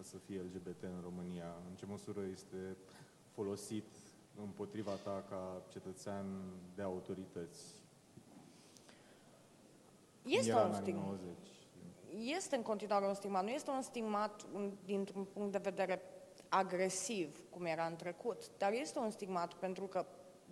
să 0.00 0.18
fie 0.18 0.40
LGBT 0.40 0.82
în 0.82 1.00
România? 1.02 1.56
În 1.68 1.74
ce 1.76 1.86
măsură 1.86 2.20
este 2.32 2.76
folosit 3.30 3.96
împotriva 4.42 4.92
ta 4.92 5.24
ca 5.28 5.62
cetățean 5.68 6.26
de 6.74 6.82
autorități? 6.82 7.82
Este 10.22 10.54
un 10.54 10.72
stigmat. 10.72 11.18
Este 12.16 12.56
în 12.56 12.62
continuare 12.62 13.06
un 13.06 13.14
stigmat. 13.14 13.42
Nu 13.42 13.50
este 13.50 13.70
un 13.70 13.82
stigmat 13.82 14.46
dintr-un 14.84 15.24
punct 15.24 15.52
de 15.52 15.58
vedere 15.58 16.02
agresiv, 16.48 17.42
cum 17.50 17.64
era 17.64 17.86
în 17.86 17.96
trecut, 17.96 18.50
dar 18.58 18.72
este 18.72 18.98
un 18.98 19.10
stigmat 19.10 19.54
pentru 19.54 19.86
că 19.86 20.06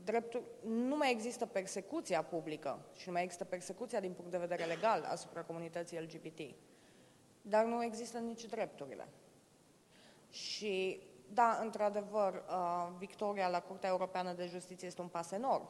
dreptul, 0.04 0.42
nu 0.64 0.96
mai 0.96 1.10
există 1.10 1.46
persecuția 1.46 2.22
publică 2.22 2.78
și 2.96 3.06
nu 3.06 3.12
mai 3.12 3.22
există 3.22 3.44
persecuția 3.44 4.00
din 4.00 4.12
punct 4.12 4.30
de 4.30 4.38
vedere 4.38 4.64
legal 4.64 5.04
asupra 5.08 5.42
comunității 5.42 6.00
LGBT, 6.00 6.54
dar 7.42 7.64
nu 7.64 7.84
există 7.84 8.18
nici 8.18 8.44
drepturile. 8.44 9.08
Și, 10.30 11.00
da, 11.32 11.58
într-adevăr, 11.60 12.34
uh, 12.34 12.88
victoria 12.98 13.48
la 13.48 13.60
Curtea 13.60 13.88
Europeană 13.88 14.32
de 14.32 14.46
Justiție 14.46 14.86
este 14.86 15.00
un 15.00 15.08
pas 15.08 15.30
enorm, 15.30 15.68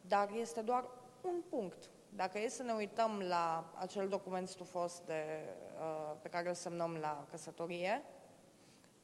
dar 0.00 0.30
este 0.30 0.60
doar 0.60 0.84
un 1.22 1.42
punct. 1.48 1.90
Dacă 2.10 2.38
e 2.38 2.48
să 2.48 2.62
ne 2.62 2.72
uităm 2.72 3.18
la 3.18 3.72
acel 3.74 4.08
document 4.08 4.48
stufos 4.48 5.02
de, 5.06 5.24
uh, 5.80 6.16
pe 6.22 6.28
care 6.28 6.48
îl 6.48 6.54
semnăm 6.54 6.96
la 6.96 7.26
căsătorie, 7.30 8.04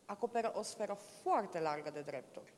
acoperă 0.05 0.53
o 0.55 0.62
sferă 0.62 0.95
foarte 1.22 1.61
largă 1.61 1.90
de 1.90 2.01
drepturi. 2.01 2.53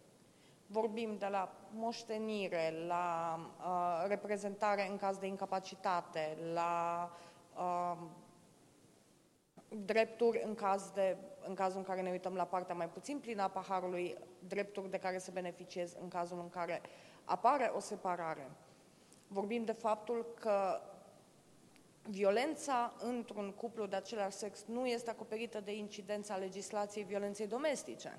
Vorbim 0.66 1.16
de 1.18 1.26
la 1.26 1.52
moștenire, 1.70 2.74
la 2.86 3.38
uh, 3.58 4.04
reprezentare 4.08 4.88
în 4.88 4.96
caz 4.96 5.18
de 5.18 5.26
incapacitate, 5.26 6.38
la 6.52 7.10
uh, 7.56 7.96
drepturi 9.68 10.42
în, 10.44 10.54
caz 10.54 10.90
de, 10.94 11.16
în 11.46 11.54
cazul 11.54 11.78
în 11.78 11.84
care 11.84 12.00
ne 12.00 12.10
uităm 12.10 12.34
la 12.34 12.44
partea 12.44 12.74
mai 12.74 12.88
puțin 12.88 13.18
plină 13.18 13.42
a 13.42 13.48
paharului, 13.48 14.16
drepturi 14.48 14.90
de 14.90 14.98
care 14.98 15.18
se 15.18 15.30
beneficiez 15.30 15.96
în 16.00 16.08
cazul 16.08 16.38
în 16.38 16.48
care 16.48 16.80
apare 17.24 17.72
o 17.74 17.80
separare. 17.80 18.50
Vorbim 19.28 19.64
de 19.64 19.72
faptul 19.72 20.26
că 20.40 20.80
violența 22.02 22.94
într-un 22.98 23.52
cuplu 23.52 23.86
de 23.86 23.96
același 23.96 24.36
sex 24.36 24.64
nu 24.64 24.86
este 24.86 25.10
acoperită 25.10 25.60
de 25.60 25.76
incidența 25.76 26.36
legislației 26.36 27.04
violenței 27.04 27.46
domestice. 27.46 28.18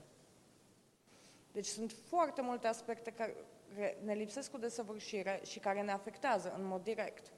Deci 1.51 1.65
sunt 1.65 1.91
foarte 1.91 2.41
multe 2.41 2.67
aspecte 2.67 3.11
care 3.11 3.35
ne 4.03 4.13
lipsesc 4.13 4.51
cu 4.51 4.57
desăvârșire 4.57 5.39
și 5.45 5.59
care 5.59 5.81
ne 5.81 5.91
afectează 5.91 6.53
în 6.57 6.65
mod 6.65 6.83
direct. 6.83 7.31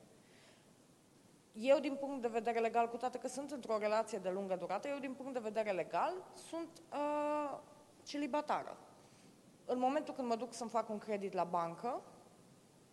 Eu, 1.53 1.79
din 1.79 1.95
punct 1.95 2.21
de 2.21 2.27
vedere 2.27 2.59
legal, 2.59 2.89
cu 2.89 2.97
toate 2.97 3.17
că 3.17 3.27
sunt 3.27 3.51
într-o 3.51 3.77
relație 3.77 4.17
de 4.17 4.29
lungă 4.29 4.55
durată, 4.55 4.87
eu, 4.87 4.97
din 4.97 5.13
punct 5.13 5.33
de 5.33 5.39
vedere 5.39 5.71
legal, 5.71 6.13
sunt 6.49 6.81
uh, 6.93 7.59
celibatară. 8.03 8.77
În 9.65 9.79
momentul 9.79 10.13
când 10.13 10.27
mă 10.27 10.35
duc 10.35 10.53
să-mi 10.53 10.69
fac 10.69 10.89
un 10.89 10.97
credit 10.97 11.33
la 11.33 11.43
bancă, 11.43 12.01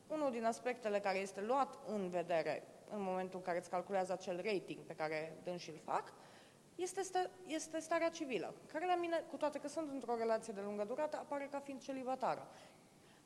unul 0.07 0.30
din 0.30 0.44
aspectele 0.44 1.00
care 1.00 1.18
este 1.18 1.40
luat 1.40 1.78
în 1.86 2.09
vedere 2.09 2.62
în 2.90 3.02
momentul 3.02 3.38
în 3.38 3.44
care 3.44 3.59
îți 3.59 3.70
calculează 3.70 4.12
acel 4.12 4.40
rating 4.44 4.78
pe 4.78 4.94
care 4.94 5.36
dânsi 5.44 5.70
îl 5.70 5.80
fac, 5.84 6.12
este, 6.74 7.02
sta, 7.02 7.30
este 7.46 7.78
starea 7.78 8.09
civilă, 8.09 8.54
care 8.72 8.86
la 8.86 8.96
mine, 8.96 9.24
cu 9.30 9.36
toate 9.36 9.59
că 9.59 9.68
sunt 9.68 9.90
într-o 9.90 10.16
relație 10.16 10.52
de 10.52 10.61
lungă 10.61 10.84
durată, 10.84 11.16
apare 11.16 11.48
ca 11.50 11.59
fiind 11.59 11.80
celibatară. 11.80 12.46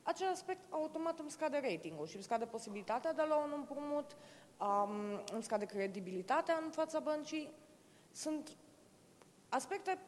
Acel 0.03 0.27
aspect 0.27 0.59
automat 0.69 1.19
îmi 1.19 1.31
scade 1.31 1.59
ratingul 1.63 2.07
și 2.07 2.15
îmi 2.15 2.23
scade 2.23 2.45
posibilitatea 2.45 3.13
de 3.13 3.21
a 3.21 3.25
lua 3.25 3.37
un 3.37 3.51
împrumut, 3.55 4.15
um, 4.61 5.23
îmi 5.33 5.43
scade 5.43 5.65
credibilitatea 5.65 6.59
în 6.63 6.69
fața 6.69 6.99
băncii. 6.99 7.51
Sunt 8.11 8.57
aspecte 9.49 9.99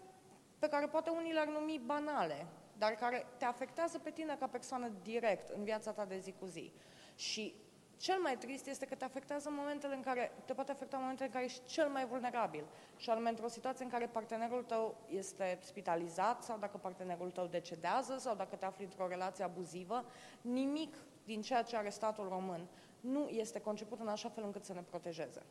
pe 0.60 0.68
care 0.68 0.88
poate 0.88 1.10
unii 1.10 1.34
le-ar 1.34 1.48
numi 1.48 1.82
banale, 1.86 2.46
dar 2.78 2.92
care 2.92 3.26
te 3.38 3.46
afectează 3.46 4.00
pe 4.00 4.10
tine 4.10 4.36
ca 4.40 4.48
persoană 4.48 4.92
direct 5.02 5.50
în 5.50 5.64
viața 5.64 5.92
ta 5.92 6.06
de 6.06 6.18
zi 6.18 6.34
cu 6.40 6.46
zi. 6.46 6.72
Și 7.16 7.56
cel 7.98 8.20
mai 8.20 8.38
trist 8.38 8.68
este 8.68 8.86
că 8.86 8.96
te 8.96 9.06
afectează 9.06 9.50
în 9.50 9.56
momentele 9.56 9.96
în 9.96 10.02
care, 10.02 10.32
te 10.46 10.54
poate 10.54 10.72
afecta 10.72 10.96
în 10.96 11.02
momentele 11.02 11.28
în 11.28 11.34
care 11.34 11.46
ești 11.46 11.66
cel 11.66 11.88
mai 11.88 12.06
vulnerabil. 12.06 12.64
Și 12.98 13.10
anume 13.10 13.30
într-o 13.30 13.48
situație 13.48 13.86
în 13.86 13.92
care 13.92 14.06
partenerul 14.06 14.64
tău 14.64 14.96
este 15.10 15.60
spitalizat 15.62 16.44
sau 16.44 16.58
dacă 16.58 16.78
partenerul 16.78 17.32
tău 17.32 17.46
decedează 17.46 18.18
sau 18.18 18.36
dacă 18.36 18.56
te 18.56 18.66
afli 18.66 18.84
într-o 18.84 19.08
relație 19.08 19.44
abuzivă, 19.44 20.06
nimic 20.42 20.96
din 21.26 21.42
ceea 21.42 21.62
ce 21.62 21.78
are 21.78 21.90
statul 21.90 22.28
român 22.30 22.68
nu 23.04 23.28
este 23.30 23.60
conceput 23.60 24.00
în 24.00 24.08
așa 24.08 24.30
fel 24.30 24.44
încât 24.44 24.64
să 24.64 24.74
ne 24.74 24.82
protejeze. 24.82 25.42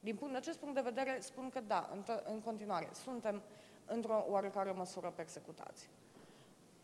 Din 0.00 0.16
punct, 0.16 0.36
acest 0.36 0.58
punct 0.58 0.74
de 0.74 0.80
vedere, 0.80 1.20
spun 1.20 1.50
că 1.50 1.60
da, 1.60 1.88
în, 1.92 2.04
în 2.24 2.40
continuare, 2.40 2.88
suntem 2.92 3.42
într-o 3.84 4.24
oarecare 4.28 4.70
măsură 4.70 5.12
persecutați. 5.16 5.88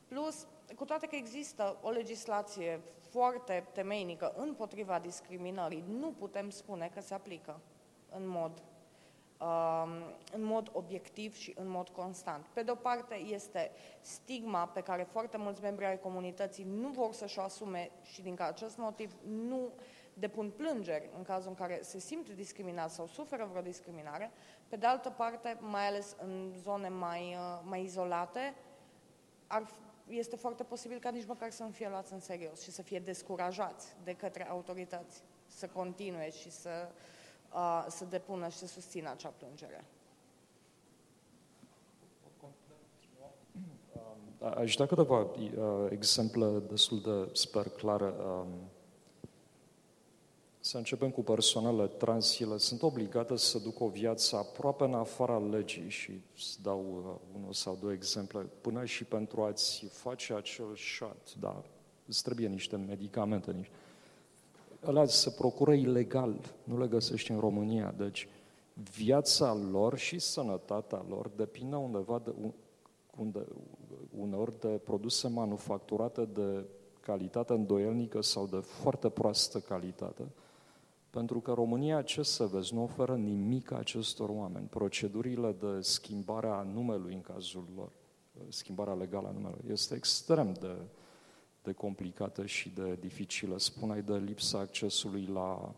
Plus, 0.09 0.47
cu 0.77 0.85
toate 0.85 1.07
că 1.07 1.17
există 1.17 1.79
o 1.83 1.91
legislație 1.91 2.81
foarte 3.11 3.67
temeinică 3.73 4.33
împotriva 4.37 4.99
discriminării, 4.99 5.85
nu 5.89 6.13
putem 6.13 6.51
spune 6.51 6.91
că 6.95 7.01
se 7.01 7.15
aplică 7.15 7.61
în 8.11 8.29
mod, 8.29 8.51
um, 8.51 8.65
în 10.33 10.43
mod 10.43 10.71
obiectiv 10.73 11.35
și 11.35 11.55
în 11.59 11.69
mod 11.69 11.89
constant. 11.89 12.47
Pe 12.53 12.63
de 12.63 12.71
o 12.71 12.75
parte 12.75 13.15
este 13.15 13.71
stigma 14.01 14.67
pe 14.67 14.81
care 14.81 15.03
foarte 15.03 15.37
mulți 15.37 15.63
membri 15.63 15.85
ai 15.85 16.01
comunității 16.01 16.65
nu 16.65 16.89
vor 16.89 17.13
să-și 17.13 17.39
o 17.39 17.43
asume 17.43 17.91
și 18.03 18.23
din 18.23 18.37
acest 18.39 18.77
motiv 18.77 19.15
nu 19.23 19.73
depun 20.15 20.51
plângeri 20.51 21.11
în 21.17 21.23
cazul 21.23 21.49
în 21.49 21.55
care 21.55 21.81
se 21.83 21.99
simt 21.99 22.31
discriminat 22.31 22.91
sau 22.91 23.07
suferă 23.07 23.49
vreo 23.51 23.63
discriminare. 23.63 24.31
Pe 24.69 24.77
de 24.77 24.87
altă 24.87 25.11
parte, 25.11 25.59
mai 25.61 25.87
ales 25.87 26.17
în 26.23 26.53
zone 26.63 26.89
mai, 26.89 27.21
uh, 27.21 27.61
mai 27.65 27.83
izolate, 27.83 28.55
ar 29.47 29.67
este 30.07 30.37
foarte 30.37 30.63
posibil 30.63 30.99
ca 30.99 31.11
nici 31.11 31.27
măcar 31.27 31.51
să 31.51 31.63
nu 31.63 31.71
fie 31.71 31.89
luați 31.89 32.13
în 32.13 32.21
serios 32.21 32.63
și 32.63 32.71
să 32.71 32.83
fie 32.83 32.99
descurajați 32.99 33.97
de 34.05 34.13
către 34.13 34.49
autorități 34.49 35.23
să 35.47 35.69
continue 35.69 36.31
și 36.31 36.51
să, 36.51 36.89
uh, 36.89 37.19
să 37.89 38.05
depună 38.05 38.49
și 38.49 38.57
să 38.57 38.67
susțină 38.67 39.11
acea 39.11 39.33
plângere. 39.39 39.85
Aș 44.41 44.77
da 44.77 44.87
câteva 44.87 45.21
uh, 45.21 45.51
exemple 45.91 46.47
destul 46.69 47.01
de, 47.01 47.31
sper, 47.33 47.69
clare. 47.69 48.05
Um, 48.05 48.47
să 50.61 50.77
începem 50.77 51.11
cu 51.11 51.23
persoanele 51.23 51.87
trans, 51.87 52.39
ele 52.39 52.57
sunt 52.57 52.83
obligate 52.83 53.37
să 53.37 53.59
ducă 53.59 53.85
o 53.85 53.89
viață 53.89 54.37
aproape 54.37 54.85
în 54.85 54.95
afara 54.95 55.39
legii 55.39 55.89
și 55.89 56.21
să 56.37 56.57
dau 56.63 56.81
uh, 56.81 57.39
unul 57.41 57.53
sau 57.53 57.77
două 57.81 57.93
exemple, 57.93 58.41
până 58.61 58.85
și 58.85 59.05
pentru 59.05 59.43
a-ți 59.43 59.85
face 59.85 60.35
acel 60.35 60.77
shot, 60.77 61.35
da, 61.41 61.63
îți 62.07 62.23
trebuie 62.23 62.47
niște 62.49 62.77
medicamente, 62.77 63.53
niște... 63.53 63.75
Ăla 64.87 65.05
se 65.05 65.31
procură 65.31 65.73
ilegal, 65.73 66.41
nu 66.65 66.79
le 66.79 66.87
găsești 66.87 67.31
în 67.31 67.39
România, 67.39 67.95
deci 67.97 68.29
viața 68.97 69.55
lor 69.71 69.99
și 69.99 70.19
sănătatea 70.19 71.05
lor 71.09 71.29
depinde 71.37 71.77
undeva 71.77 72.21
de, 72.25 72.35
unde, 73.17 73.47
uneori 74.19 74.61
de 74.61 74.69
produse 74.69 75.29
manufacturate 75.29 76.25
de 76.25 76.65
calitate 77.01 77.53
îndoielnică 77.53 78.23
sau 78.23 78.47
de 78.47 78.57
foarte 78.57 79.09
proastă 79.09 79.59
calitate, 79.59 80.33
pentru 81.11 81.41
că 81.41 81.53
România, 81.53 82.03
ce 82.03 82.23
să 82.23 82.47
vezi, 82.47 82.75
nu 82.75 82.83
oferă 82.83 83.17
nimic 83.17 83.73
acestor 83.73 84.29
oameni. 84.29 84.67
Procedurile 84.67 85.57
de 85.61 85.81
schimbare 85.81 86.47
a 86.47 86.63
numelui 86.63 87.15
în 87.15 87.21
cazul 87.21 87.65
lor, 87.77 87.91
schimbarea 88.49 88.95
legală 88.95 89.29
a 89.29 89.33
numelui, 89.33 89.65
este 89.71 89.95
extrem 89.95 90.53
de, 90.53 90.77
de 91.63 91.73
complicată 91.73 92.47
și 92.47 92.69
de 92.69 92.95
dificilă. 93.01 93.59
Spuneai 93.59 94.03
de 94.03 94.17
lipsa 94.17 94.59
accesului 94.59 95.27
la, 95.27 95.75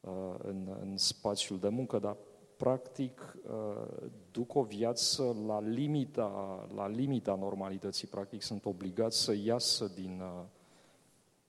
uh, 0.00 0.34
în, 0.38 0.76
în 0.80 0.96
spațiul 0.96 1.58
de 1.58 1.68
muncă, 1.68 1.98
dar 1.98 2.16
practic 2.56 3.36
uh, 3.44 4.08
duc 4.30 4.54
o 4.54 4.62
viață 4.62 5.36
la 5.46 5.60
limita, 5.60 6.66
la 6.74 6.88
limita 6.88 7.34
normalității, 7.34 8.08
practic 8.08 8.42
sunt 8.42 8.64
obligați 8.64 9.22
să 9.22 9.34
iasă 9.44 9.90
din, 9.94 10.22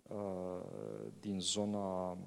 uh, 0.08 0.62
din 1.20 1.40
zona 1.40 2.18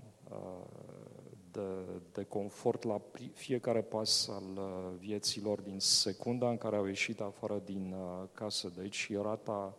de, 1.51 2.01
de 2.13 2.25
confort 2.25 2.83
la 2.85 3.01
fiecare 3.33 3.83
pas 3.83 4.29
al 4.29 4.57
uh, 4.57 4.99
vieților 4.99 5.61
din 5.61 5.79
secunda 5.79 6.49
în 6.49 6.57
care 6.57 6.77
au 6.77 6.87
ieșit 6.87 7.21
afară 7.21 7.63
din 7.65 7.93
uh, 7.93 8.29
casă. 8.33 8.73
Deci 8.77 9.09
e 9.11 9.21
rata 9.23 9.75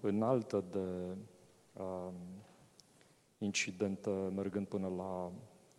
înaltă 0.00 0.64
de 0.70 1.16
uh, 1.82 2.12
incidentă 3.38 4.32
mergând 4.36 4.66
până 4.66 4.92
la, 4.96 5.32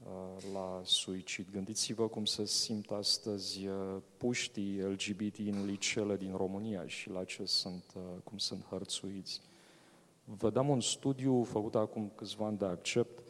uh, 0.06 0.44
la 0.54 0.82
suicid. 0.84 1.52
Gândiți-vă 1.52 2.08
cum 2.08 2.26
se 2.26 2.46
simt 2.46 2.92
astăzi 2.92 3.68
uh, 3.68 3.98
puștii 4.18 4.82
LGBT 4.82 5.38
în 5.38 5.66
liceele 5.66 6.18
din 6.18 6.36
România 6.36 6.88
și 6.88 7.10
la 7.10 7.24
ce 7.24 7.46
sunt, 7.46 7.84
uh, 7.96 8.02
cum 8.24 8.38
sunt 8.38 8.66
hărțuiți. 8.70 9.42
Vă 10.24 10.50
dăm 10.50 10.70
un 10.70 10.80
studiu 10.80 11.44
făcut 11.44 11.76
acum 11.76 12.12
câțiva 12.16 12.46
ani 12.46 12.58
de 12.58 12.66
accept. 12.66 13.24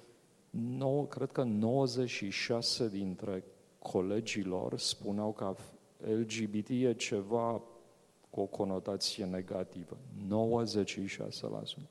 Nou, 0.50 1.06
cred 1.06 1.32
că 1.32 1.44
96 1.44 2.90
dintre 2.90 3.44
colegilor 3.80 4.80
spuneau 4.80 5.32
că 5.32 5.56
LGBT 5.98 6.70
e 6.70 6.94
ceva 6.94 7.62
cu 8.32 8.42
o 8.42 8.46
conotație 8.46 9.26
negativă. 9.26 9.98
96%. 11.78 11.88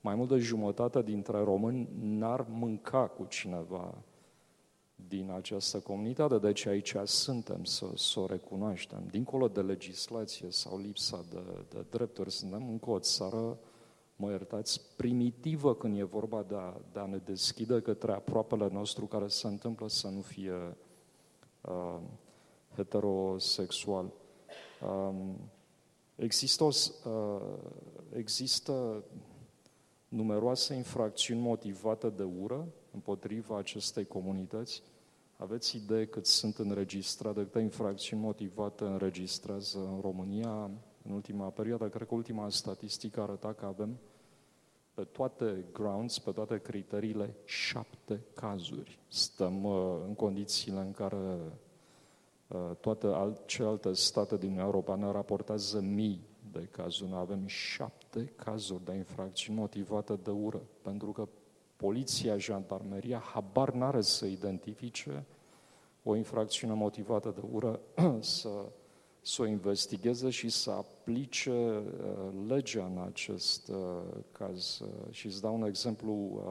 Mai 0.00 0.14
mult 0.14 0.28
de 0.28 0.38
jumătate 0.38 1.02
dintre 1.02 1.38
români 1.38 1.88
n-ar 2.00 2.46
mânca 2.48 3.06
cu 3.06 3.24
cineva 3.24 3.94
din 5.08 5.30
această 5.30 5.78
comunitate, 5.78 6.38
deci 6.38 6.66
aici 6.66 6.94
suntem 7.04 7.64
să, 7.64 7.86
să 7.94 8.20
o 8.20 8.26
recunoaștem. 8.26 9.06
Dincolo 9.10 9.48
de 9.48 9.60
legislație 9.60 10.50
sau 10.50 10.78
lipsa 10.78 11.24
de, 11.30 11.40
de 11.68 11.84
drepturi, 11.90 12.30
suntem 12.30 12.68
încă 12.68 12.90
o 12.90 12.98
țară 12.98 13.58
mă 14.16 14.30
iertați, 14.30 14.80
primitivă 14.96 15.74
când 15.74 15.98
e 15.98 16.02
vorba 16.02 16.42
de 16.42 16.54
a, 16.54 16.74
de 16.92 16.98
a 16.98 17.06
ne 17.06 17.16
deschide 17.16 17.80
către 17.80 18.12
aproapele 18.12 18.68
nostru 18.72 19.04
care 19.04 19.28
se 19.28 19.46
întâmplă 19.46 19.88
să 19.88 20.08
nu 20.08 20.20
fie 20.20 20.76
uh, 21.60 21.98
heterosexual. 22.76 24.12
Um, 24.82 25.50
există, 26.18 26.64
o, 26.64 26.68
uh, 27.04 27.40
există 28.12 29.04
numeroase 30.08 30.74
infracțiuni 30.74 31.40
motivate 31.40 32.08
de 32.08 32.22
ură 32.22 32.66
împotriva 32.90 33.58
acestei 33.58 34.06
comunități. 34.06 34.82
Aveți 35.36 35.76
idee 35.76 36.06
cât 36.06 36.26
sunt 36.26 36.58
înregistrate, 36.58 37.42
câte 37.42 37.58
infracțiuni 37.58 38.22
motivate 38.22 38.84
înregistrează 38.84 39.78
în 39.78 40.00
România 40.00 40.70
în 41.04 41.12
ultima 41.12 41.48
perioadă? 41.48 41.88
Cred 41.88 42.08
că 42.08 42.14
ultima 42.14 42.48
statistică 42.48 43.20
arăta 43.20 43.52
că 43.52 43.66
avem 43.66 43.98
pe 44.94 45.04
toate 45.04 45.64
grounds, 45.72 46.18
pe 46.18 46.30
toate 46.30 46.58
criteriile, 46.58 47.34
șapte 47.44 48.20
cazuri. 48.34 48.98
Stăm 49.08 49.64
uh, 49.64 50.00
în 50.06 50.14
condițiile 50.14 50.80
în 50.80 50.92
care 50.92 51.16
uh, 51.16 51.52
toate 52.80 53.06
alt, 53.06 53.46
celelalte 53.46 53.92
state 53.92 54.36
din 54.36 54.46
Uniunea 54.48 54.66
Europeană 54.66 55.12
raportează 55.12 55.80
mii 55.80 56.26
de 56.52 56.68
cazuri. 56.70 57.10
Noi 57.10 57.18
avem 57.18 57.46
șapte 57.46 58.32
cazuri 58.36 58.84
de 58.84 58.94
infracțiuni 58.94 59.58
motivate 59.58 60.14
de 60.22 60.30
ură, 60.30 60.60
pentru 60.82 61.12
că 61.12 61.28
poliția, 61.76 62.38
jandarmeria, 62.38 63.18
habar 63.18 63.72
n-are 63.72 64.00
să 64.00 64.26
identifice 64.26 65.26
o 66.02 66.16
infracțiune 66.16 66.74
motivată 66.74 67.32
de 67.34 67.42
ură, 67.52 67.80
să 68.20 68.48
să 69.28 69.42
o 69.42 69.46
investigheze 69.46 70.30
și 70.30 70.48
să 70.48 70.70
aplice 70.70 71.50
uh, 71.50 71.82
legea 72.46 72.84
în 72.84 73.02
acest 73.06 73.68
uh, 73.68 73.76
caz. 74.32 74.78
Uh, 74.78 74.88
și 75.10 75.26
îți 75.26 75.40
dau 75.40 75.54
un 75.54 75.64
exemplu, 75.64 76.42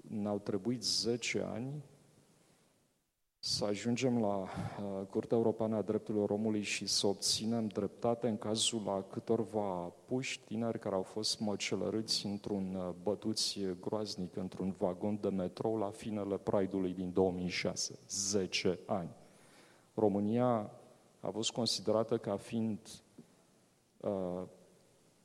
ne-au 0.00 0.38
trebuit 0.38 0.82
10 0.82 1.42
ani 1.52 1.82
să 3.48 3.64
ajungem 3.64 4.20
la 4.20 4.48
Curtea 5.10 5.36
Europeană 5.36 5.76
a 5.76 5.82
Drepturilor 5.82 6.30
Omului 6.30 6.62
și 6.62 6.86
să 6.86 7.06
obținem 7.06 7.66
dreptate 7.66 8.28
în 8.28 8.38
cazul 8.38 8.82
la 8.84 9.04
câtorva 9.10 9.92
puși 10.04 10.40
tineri 10.40 10.78
care 10.78 10.94
au 10.94 11.02
fost 11.02 11.40
măcelărâți 11.40 12.26
într-un 12.26 12.94
bătuți 13.02 13.58
groaznic, 13.80 14.36
într-un 14.36 14.74
vagon 14.78 15.18
de 15.20 15.28
metrou 15.28 15.76
la 15.76 15.90
finele 15.90 16.36
Pride-ului 16.36 16.92
din 16.92 17.12
2006. 17.12 17.98
10 18.08 18.78
ani. 18.86 19.10
România 19.94 20.70
a 21.20 21.28
fost 21.30 21.50
considerată 21.50 22.18
ca 22.18 22.36
fiind 22.36 22.78
uh, 24.00 24.42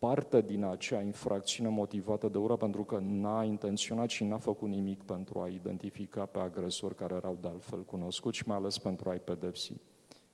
parte 0.08 0.42
din 0.42 0.64
acea 0.64 1.02
infracțiune 1.02 1.70
motivată 1.70 2.28
de 2.28 2.38
ură 2.38 2.56
pentru 2.56 2.84
că 2.84 2.98
n-a 3.02 3.44
intenționat 3.44 4.10
și 4.10 4.24
n-a 4.24 4.38
făcut 4.38 4.70
nimic 4.70 5.04
pentru 5.04 5.40
a 5.40 5.48
identifica 5.48 6.26
pe 6.26 6.40
agresori 6.40 6.96
care 6.96 7.14
erau 7.14 7.38
de 7.42 7.48
altfel 7.48 7.84
cunoscuți 7.84 8.38
și 8.38 8.48
mai 8.48 8.58
ales 8.58 8.78
pentru 8.78 9.10
a-i 9.10 9.20
pedepsi. 9.20 9.74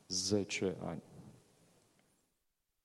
10 0.07 0.75
ani. 0.83 1.01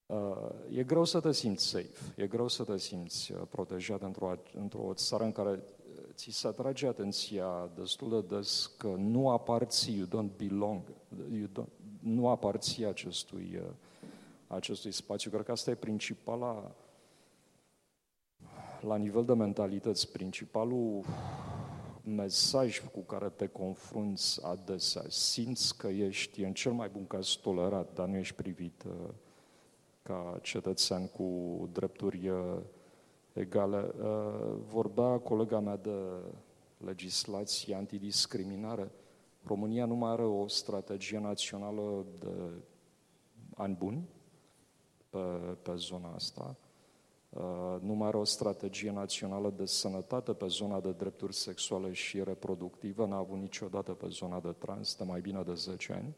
Uh, 0.07 0.76
e 0.78 0.83
greu 0.83 1.05
să 1.05 1.20
te 1.20 1.33
simți 1.33 1.66
safe, 1.66 2.14
e 2.16 2.26
greu 2.26 2.49
să 2.49 2.64
te 2.64 2.78
simți 2.78 3.33
uh, 3.33 3.41
protejat 3.49 4.03
într-o, 4.03 4.35
într-o 4.55 4.93
țară 4.95 5.24
în 5.24 5.33
care 5.33 5.62
ți 6.14 6.30
se 6.30 6.47
atrage 6.47 6.87
atenția 6.87 7.70
destul 7.74 8.11
de 8.11 8.37
des 8.37 8.74
că 8.78 8.95
nu 8.99 9.30
aparții, 9.30 9.97
you 9.97 10.07
don't 10.07 10.37
belong, 10.37 10.80
you 11.33 11.47
don't, 11.47 11.72
nu 12.01 12.28
aparții 12.28 12.87
acestui, 12.87 13.61
uh, 13.62 13.70
acestui 14.55 14.92
spațiu. 14.92 15.30
Cred 15.30 15.44
că 15.44 15.53
asta 15.53 15.70
e 15.70 15.74
principala, 15.74 16.74
la 18.80 18.96
nivel 18.96 19.24
de 19.24 19.34
mentalități, 19.34 20.12
principalul 20.12 21.05
mesaj 22.05 22.78
cu 22.92 23.00
care 23.00 23.28
te 23.28 23.46
confrunți 23.46 24.44
adesea. 24.44 25.03
Simți 25.09 25.76
că 25.76 25.86
ești, 25.88 26.42
în 26.42 26.53
cel 26.53 26.72
mai 26.72 26.88
bun 26.88 27.07
caz, 27.07 27.28
tolerat, 27.28 27.94
dar 27.94 28.07
nu 28.09 28.16
ești 28.16 28.34
privit 28.34 28.82
uh, 28.82 29.09
ca 30.03 30.38
cetățean 30.42 31.07
cu 31.07 31.68
drepturi 31.72 32.28
uh, 32.28 32.59
egale. 33.32 33.94
Vorbea 34.68 35.18
colega 35.18 35.61
mea 35.61 35.76
de 35.76 35.98
legislație 36.84 37.74
antidiscriminare. 37.74 38.90
România 39.44 39.84
nu 39.84 39.94
mai 39.94 40.11
are 40.11 40.24
o 40.24 40.46
strategie 40.46 41.18
națională 41.18 42.05
de 42.18 42.32
ani 43.55 43.74
buni 43.74 44.09
pe, 45.12 45.18
pe 45.62 45.72
zona 45.74 46.14
asta. 46.14 46.56
Uh, 47.28 47.76
nu 47.80 47.92
mai 47.92 48.08
are 48.08 48.16
o 48.16 48.24
strategie 48.24 48.90
națională 48.90 49.52
de 49.56 49.66
sănătate 49.66 50.32
pe 50.32 50.46
zona 50.46 50.80
de 50.80 50.92
drepturi 50.92 51.34
sexuale 51.34 51.92
și 51.92 52.22
reproductive, 52.22 53.06
n-a 53.06 53.16
avut 53.16 53.38
niciodată 53.38 53.92
pe 53.92 54.06
zona 54.08 54.40
de 54.40 54.52
trans 54.58 54.96
de 54.96 55.04
mai 55.04 55.20
bine 55.20 55.42
de 55.42 55.54
10 55.54 55.92
ani. 55.92 56.14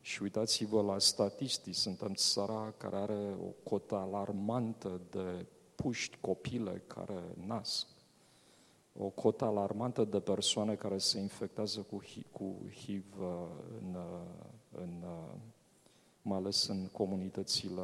Și 0.00 0.22
uitați-vă 0.22 0.82
la 0.82 0.98
statistici, 0.98 1.74
suntem 1.74 2.14
țara 2.14 2.74
care 2.76 2.96
are 2.96 3.36
o 3.40 3.70
cotă 3.70 3.94
alarmantă 3.94 5.00
de 5.10 5.46
puști, 5.74 6.18
copile 6.20 6.82
care 6.86 7.22
nasc 7.46 7.86
o 8.98 9.08
cotă 9.08 9.44
alarmantă 9.44 10.04
de 10.04 10.20
persoane 10.20 10.74
care 10.74 10.98
se 10.98 11.18
infectează 11.18 11.80
cu, 11.80 12.02
cu 12.32 12.56
HIV 12.74 13.04
uh, 13.20 13.26
în, 13.80 13.94
uh, 13.94 14.20
în, 14.70 15.02
uh, 15.02 15.34
mai 16.26 16.38
ales 16.38 16.66
în 16.66 16.86
comunitățile 16.86 17.82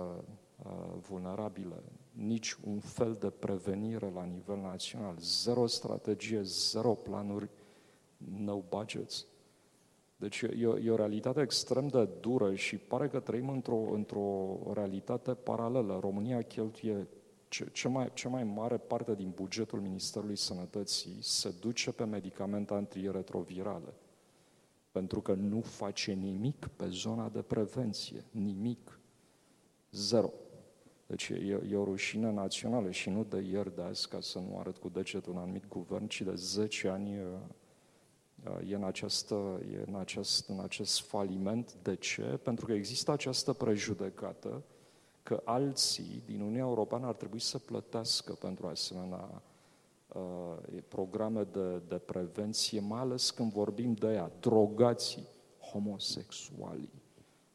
vulnerabile. 1.09 1.83
Nici 2.13 2.57
un 2.65 2.79
fel 2.79 3.17
de 3.21 3.31
prevenire 3.31 4.11
la 4.15 4.25
nivel 4.25 4.57
național. 4.57 5.15
Zero 5.19 5.67
strategie, 5.67 6.41
zero 6.43 6.95
planuri, 6.95 7.49
no 8.17 8.63
budgets. 8.69 9.27
Deci 10.17 10.41
e 10.41 10.67
o, 10.67 10.79
e 10.79 10.91
o 10.91 10.97
realitate 10.97 11.41
extrem 11.41 11.89
de 11.89 12.09
dură 12.21 12.55
și 12.55 12.77
pare 12.77 13.09
că 13.09 13.21
trăim 13.21 13.49
într-o, 13.49 13.93
într-o 13.93 14.59
realitate 14.75 15.35
paralelă. 15.35 15.99
România 16.01 16.43
cheltuie 16.43 17.09
ce, 17.49 17.69
ce 17.73 17.89
mai, 17.89 18.11
cea 18.13 18.29
mai 18.29 18.45
mare 18.45 18.77
parte 18.77 19.15
din 19.15 19.33
bugetul 19.35 19.81
Ministerului 19.81 20.37
Sănătății 20.37 21.17
se 21.21 21.55
duce 21.61 21.93
pe 21.93 22.05
medicamente 22.05 22.75
antiretrovirale, 22.75 23.95
pentru 24.93 25.21
că 25.21 25.33
nu 25.33 25.61
face 25.61 26.13
nimic 26.13 26.67
pe 26.77 26.89
zona 26.89 27.29
de 27.29 27.43
prevenție, 27.43 28.25
nimic, 28.31 29.01
zero. 29.91 30.33
Deci 31.07 31.29
e, 31.29 31.61
e 31.71 31.77
o 31.77 31.85
rușine 31.85 32.33
națională 32.33 32.91
și 32.91 33.11
nu 33.11 33.25
de 33.25 33.41
ieri, 33.41 33.75
de 33.75 33.83
azi, 33.83 34.09
ca 34.09 34.21
să 34.21 34.39
nu 34.39 34.59
arăt 34.59 34.77
cu 34.77 34.89
degetul 34.89 35.33
un 35.33 35.39
anumit 35.39 35.69
guvern, 35.69 36.07
ci 36.07 36.23
de 36.23 36.35
10 36.35 36.89
ani 36.89 37.11
e 38.69 38.75
în, 38.75 38.85
această, 38.85 39.61
e 39.73 39.85
în, 39.87 39.95
acest, 39.95 40.49
în 40.49 40.61
acest 40.61 41.01
faliment. 41.01 41.75
De 41.83 41.97
ce? 41.97 42.23
Pentru 42.23 42.67
că 42.67 42.73
există 42.73 43.11
această 43.11 43.53
prejudecată 43.53 44.63
că 45.23 45.43
alții 45.45 46.23
din 46.27 46.41
Uniunea 46.41 46.65
Europeană 46.65 47.07
ar 47.07 47.15
trebui 47.15 47.41
să 47.41 47.59
plătească 47.59 48.33
pentru 48.33 48.67
asemenea 48.67 49.31
uh, 49.35 49.41
programe 50.89 51.43
de, 51.43 51.83
de 51.89 51.99
prevenție, 51.99 52.81
mai 52.81 53.01
ales 53.01 53.31
când 53.31 53.53
vorbim 53.53 53.95
de 53.95 54.07
ea, 54.07 54.31
drogații, 54.41 55.29
homosexualii, 55.73 57.03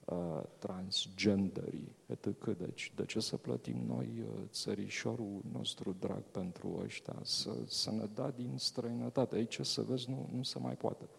uh, 0.05 0.43
transgenderii, 0.57 1.95
etc. 2.05 2.45
Deci, 2.57 2.91
de 2.95 3.05
ce 3.05 3.19
să 3.19 3.37
plătim 3.37 3.77
noi 3.87 4.09
uh, 4.21 4.43
țărișorul 4.49 5.41
nostru 5.51 5.95
drag 5.99 6.23
pentru 6.31 6.79
ăștia? 6.83 7.15
Să, 7.21 7.51
să 7.65 7.91
ne 7.91 8.05
da 8.13 8.29
din 8.29 8.53
străinătate. 8.55 9.35
Aici, 9.35 9.59
să 9.61 9.81
vezi, 9.81 10.09
nu, 10.09 10.29
nu 10.35 10.43
se 10.43 10.59
mai 10.59 10.75
poate. 10.75 11.09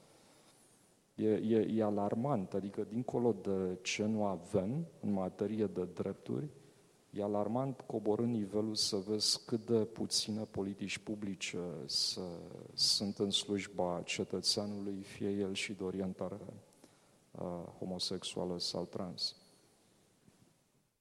E, 1.14 1.28
e, 1.28 1.74
e 1.74 1.82
alarmant, 1.82 2.54
adică 2.54 2.86
dincolo 2.88 3.36
de 3.42 3.78
ce 3.82 4.04
nu 4.04 4.24
avem 4.24 4.86
în 5.00 5.12
materie 5.12 5.66
de 5.66 5.84
drepturi, 5.84 6.48
e 7.18 7.22
alarmant 7.22 7.80
coborând 7.80 8.34
nivelul 8.34 8.74
să 8.74 8.96
vezi 8.96 9.44
cât 9.44 9.66
de 9.66 9.84
puține 9.84 10.44
politici 10.44 10.98
publice 10.98 11.58
să, 11.86 12.20
sunt 12.74 13.18
în 13.18 13.30
slujba 13.30 14.02
cetățeanului, 14.04 15.02
fie 15.02 15.30
el 15.30 15.52
și 15.52 15.72
de 15.72 15.84
orientare 15.84 16.40
uh, 17.30 17.64
homosexuală 17.78 18.58
sau 18.58 18.84
trans. 18.84 19.36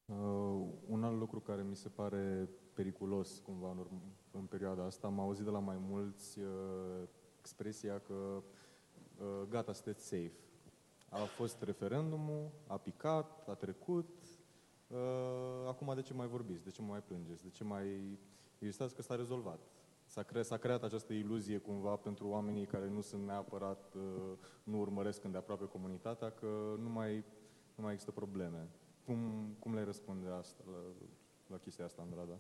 Uh, 0.06 0.66
un 0.88 1.04
alt 1.04 1.18
lucru 1.18 1.40
care 1.40 1.66
mi 1.70 1.76
se 1.76 1.90
pare 1.90 2.50
periculos 2.74 3.42
cumva 3.46 3.72
în, 3.72 3.78
urm- 3.86 4.32
în 4.32 4.46
perioada 4.46 4.84
asta, 4.84 5.08
am 5.08 5.20
auzit 5.20 5.44
de 5.44 5.50
la 5.50 5.60
mai 5.60 5.78
mulți 5.80 6.40
uh, 6.40 7.08
expresia 7.40 8.00
că 8.00 8.14
uh, 8.14 9.48
gata, 9.50 9.74
sunteți 9.74 10.06
safe. 10.06 10.32
A 11.10 11.18
fost 11.18 11.62
referendumul, 11.62 12.50
a 12.68 12.78
picat, 12.78 13.48
a 13.48 13.54
trecut, 13.54 14.10
uh, 14.88 15.68
acum 15.68 15.96
de 15.96 16.02
ce 16.02 16.14
mai 16.14 16.28
vorbiți, 16.28 16.64
de 16.64 16.70
ce 16.70 16.82
mai 16.82 17.02
plângeți, 17.02 17.44
de 17.44 17.50
ce 17.50 17.64
mai 17.64 18.18
existați 18.60 18.96
că 18.96 19.02
s-a 19.02 19.16
rezolvat. 19.16 19.60
S-a, 20.06 20.24
cre- 20.24 20.42
s-a 20.42 20.58
creat 20.58 20.84
această 20.84 21.14
iluzie 21.14 21.58
cumva 21.58 21.96
pentru 21.96 22.28
oamenii 22.28 22.66
care 22.66 22.88
nu 22.88 23.02
sunt 23.02 23.26
neapărat, 23.26 23.94
uh, 23.94 24.38
nu 24.64 24.80
urmăresc 24.80 25.24
îndeaproape 25.24 25.66
comunitatea, 25.66 26.32
că 26.32 26.76
nu 26.80 26.90
mai, 26.90 27.26
nu 27.76 27.84
mai 27.84 27.92
există 27.92 28.12
probleme. 28.12 28.70
Cum, 29.06 29.50
cum 29.60 29.74
le 29.74 29.84
răspunde 29.84 30.30
asta, 30.30 30.64
la, 30.72 30.78
la 31.48 31.58
chestia 31.58 31.86
asta, 31.86 32.02
Andrada? 32.02 32.40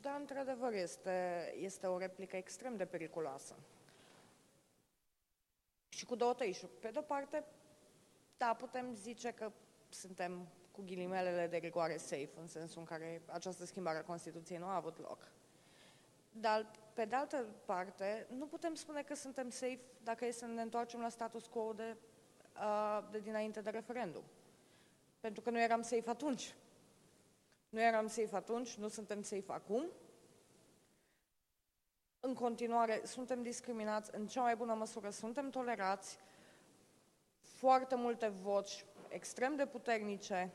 Da, 0.00 0.10
într-adevăr, 0.10 0.72
este, 0.72 1.10
este 1.60 1.86
o 1.86 1.98
replică 1.98 2.36
extrem 2.36 2.76
de 2.76 2.84
periculoasă. 2.84 3.56
Și 5.88 6.06
cu 6.06 6.14
două 6.14 6.34
tăișuri. 6.34 6.72
Pe 6.80 6.88
de-o 6.88 7.02
parte, 7.02 7.44
da, 8.36 8.54
putem 8.58 8.92
zice 8.94 9.30
că 9.30 9.52
suntem 9.88 10.48
cu 10.78 10.84
ghilimelele 10.84 11.46
de 11.46 11.56
rigoare 11.56 11.96
safe, 11.96 12.30
în 12.40 12.46
sensul 12.46 12.80
în 12.80 12.84
care 12.84 13.22
această 13.26 13.64
schimbare 13.64 13.98
a 13.98 14.04
Constituției 14.04 14.58
nu 14.58 14.66
a 14.66 14.74
avut 14.74 14.98
loc. 14.98 15.18
Dar, 16.32 16.70
pe 16.92 17.04
de 17.04 17.14
altă 17.14 17.46
parte, 17.64 18.26
nu 18.36 18.46
putem 18.46 18.74
spune 18.74 19.02
că 19.02 19.14
suntem 19.14 19.50
safe 19.50 19.80
dacă 20.02 20.24
e 20.24 20.30
să 20.30 20.46
ne 20.46 20.62
întoarcem 20.62 21.00
la 21.00 21.08
status 21.08 21.46
quo 21.46 21.72
de, 21.72 21.96
uh, 22.56 23.08
de 23.10 23.18
dinainte 23.18 23.60
de 23.60 23.70
referendum. 23.70 24.22
Pentru 25.20 25.42
că 25.42 25.50
nu 25.50 25.60
eram 25.60 25.82
safe 25.82 26.10
atunci. 26.10 26.54
Nu 27.68 27.80
eram 27.80 28.06
safe 28.06 28.36
atunci, 28.36 28.74
nu 28.74 28.88
suntem 28.88 29.22
safe 29.22 29.52
acum. 29.52 29.84
În 32.20 32.34
continuare, 32.34 33.00
suntem 33.04 33.42
discriminați, 33.42 34.10
în 34.14 34.26
cea 34.26 34.42
mai 34.42 34.56
bună 34.56 34.74
măsură 34.74 35.10
suntem 35.10 35.50
tolerați. 35.50 36.18
Foarte 37.40 37.94
multe 37.94 38.28
voci 38.28 38.84
extrem 39.08 39.56
de 39.56 39.66
puternice, 39.66 40.52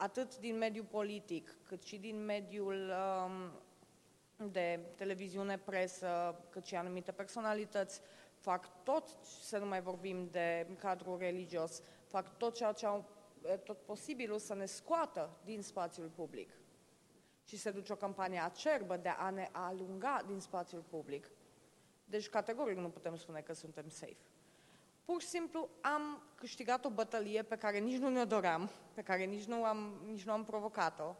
atât 0.00 0.38
din 0.38 0.58
mediul 0.58 0.84
politic, 0.84 1.56
cât 1.66 1.82
și 1.82 1.98
din 1.98 2.24
mediul 2.24 2.92
um, 4.36 4.50
de 4.50 4.80
televiziune, 4.94 5.58
presă, 5.58 6.40
cât 6.50 6.64
și 6.64 6.74
anumite 6.74 7.12
personalități, 7.12 8.00
fac 8.34 8.82
tot, 8.82 9.08
să 9.22 9.58
nu 9.58 9.66
mai 9.66 9.80
vorbim 9.80 10.28
de 10.30 10.66
cadrul 10.78 11.18
religios, 11.18 11.82
fac 12.06 12.36
tot 12.36 12.54
ceea 12.54 12.72
ce 12.72 12.86
au 12.86 13.04
tot 13.64 13.78
posibilul 13.78 14.38
să 14.38 14.54
ne 14.54 14.64
scoată 14.64 15.38
din 15.44 15.62
spațiul 15.62 16.08
public. 16.08 16.50
Și 17.44 17.56
se 17.56 17.70
duce 17.70 17.92
o 17.92 17.96
campanie 17.96 18.38
acerbă 18.38 18.96
de 18.96 19.08
a 19.08 19.30
ne 19.30 19.48
alunga 19.52 20.22
din 20.26 20.40
spațiul 20.40 20.82
public. 20.82 21.30
Deci, 22.04 22.28
categoric 22.28 22.76
nu 22.76 22.90
putem 22.90 23.16
spune 23.16 23.40
că 23.40 23.52
suntem 23.52 23.88
safe. 23.88 24.16
Pur 25.10 25.20
și 25.20 25.26
simplu 25.26 25.68
am 25.80 26.22
câștigat 26.34 26.84
o 26.84 26.90
bătălie 26.90 27.42
pe 27.42 27.56
care 27.56 27.78
nici 27.78 27.98
nu 27.98 28.08
ne-o 28.08 28.24
doream, 28.24 28.70
pe 28.94 29.02
care 29.02 29.24
nici 29.24 29.44
nu 29.44 29.64
am, 29.64 29.92
nici 30.06 30.24
nu 30.24 30.32
am 30.32 30.44
provocat-o, 30.44 31.14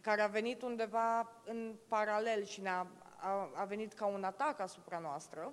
care 0.00 0.20
a 0.20 0.26
venit 0.26 0.62
undeva 0.62 1.32
în 1.44 1.74
paralel 1.88 2.44
și 2.44 2.60
ne-a, 2.60 2.86
a, 3.16 3.50
a 3.54 3.64
venit 3.64 3.92
ca 3.92 4.06
un 4.06 4.24
atac 4.24 4.60
asupra 4.60 4.98
noastră, 4.98 5.52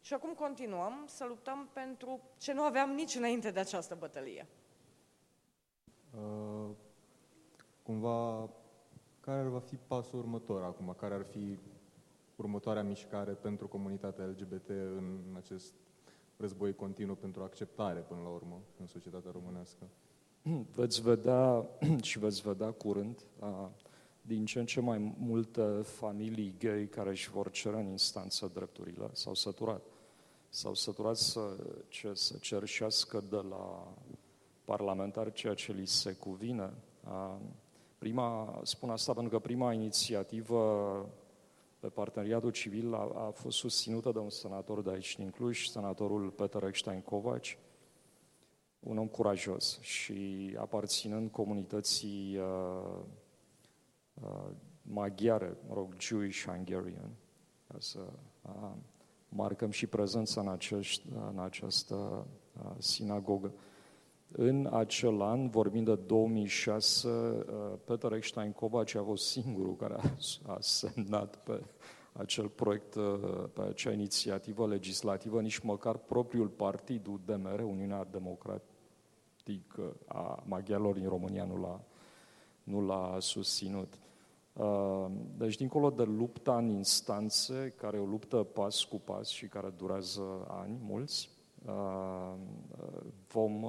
și 0.00 0.14
acum 0.14 0.34
continuăm 0.34 1.04
să 1.06 1.24
luptăm 1.24 1.68
pentru 1.72 2.20
ce 2.38 2.52
nu 2.52 2.62
aveam 2.62 2.90
nici 2.90 3.14
înainte 3.14 3.50
de 3.50 3.60
această 3.60 3.94
bătălie. 3.94 4.46
Uh, 6.10 6.70
cumva, 7.82 8.48
care 9.20 9.48
va 9.48 9.60
fi 9.60 9.76
pasul 9.76 10.18
următor 10.18 10.62
acum? 10.62 10.94
Care 10.98 11.14
ar 11.14 11.24
fi 11.24 11.58
următoarea 12.36 12.82
mișcare 12.82 13.32
pentru 13.32 13.68
comunitatea 13.68 14.24
LGBT 14.24 14.68
în 14.68 15.34
acest 15.36 15.72
război 16.36 16.74
continuu 16.74 17.14
pentru 17.14 17.42
acceptare, 17.42 18.00
până 18.00 18.20
la 18.22 18.28
urmă, 18.28 18.60
în 18.80 18.86
societatea 18.86 19.30
românească? 19.30 19.88
Veți 20.74 21.02
vedea 21.02 21.68
și 22.08 22.18
veți 22.18 22.40
vedea 22.40 22.70
curând 22.70 23.22
a, 23.38 23.70
din 24.22 24.44
ce 24.44 24.58
în 24.58 24.66
ce 24.66 24.80
mai 24.80 25.14
multe 25.18 25.62
familii 25.82 26.54
gay 26.58 26.86
care 26.86 27.10
își 27.10 27.30
vor 27.30 27.50
cere 27.50 27.80
în 27.80 27.86
instanță 27.86 28.50
drepturile, 28.54 29.08
s-au 29.12 29.34
săturat. 29.34 29.82
S-au 30.48 30.74
săturat 30.74 31.16
să, 31.16 31.40
ce, 31.88 32.10
să 32.14 32.36
cerșească 32.40 33.22
de 33.30 33.36
la 33.36 33.94
parlamentar 34.64 35.32
ceea 35.32 35.54
ce 35.54 35.72
li 35.72 35.86
se 35.86 36.12
cuvine. 36.12 36.72
A, 37.04 37.40
prima, 37.98 38.60
spun 38.62 38.90
asta 38.90 39.12
pentru 39.12 39.32
că 39.32 39.38
prima 39.38 39.72
inițiativă 39.72 41.06
pe 41.78 41.88
parteneriatul 41.88 42.50
civil 42.50 42.94
a, 42.94 43.26
a 43.26 43.30
fost 43.30 43.56
susținută 43.56 44.12
de 44.12 44.18
un 44.18 44.30
senator 44.30 44.82
de 44.82 44.90
aici 44.90 45.16
din 45.16 45.30
Cluj, 45.30 45.66
senatorul 45.66 46.30
Peter 46.30 46.62
Eckstein 46.62 47.00
Kovac, 47.00 47.44
un 48.80 48.98
om 48.98 49.06
curajos 49.06 49.80
și 49.80 50.50
aparținând 50.58 51.30
comunității 51.30 52.36
uh, 52.36 52.98
uh, 54.14 54.50
maghiare, 54.82 55.56
mă 55.68 55.74
rog, 55.74 55.94
Jewish 56.00 56.44
Hungarian, 56.44 57.10
ca 57.68 57.76
să 57.78 58.00
uh, 58.42 58.70
marcăm 59.28 59.70
și 59.70 59.86
prezența 59.86 60.40
în, 60.40 60.48
acești, 60.48 61.06
în 61.30 61.38
această 61.38 62.26
uh, 62.64 62.70
sinagogă. 62.78 63.52
În 64.38 64.68
acel 64.72 65.20
an, 65.22 65.48
vorbind 65.48 65.84
de 65.86 65.94
2006, 65.94 67.08
uh, 67.08 67.44
Peter 67.84 68.12
Eckstein 68.12 68.52
Kovac 68.52 68.94
a 68.94 69.02
fost 69.02 69.28
singurul 69.28 69.76
care 69.76 69.94
a, 69.94 70.02
a 70.52 70.56
semnat 70.60 71.36
pe 71.36 71.62
acel 72.12 72.48
proiect, 72.48 72.94
uh, 72.94 73.44
pe 73.52 73.60
acea 73.60 73.92
inițiativă 73.92 74.66
legislativă, 74.66 75.40
nici 75.40 75.58
măcar 75.58 75.96
propriul 75.96 76.48
partid 76.48 77.06
UDMR, 77.06 77.60
Uniunea 77.60 78.04
Democratică 78.10 79.96
a 80.06 80.42
Maghiarilor 80.46 80.94
din 80.94 81.08
România, 81.08 81.44
nu 81.44 81.60
l-a, 81.60 81.80
nu 82.62 82.86
l-a 82.86 83.16
susținut. 83.20 83.98
Deci, 85.36 85.56
dincolo 85.56 85.90
de 85.90 86.02
lupta 86.02 86.56
în 86.56 86.68
instanțe, 86.68 87.74
care 87.76 87.96
e 87.96 88.00
o 88.00 88.04
luptă 88.04 88.36
pas 88.36 88.82
cu 88.82 88.96
pas 88.96 89.28
și 89.28 89.46
care 89.46 89.72
durează 89.76 90.46
ani 90.48 90.78
mulți, 90.82 91.35
vom, 93.28 93.66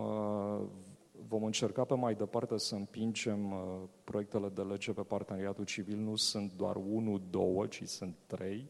vom 1.28 1.44
încerca 1.44 1.84
pe 1.84 1.94
mai 1.94 2.16
departe 2.16 2.58
să 2.58 2.76
împingem 2.76 3.54
proiectele 4.04 4.50
de 4.50 4.62
lege 4.62 4.92
pe 4.92 5.02
parteneriatul 5.02 5.66
civil. 5.66 5.98
Nu 5.98 6.16
sunt 6.16 6.52
doar 6.56 6.76
unul, 6.76 7.22
două, 7.30 7.66
ci 7.66 7.84
sunt 7.84 8.16
trei. 8.26 8.70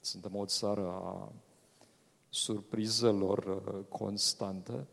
Suntem 0.00 0.36
o 0.36 0.44
țară 0.44 0.88
a 0.88 1.32
surprizelor 2.28 3.62
constante. 3.88 4.86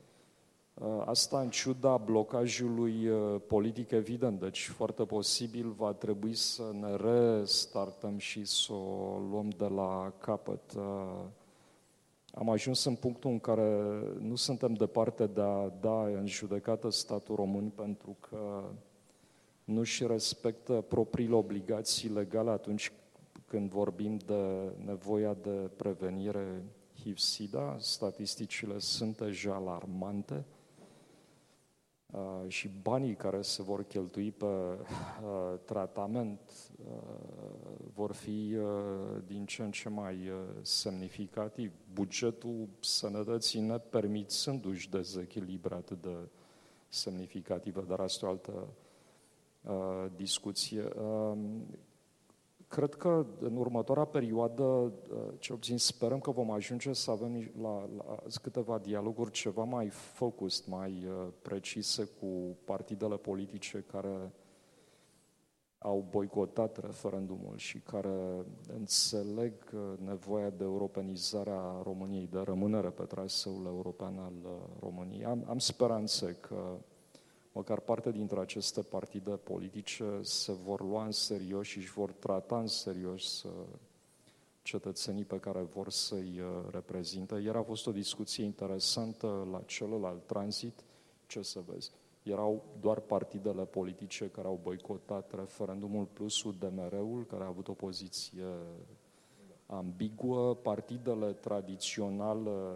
Uh, 0.74 1.01
asta 1.05 1.39
în 1.39 1.49
ciuda 1.49 1.97
blocajului 1.97 3.07
uh, 3.07 3.41
politic 3.47 3.91
evident, 3.91 4.39
deci 4.39 4.67
foarte 4.67 5.03
posibil 5.03 5.69
va 5.69 5.93
trebui 5.93 6.34
să 6.34 6.63
ne 6.80 6.95
restartăm 6.95 8.17
și 8.17 8.45
să 8.45 8.74
o 8.74 9.19
luăm 9.30 9.49
de 9.49 9.67
la 9.67 10.13
capăt. 10.17 10.78
Uh, 12.34 12.39
am 12.41 12.49
ajuns 12.49 12.84
în 12.84 12.95
punctul 12.95 13.32
în 13.32 13.39
care 13.39 13.79
nu 14.19 14.36
suntem 14.36 14.73
departe 14.73 15.25
de 15.25 15.41
a 15.41 15.69
da 15.79 16.05
în 16.05 16.27
judecată 16.27 16.89
statul 16.89 17.36
român 17.36 17.69
pentru 17.69 18.17
că 18.19 18.63
nu 19.63 19.79
își 19.79 20.07
respectă 20.07 20.73
propriile 20.73 21.36
obligații 21.36 22.09
legale 22.09 22.49
atunci 22.49 22.91
când 23.45 23.69
vorbim 23.69 24.17
de 24.17 24.71
nevoia 24.86 25.34
de 25.41 25.69
prevenire 25.75 26.63
HIV-SIDA. 27.03 27.75
Statisticile 27.79 28.79
sunt 28.79 29.17
deja 29.17 29.53
alarmante. 29.53 30.45
Uh, 32.12 32.20
și 32.47 32.70
banii 32.82 33.16
care 33.16 33.41
se 33.41 33.64
vor 33.64 33.84
cheltui 33.84 34.32
pe 34.32 34.45
uh, 34.45 35.59
tratament 35.66 36.39
uh, 36.86 37.01
vor 37.93 38.12
fi 38.12 38.57
din 39.26 39.45
ce 39.45 39.62
în 39.62 39.72
ce 39.72 39.89
mai 39.89 40.32
semnificativ. 40.62 41.72
Bugetul 41.93 42.68
sănătății 42.80 43.59
ne 43.59 43.78
permițându-și 43.78 44.89
dezechilibrat 44.89 45.91
de 45.91 46.16
semnificativă, 46.88 47.86
dar 47.88 47.99
asta 47.99 48.26
e 48.26 48.30
o 48.30 48.32
altă 48.32 48.68
uh, 49.62 50.12
discuție. 50.16 50.84
Uh, 52.72 52.78
cred 52.78 52.93
că 52.93 53.26
în 53.39 53.55
următoarea 53.55 54.05
perioadă, 54.05 54.63
uh, 54.63 54.91
ce 55.39 55.53
puțin 55.53 55.78
sperăm 55.78 56.19
că 56.19 56.32
vom 56.32 56.51
ajunge 56.51 56.93
să 56.93 57.11
avem 57.11 57.51
la, 57.61 57.89
la 57.97 58.17
câteva 58.41 58.78
dialoguri 58.78 59.32
ceva 59.32 59.63
mai 59.63 59.88
focused, 59.89 60.65
mai 60.67 61.07
uh, 61.07 61.28
precise 61.41 62.09
cu 62.19 62.57
partidele 62.65 63.15
politice 63.17 63.86
care 63.91 64.32
au 65.78 66.05
boicotat 66.09 66.78
referendumul 66.78 67.57
și 67.57 67.80
care 67.80 68.45
înțeleg 68.78 69.53
uh, 69.74 69.82
nevoia 70.05 70.49
de 70.49 70.63
europenizare 70.63 71.51
a 71.51 71.82
României, 71.84 72.28
de 72.32 72.39
rămânere 72.39 72.89
pe 72.89 73.03
traseul 73.03 73.65
european 73.65 74.17
al 74.17 74.34
uh, 74.43 74.51
României. 74.80 75.26
Am, 75.26 75.45
am 75.47 75.57
speranțe 75.57 76.38
că 76.39 76.78
măcar 77.52 77.80
parte 77.80 78.12
dintre 78.12 78.39
aceste 78.39 78.82
partide 78.82 79.32
politice 79.32 80.20
se 80.22 80.52
vor 80.52 80.82
lua 80.82 81.06
în 81.06 81.12
serios 81.12 81.68
și 81.68 81.78
își 81.78 81.91
vor 81.91 82.12
trata 82.12 82.60
în 82.60 82.68
serios 82.68 83.43
uh, 83.43 83.52
cetățenii 84.62 85.26
pe 85.26 85.39
care 85.39 85.62
vor 85.62 85.89
să-i 85.89 86.41
reprezinte. 86.72 87.36
Iar 87.36 87.56
a 87.56 87.64
fost 87.64 87.88
o 87.88 87.91
discuție 87.91 88.43
interesantă 88.43 89.47
la 89.52 89.62
celălalt 89.66 90.26
tranzit, 90.26 90.84
ce 91.28 91.41
să 91.41 91.60
vezi? 91.68 91.91
Erau 92.24 92.64
doar 92.80 92.99
partidele 92.99 93.66
politice 93.66 94.30
care 94.30 94.47
au 94.47 94.60
boicotat 94.64 95.34
referendumul 95.36 96.06
plus 96.06 96.43
UDMR-ul, 96.43 97.26
care 97.26 97.43
a 97.43 97.47
avut 97.47 97.68
o 97.68 97.74
poziție 97.74 98.45
ambiguă, 99.66 100.56
partidele 100.56 101.34
tradiționale 101.34 102.74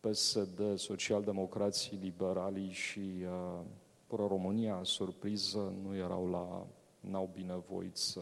PSD, 0.00 0.76
Socialdemocrații, 0.76 1.98
Liberalii 2.02 2.70
și 2.70 3.00
uh, 3.22 3.60
Pro-România, 4.06 4.80
surpriză, 4.82 5.72
nu 5.82 5.96
erau 5.96 6.30
la, 6.30 6.66
n-au 7.00 7.30
binevoit 7.32 7.96
să, 7.96 8.20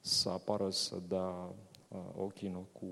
să 0.00 0.28
apară 0.28 0.70
să 0.70 0.96
dea 1.08 1.54
uh, 1.88 1.98
ochii 2.16 2.66
cu 2.72 2.86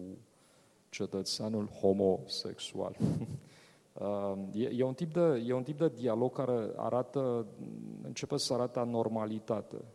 cetățeanul 0.89 1.67
homosexual. 1.67 2.97
Ehm, 4.01 4.51
e, 4.61 4.71
e, 4.77 4.83
un 4.83 4.95
tip 4.95 5.13
de, 5.13 5.43
e 5.47 5.53
un 5.53 5.63
tip 5.63 5.79
de 5.79 5.89
dialog 5.89 6.33
care 6.33 6.71
arată, 6.77 7.47
începe 8.03 8.37
să 8.37 8.53
arate 8.53 8.79
anormalitate 8.79 9.77
uh, 9.77 9.94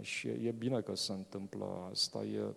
și 0.00 0.28
e, 0.28 0.30
e 0.30 0.50
bine 0.50 0.80
că 0.80 0.94
se 0.94 1.12
întâmplă 1.12 1.88
asta. 1.90 2.24
E 2.24 2.40
uh, 2.40 2.54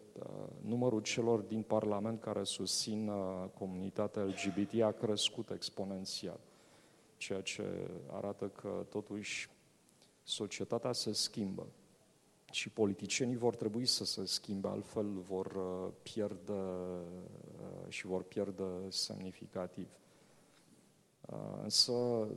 numărul 0.61 1.01
celor 1.01 1.39
din 1.39 1.61
Parlament 1.61 2.21
care 2.21 2.43
susțin 2.43 3.07
uh, 3.07 3.49
comunitatea 3.57 4.23
LGBT 4.23 4.81
a 4.81 4.91
crescut 4.91 5.49
exponențial, 5.49 6.39
ceea 7.17 7.41
ce 7.41 7.89
arată 8.11 8.47
că 8.47 8.85
totuși 8.89 9.49
societatea 10.23 10.91
se 10.91 11.11
schimbă 11.11 11.67
și 12.51 12.69
politicienii 12.69 13.35
vor 13.35 13.55
trebui 13.55 13.85
să 13.85 14.05
se 14.05 14.25
schimbe, 14.25 14.67
altfel 14.67 15.19
vor 15.19 15.57
pierde 16.03 16.61
și 17.87 18.05
vor 18.05 18.23
pierde 18.23 18.63
semnificativ. 18.87 19.87
Însă, 21.61 22.27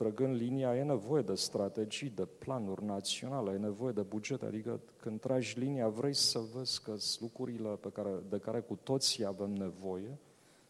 trăgând 0.00 0.34
linia, 0.34 0.76
e 0.76 0.82
nevoie 0.82 1.22
de 1.22 1.34
strategii, 1.34 2.10
de 2.10 2.24
planuri 2.24 2.84
naționale, 2.84 3.52
e 3.52 3.56
nevoie 3.56 3.92
de 3.92 4.00
buget, 4.00 4.42
adică 4.42 4.80
când 4.96 5.20
tragi 5.20 5.58
linia 5.58 5.88
vrei 5.88 6.14
să 6.14 6.40
vezi 6.54 6.82
că 6.82 6.94
lucrurile 7.20 7.68
pe 7.68 7.90
care, 7.92 8.10
de 8.28 8.38
care 8.38 8.60
cu 8.60 8.78
toții 8.82 9.24
avem 9.24 9.52
nevoie 9.52 10.18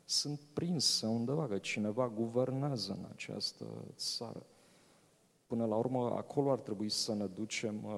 sunt 0.05 0.41
prinse 0.53 1.07
undeva, 1.07 1.47
că 1.47 1.59
cineva 1.59 2.09
guvernează 2.09 2.97
în 2.99 3.07
această 3.12 3.64
țară. 3.97 4.47
Până 5.47 5.66
la 5.66 5.76
urmă, 5.76 6.14
acolo 6.16 6.51
ar 6.51 6.59
trebui 6.59 6.89
să 6.89 7.14
ne 7.14 7.26
ducem 7.26 7.85
uh, 7.85 7.93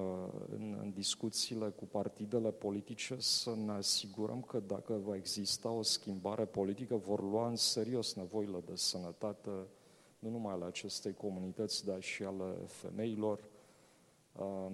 în, 0.49 0.77
în 0.81 0.91
discuțiile 0.95 1.69
cu 1.69 1.85
partidele 1.85 2.51
politice, 2.51 3.15
să 3.19 3.55
ne 3.65 3.71
asigurăm 3.71 4.41
că 4.41 4.59
dacă 4.59 4.99
va 5.03 5.15
exista 5.15 5.69
o 5.69 5.81
schimbare 5.81 6.45
politică, 6.45 6.95
vor 6.95 7.21
lua 7.21 7.47
în 7.47 7.55
serios 7.55 8.13
nevoile 8.13 8.59
de 8.65 8.75
sănătate, 8.75 9.51
nu 10.23 10.29
numai 10.29 10.53
ale 10.53 10.65
acestei 10.65 11.13
comunități, 11.13 11.85
dar 11.85 12.01
și 12.01 12.23
ale 12.23 12.53
femeilor, 12.65 13.39
um, 14.39 14.73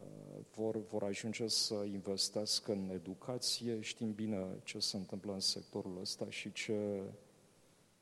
uh, 0.00 0.44
vor, 0.54 0.76
vor 0.76 1.02
ajunge 1.02 1.48
să 1.48 1.74
investească 1.74 2.72
în 2.72 2.90
educație. 2.92 3.80
Știm 3.80 4.12
bine 4.12 4.46
ce 4.62 4.78
se 4.78 4.96
întâmplă 4.96 5.32
în 5.32 5.40
sectorul 5.40 5.98
ăsta 6.00 6.26
și 6.28 6.52
ce, 6.52 7.02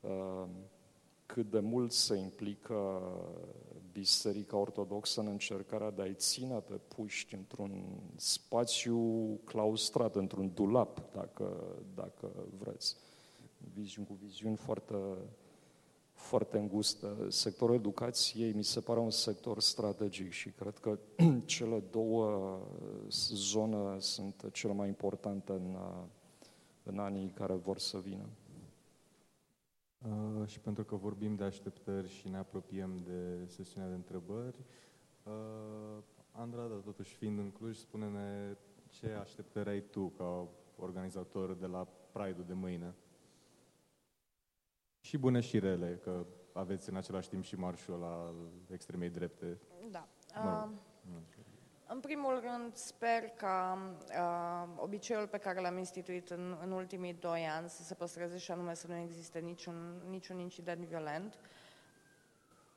um, 0.00 0.48
cât 1.26 1.50
de 1.50 1.60
mult 1.60 1.92
se 1.92 2.16
implică 2.16 3.02
Biserica 3.92 4.56
Ortodoxă 4.56 5.20
în 5.20 5.26
încercarea 5.26 5.90
de 5.90 6.02
a-i 6.02 6.14
ține 6.14 6.58
pe 6.58 6.74
puști 6.74 7.34
într-un 7.34 8.00
spațiu 8.16 9.00
claustrat, 9.44 10.14
într-un 10.16 10.50
dulap, 10.54 11.12
dacă, 11.12 11.76
dacă 11.94 12.30
vreți. 12.58 12.96
Viziuni 13.74 14.06
cu 14.06 14.14
viziuni 14.22 14.56
foarte, 14.56 14.94
foarte 16.22 16.58
îngustă. 16.58 17.26
Sectorul 17.28 17.74
educației 17.74 18.52
mi 18.52 18.64
se 18.64 18.80
pare 18.80 19.00
un 19.00 19.10
sector 19.10 19.60
strategic 19.60 20.30
și 20.30 20.50
cred 20.50 20.78
că 20.78 20.98
cele 21.44 21.82
două 21.90 22.58
zone 23.30 23.98
sunt 23.98 24.50
cele 24.52 24.72
mai 24.72 24.88
importante 24.88 25.52
în, 25.52 25.76
în 26.82 26.98
anii 26.98 27.30
care 27.30 27.54
vor 27.54 27.78
să 27.78 27.98
vină. 27.98 28.28
Uh, 30.06 30.46
și 30.46 30.60
pentru 30.60 30.84
că 30.84 30.96
vorbim 30.96 31.34
de 31.34 31.44
așteptări 31.44 32.08
și 32.08 32.28
ne 32.28 32.36
apropiem 32.36 33.02
de 33.04 33.46
sesiunea 33.46 33.88
de 33.88 33.94
întrebări, 33.94 34.58
uh, 35.22 36.02
Andrada, 36.32 36.74
totuși 36.74 37.14
fiind 37.14 37.38
în 37.38 37.50
Cluj, 37.50 37.76
spune-ne 37.76 38.56
ce 38.88 39.10
așteptări 39.10 39.68
ai 39.68 39.80
tu 39.80 40.12
ca 40.16 40.48
organizator 40.76 41.54
de 41.54 41.66
la 41.66 41.88
Pride-ul 42.12 42.44
de 42.46 42.52
mâine? 42.52 42.94
Și 45.02 45.18
bune 45.18 45.40
și 45.40 45.58
rele, 45.58 46.00
că 46.02 46.26
aveți 46.52 46.88
în 46.88 46.96
același 46.96 47.28
timp 47.28 47.44
și 47.44 47.54
marșul 47.54 47.98
la 47.98 48.32
extremei 48.72 49.10
drepte. 49.10 49.58
Da. 49.90 50.08
Mă 50.42 50.50
rog. 50.50 50.70
Uh, 50.70 50.76
în 51.86 52.00
primul 52.00 52.40
rând, 52.40 52.76
sper 52.76 53.22
ca 53.36 53.78
uh, 54.08 54.68
obiceiul 54.76 55.26
pe 55.26 55.38
care 55.38 55.60
l-am 55.60 55.78
instituit 55.78 56.30
în, 56.30 56.58
în 56.62 56.70
ultimii 56.70 57.14
doi 57.14 57.46
ani 57.56 57.68
să 57.68 57.82
se 57.82 57.94
păstreze 57.94 58.38
și 58.38 58.50
anume 58.50 58.74
să 58.74 58.86
nu 58.86 58.96
existe 58.96 59.38
niciun, 59.38 60.02
niciun 60.08 60.38
incident 60.38 60.84
violent. 60.84 61.38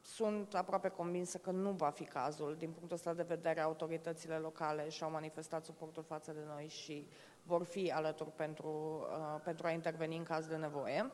Sunt 0.02 0.54
aproape 0.54 0.90
convinsă 0.90 1.38
că 1.38 1.52
nu 1.52 1.72
va 1.72 1.90
fi 1.90 2.04
cazul. 2.04 2.56
Din 2.58 2.72
punctul 2.72 2.96
ăsta 2.96 3.14
de 3.14 3.24
vedere, 3.24 3.60
autoritățile 3.60 4.36
locale 4.36 4.90
și-au 4.90 5.12
manifestat 5.12 5.66
suportul 5.66 6.04
față 6.04 6.32
de 6.32 6.44
noi 6.48 6.68
și 6.68 7.08
vor 7.44 7.64
fi 7.64 7.92
alături 7.92 8.32
pentru, 8.32 8.68
uh, 9.10 9.42
pentru 9.44 9.68
a 9.68 9.72
interveni 9.72 10.18
în 10.18 10.24
caz 10.24 10.48
de 10.48 10.56
nevoie. 10.56 11.12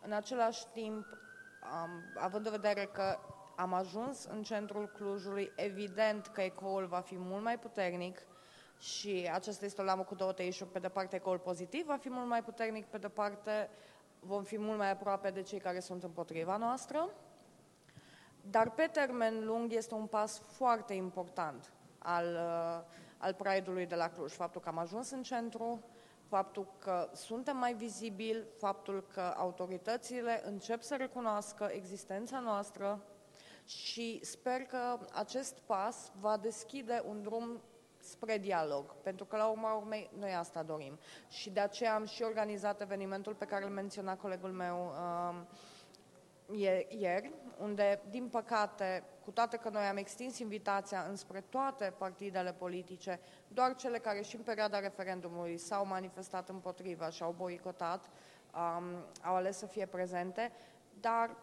În 0.00 0.12
același 0.12 0.66
timp, 0.66 1.06
um, 1.06 2.22
având 2.22 2.46
în 2.46 2.52
vedere 2.52 2.84
că 2.84 3.18
am 3.56 3.72
ajuns 3.72 4.24
în 4.24 4.42
centrul 4.42 4.88
Clujului, 4.88 5.52
evident 5.56 6.26
că 6.26 6.40
ecoul 6.40 6.86
va 6.86 7.00
fi 7.00 7.16
mult 7.18 7.42
mai 7.42 7.58
puternic 7.58 8.26
și 8.78 9.30
acesta 9.32 9.64
este 9.64 9.80
o 9.80 9.84
lamă 9.84 10.02
cu 10.02 10.14
două 10.14 10.32
tăișuri, 10.32 10.70
pe 10.70 10.78
de 10.78 10.88
parte 10.88 11.16
ecoul 11.16 11.38
pozitiv 11.38 11.86
va 11.86 11.96
fi 11.96 12.10
mult 12.10 12.26
mai 12.26 12.42
puternic, 12.42 12.86
pe 12.86 12.98
de 12.98 13.08
parte 13.08 13.70
vom 14.20 14.42
fi 14.42 14.58
mult 14.58 14.78
mai 14.78 14.90
aproape 14.90 15.30
de 15.30 15.42
cei 15.42 15.58
care 15.58 15.80
sunt 15.80 16.02
împotriva 16.02 16.56
noastră, 16.56 17.10
dar 18.42 18.70
pe 18.70 18.88
termen 18.92 19.44
lung 19.44 19.72
este 19.72 19.94
un 19.94 20.06
pas 20.06 20.38
foarte 20.38 20.94
important 20.94 21.72
al, 21.98 22.26
uh, 22.26 22.96
al 23.18 23.34
Pride-ului 23.34 23.86
de 23.86 23.94
la 23.94 24.08
Cluj, 24.08 24.32
faptul 24.32 24.60
că 24.60 24.68
am 24.68 24.78
ajuns 24.78 25.10
în 25.10 25.22
centru, 25.22 25.82
faptul 26.28 26.66
că 26.78 27.10
suntem 27.12 27.56
mai 27.56 27.74
vizibili, 27.74 28.44
faptul 28.58 29.06
că 29.12 29.34
autoritățile 29.36 30.42
încep 30.44 30.82
să 30.82 30.96
recunoască 30.96 31.68
existența 31.72 32.40
noastră, 32.40 33.02
și 33.68 34.20
sper 34.22 34.60
că 34.60 34.98
acest 35.12 35.58
pas 35.66 36.12
va 36.20 36.36
deschide 36.36 37.02
un 37.08 37.22
drum 37.22 37.60
spre 37.98 38.38
dialog, 38.38 38.94
pentru 39.02 39.24
că 39.24 39.36
la 39.36 39.46
urma 39.46 39.74
urmei 39.74 40.10
noi 40.18 40.34
asta 40.34 40.62
dorim. 40.62 40.98
Și 41.28 41.50
de 41.50 41.60
aceea 41.60 41.94
am 41.94 42.04
și 42.04 42.22
organizat 42.22 42.80
evenimentul 42.80 43.34
pe 43.34 43.44
care 43.44 43.64
îl 43.64 43.70
menționa 43.70 44.16
colegul 44.16 44.50
meu 44.50 44.86
uh, 44.86 45.40
ieri, 46.88 47.32
unde, 47.58 48.00
din 48.10 48.28
păcate, 48.28 49.04
cu 49.24 49.30
toate 49.30 49.56
că 49.56 49.68
noi 49.68 49.84
am 49.84 49.96
extins 49.96 50.38
invitația 50.38 51.06
înspre 51.08 51.40
toate 51.40 51.94
partidele 51.98 52.52
politice, 52.52 53.20
doar 53.48 53.74
cele 53.74 53.98
care 53.98 54.22
și 54.22 54.36
în 54.36 54.42
perioada 54.42 54.78
referendumului 54.78 55.58
s-au 55.58 55.86
manifestat 55.86 56.48
împotriva 56.48 57.10
și 57.10 57.22
au 57.22 57.34
boicotat, 57.38 58.06
um, 58.06 58.84
au 59.22 59.34
ales 59.34 59.58
să 59.58 59.66
fie 59.66 59.86
prezente, 59.86 60.52
dar 61.00 61.36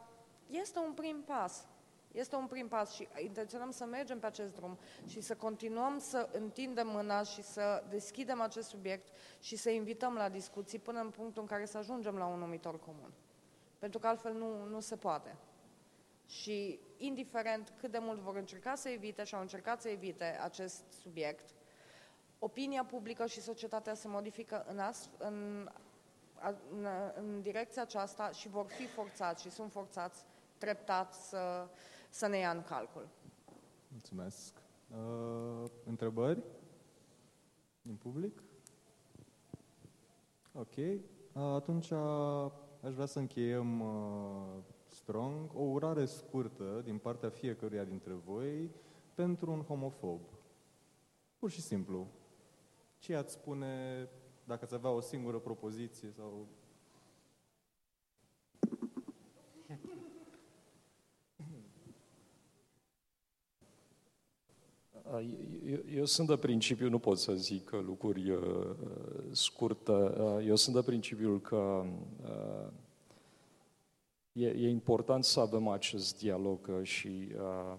este 0.50 0.80
un 0.80 0.94
prim 0.94 1.24
pas. 1.26 1.68
Este 2.12 2.36
un 2.36 2.48
prim 2.48 2.68
pas 2.68 2.94
și 2.94 3.08
intenționăm 3.18 3.72
să 3.72 3.86
mergem 3.86 4.20
pe 4.20 4.26
acest 4.26 4.56
drum 4.56 4.78
și 5.06 5.22
să 5.22 5.36
continuăm 5.36 6.00
să 6.00 6.30
întindem 6.32 6.88
mâna 6.88 7.24
și 7.24 7.42
să 7.44 7.84
deschidem 7.90 8.42
acest 8.42 8.68
subiect 8.68 9.08
și 9.40 9.56
să 9.56 9.70
invităm 9.70 10.14
la 10.14 10.30
discuții 10.30 10.80
până 10.80 11.00
în 11.00 11.10
punctul 11.10 11.42
în 11.42 11.48
care 11.48 11.66
să 11.66 11.78
ajungem 11.78 12.18
la 12.18 12.26
un 12.26 12.40
numitor 12.40 12.80
comun. 12.80 13.14
Pentru 13.86 14.04
că 14.04 14.10
altfel 14.10 14.34
nu, 14.34 14.64
nu 14.64 14.80
se 14.80 14.96
poate. 14.96 15.36
Și 16.26 16.80
indiferent 16.98 17.74
cât 17.80 17.92
de 17.92 17.98
mult 17.98 18.20
vor 18.20 18.36
încerca 18.36 18.76
să 18.76 18.90
evite 18.90 19.24
și 19.24 19.36
au 19.36 19.42
încercat 19.42 19.82
să 19.82 19.90
evite 19.90 20.40
acest 20.44 20.84
subiect, 21.02 21.54
opinia 22.40 22.86
publică 22.86 23.26
și 23.26 23.42
societatea 23.42 23.94
se 23.94 24.08
modifică 24.08 24.66
în, 24.68 24.80
ast- 24.80 25.18
în, 25.18 25.70
în, 26.72 26.88
în 27.16 27.42
direcția 27.42 27.82
aceasta 27.82 28.32
și 28.32 28.50
vor 28.50 28.66
fi 28.68 28.86
forțați 28.86 29.42
și 29.42 29.50
sunt 29.50 29.72
forțați 29.72 30.26
treptat 30.58 31.14
să, 31.14 31.68
să 32.10 32.28
ne 32.28 32.38
ia 32.38 32.52
în 32.52 32.64
calcul. 32.64 33.08
Mulțumesc. 33.88 34.54
Uh, 34.90 35.70
întrebări 35.86 36.44
din 37.82 37.96
public? 37.96 38.44
Ok. 40.54 40.76
Uh, 40.78 40.94
atunci 41.34 41.90
uh, 41.90 42.52
aș 42.86 42.94
vrea 42.94 43.06
să 43.06 43.20
încheiem 43.20 43.82
uh, 43.82 44.64
strong 44.88 45.52
o 45.54 45.62
urare 45.62 46.06
scurtă 46.06 46.82
din 46.84 46.98
partea 46.98 47.30
fiecăruia 47.30 47.84
dintre 47.84 48.14
voi 48.14 48.72
pentru 49.14 49.52
un 49.52 49.62
homofob. 49.62 50.20
Pur 51.38 51.50
și 51.50 51.62
simplu. 51.62 52.08
Ce 52.98 53.16
ați 53.16 53.34
spune 53.34 54.08
dacă 54.44 54.64
ați 54.64 54.74
avea 54.74 54.90
o 54.90 55.00
singură 55.00 55.38
propoziție 55.38 56.12
sau 56.12 56.48
Eu, 65.76 65.98
eu 65.98 66.06
sunt 66.06 66.28
de 66.28 66.38
principiu, 66.38 66.90
nu 66.90 67.00
pot 67.00 67.18
să 67.18 67.34
zic 67.34 67.72
lucruri 67.72 68.32
uh, 68.32 68.76
scurte, 69.32 69.92
uh, 69.92 70.46
eu 70.46 70.56
sunt 70.56 70.76
de 70.76 70.82
principiul 70.82 71.42
că 71.42 71.86
uh, 72.24 72.72
e, 74.32 74.48
e 74.48 74.70
important 74.70 75.24
să 75.24 75.40
avem 75.40 75.68
acest 75.68 76.18
dialog 76.18 76.82
și 76.82 77.28
uh, 77.38 77.78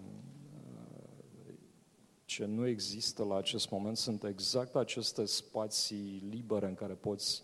ce 2.25 2.45
nu 2.45 2.67
există 2.67 3.23
la 3.23 3.35
acest 3.35 3.69
moment 3.69 3.97
sunt 3.97 4.23
exact 4.23 4.75
aceste 4.75 5.25
spații 5.25 6.23
libere 6.29 6.67
în 6.67 6.75
care 6.75 6.93
poți 6.93 7.43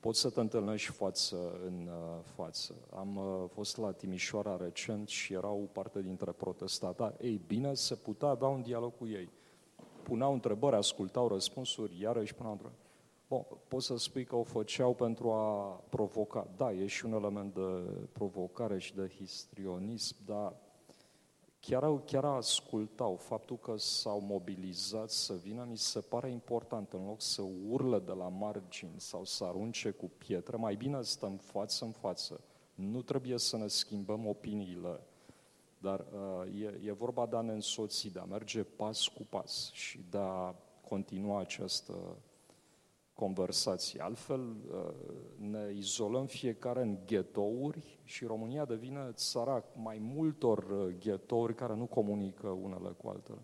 poți 0.00 0.20
să 0.20 0.30
te 0.30 0.40
întâlnești 0.40 0.90
față 0.90 1.36
în 1.66 1.88
uh, 1.88 2.18
față. 2.34 2.74
Am 2.96 3.16
uh, 3.16 3.44
fost 3.52 3.76
la 3.76 3.92
Timișoara 3.92 4.56
recent 4.56 5.08
și 5.08 5.32
erau 5.32 5.68
parte 5.72 6.02
dintre 6.02 6.30
protestatari. 6.30 7.14
Ei 7.20 7.40
bine, 7.46 7.74
se 7.74 7.94
putea 7.94 8.28
avea 8.28 8.48
un 8.48 8.62
dialog 8.62 8.96
cu 8.96 9.06
ei. 9.06 9.30
Puneau 10.04 10.32
întrebări, 10.32 10.76
ascultau 10.76 11.28
răspunsuri, 11.28 12.00
iarăși 12.00 12.34
puneau 12.34 12.52
întrebări. 12.52 12.80
Bun, 13.28 13.44
poți 13.68 13.86
să 13.86 13.96
spui 13.96 14.24
că 14.24 14.36
o 14.36 14.42
făceau 14.42 14.94
pentru 14.94 15.30
a 15.30 15.80
provoca. 15.88 16.48
Da, 16.56 16.72
e 16.72 16.86
și 16.86 17.04
un 17.04 17.12
element 17.12 17.54
de 17.54 17.90
provocare 18.12 18.78
și 18.78 18.94
de 18.94 19.10
histrionism, 19.16 20.16
dar 20.24 20.56
chiar, 21.60 22.02
chiar 22.04 22.24
ascultau. 22.24 23.16
Faptul 23.16 23.56
că 23.56 23.74
s-au 23.76 24.20
mobilizat 24.20 25.10
să 25.10 25.34
vină 25.34 25.66
mi 25.70 25.76
se 25.76 26.00
pare 26.00 26.30
important. 26.30 26.92
În 26.92 27.06
loc 27.06 27.20
să 27.20 27.42
urle 27.68 27.98
de 27.98 28.12
la 28.12 28.28
margini 28.28 28.94
sau 28.96 29.24
să 29.24 29.44
arunce 29.44 29.90
cu 29.90 30.10
pietre, 30.18 30.56
mai 30.56 30.74
bine 30.74 31.02
stăm 31.02 31.36
față 31.36 31.84
în 31.84 31.90
față. 31.90 32.40
Nu 32.74 33.02
trebuie 33.02 33.38
să 33.38 33.56
ne 33.56 33.66
schimbăm 33.66 34.26
opiniile, 34.26 35.00
dar 35.84 36.00
uh, 36.00 36.60
e, 36.60 36.80
e 36.84 36.92
vorba 36.92 37.26
de 37.26 37.36
a 37.36 37.40
ne 37.40 37.52
însoți, 37.52 38.08
de 38.08 38.18
a 38.18 38.24
merge 38.24 38.62
pas 38.62 39.06
cu 39.06 39.22
pas 39.28 39.70
și 39.72 40.04
de 40.10 40.18
a 40.18 40.54
continua 40.88 41.40
această 41.40 42.16
conversații. 43.14 44.00
Altfel 44.00 44.40
uh, 44.50 44.94
ne 45.36 45.72
izolăm 45.72 46.26
fiecare 46.26 46.82
în 46.82 46.98
ghetouri 47.06 48.00
și 48.04 48.24
România 48.24 48.64
devine 48.64 49.10
țara 49.12 49.64
mai 49.74 49.98
multor 49.98 50.58
uh, 50.58 50.94
ghetouri 50.98 51.54
care 51.54 51.74
nu 51.74 51.86
comunică 51.86 52.48
unele 52.48 52.88
cu 52.88 53.08
altele. 53.08 53.42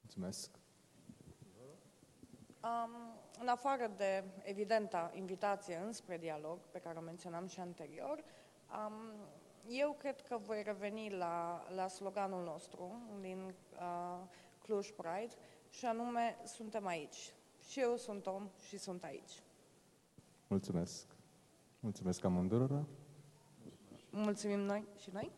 Mulțumesc. 0.00 0.50
Um, 2.62 2.90
în 3.40 3.48
afară 3.48 3.90
de 3.96 4.24
evidenta 4.42 5.10
invitație 5.14 5.80
înspre 5.84 6.18
dialog, 6.18 6.58
pe 6.70 6.78
care 6.78 6.98
o 6.98 7.02
menționam 7.02 7.46
și 7.46 7.60
anterior, 7.60 8.24
um, 8.86 8.92
eu 9.68 9.96
cred 9.98 10.20
că 10.20 10.38
voi 10.46 10.62
reveni 10.62 11.10
la, 11.10 11.66
la 11.74 11.88
sloganul 11.88 12.44
nostru 12.44 13.00
din 13.20 13.54
uh, 13.72 14.18
Cluj 14.62 14.90
Pride, 14.90 15.34
și 15.70 15.84
anume, 15.84 16.36
suntem 16.44 16.86
aici, 16.86 17.34
și 17.68 17.80
eu 17.80 17.96
sunt 17.96 18.26
om 18.26 18.48
și 18.68 18.78
sunt 18.78 19.04
aici. 19.04 19.42
Mulțumesc. 20.46 21.06
Mulțumesc 21.80 22.24
amândurora. 22.24 22.84
Mulțumim 24.10 24.60
noi 24.60 24.84
și 24.96 25.10
noi. 25.12 25.30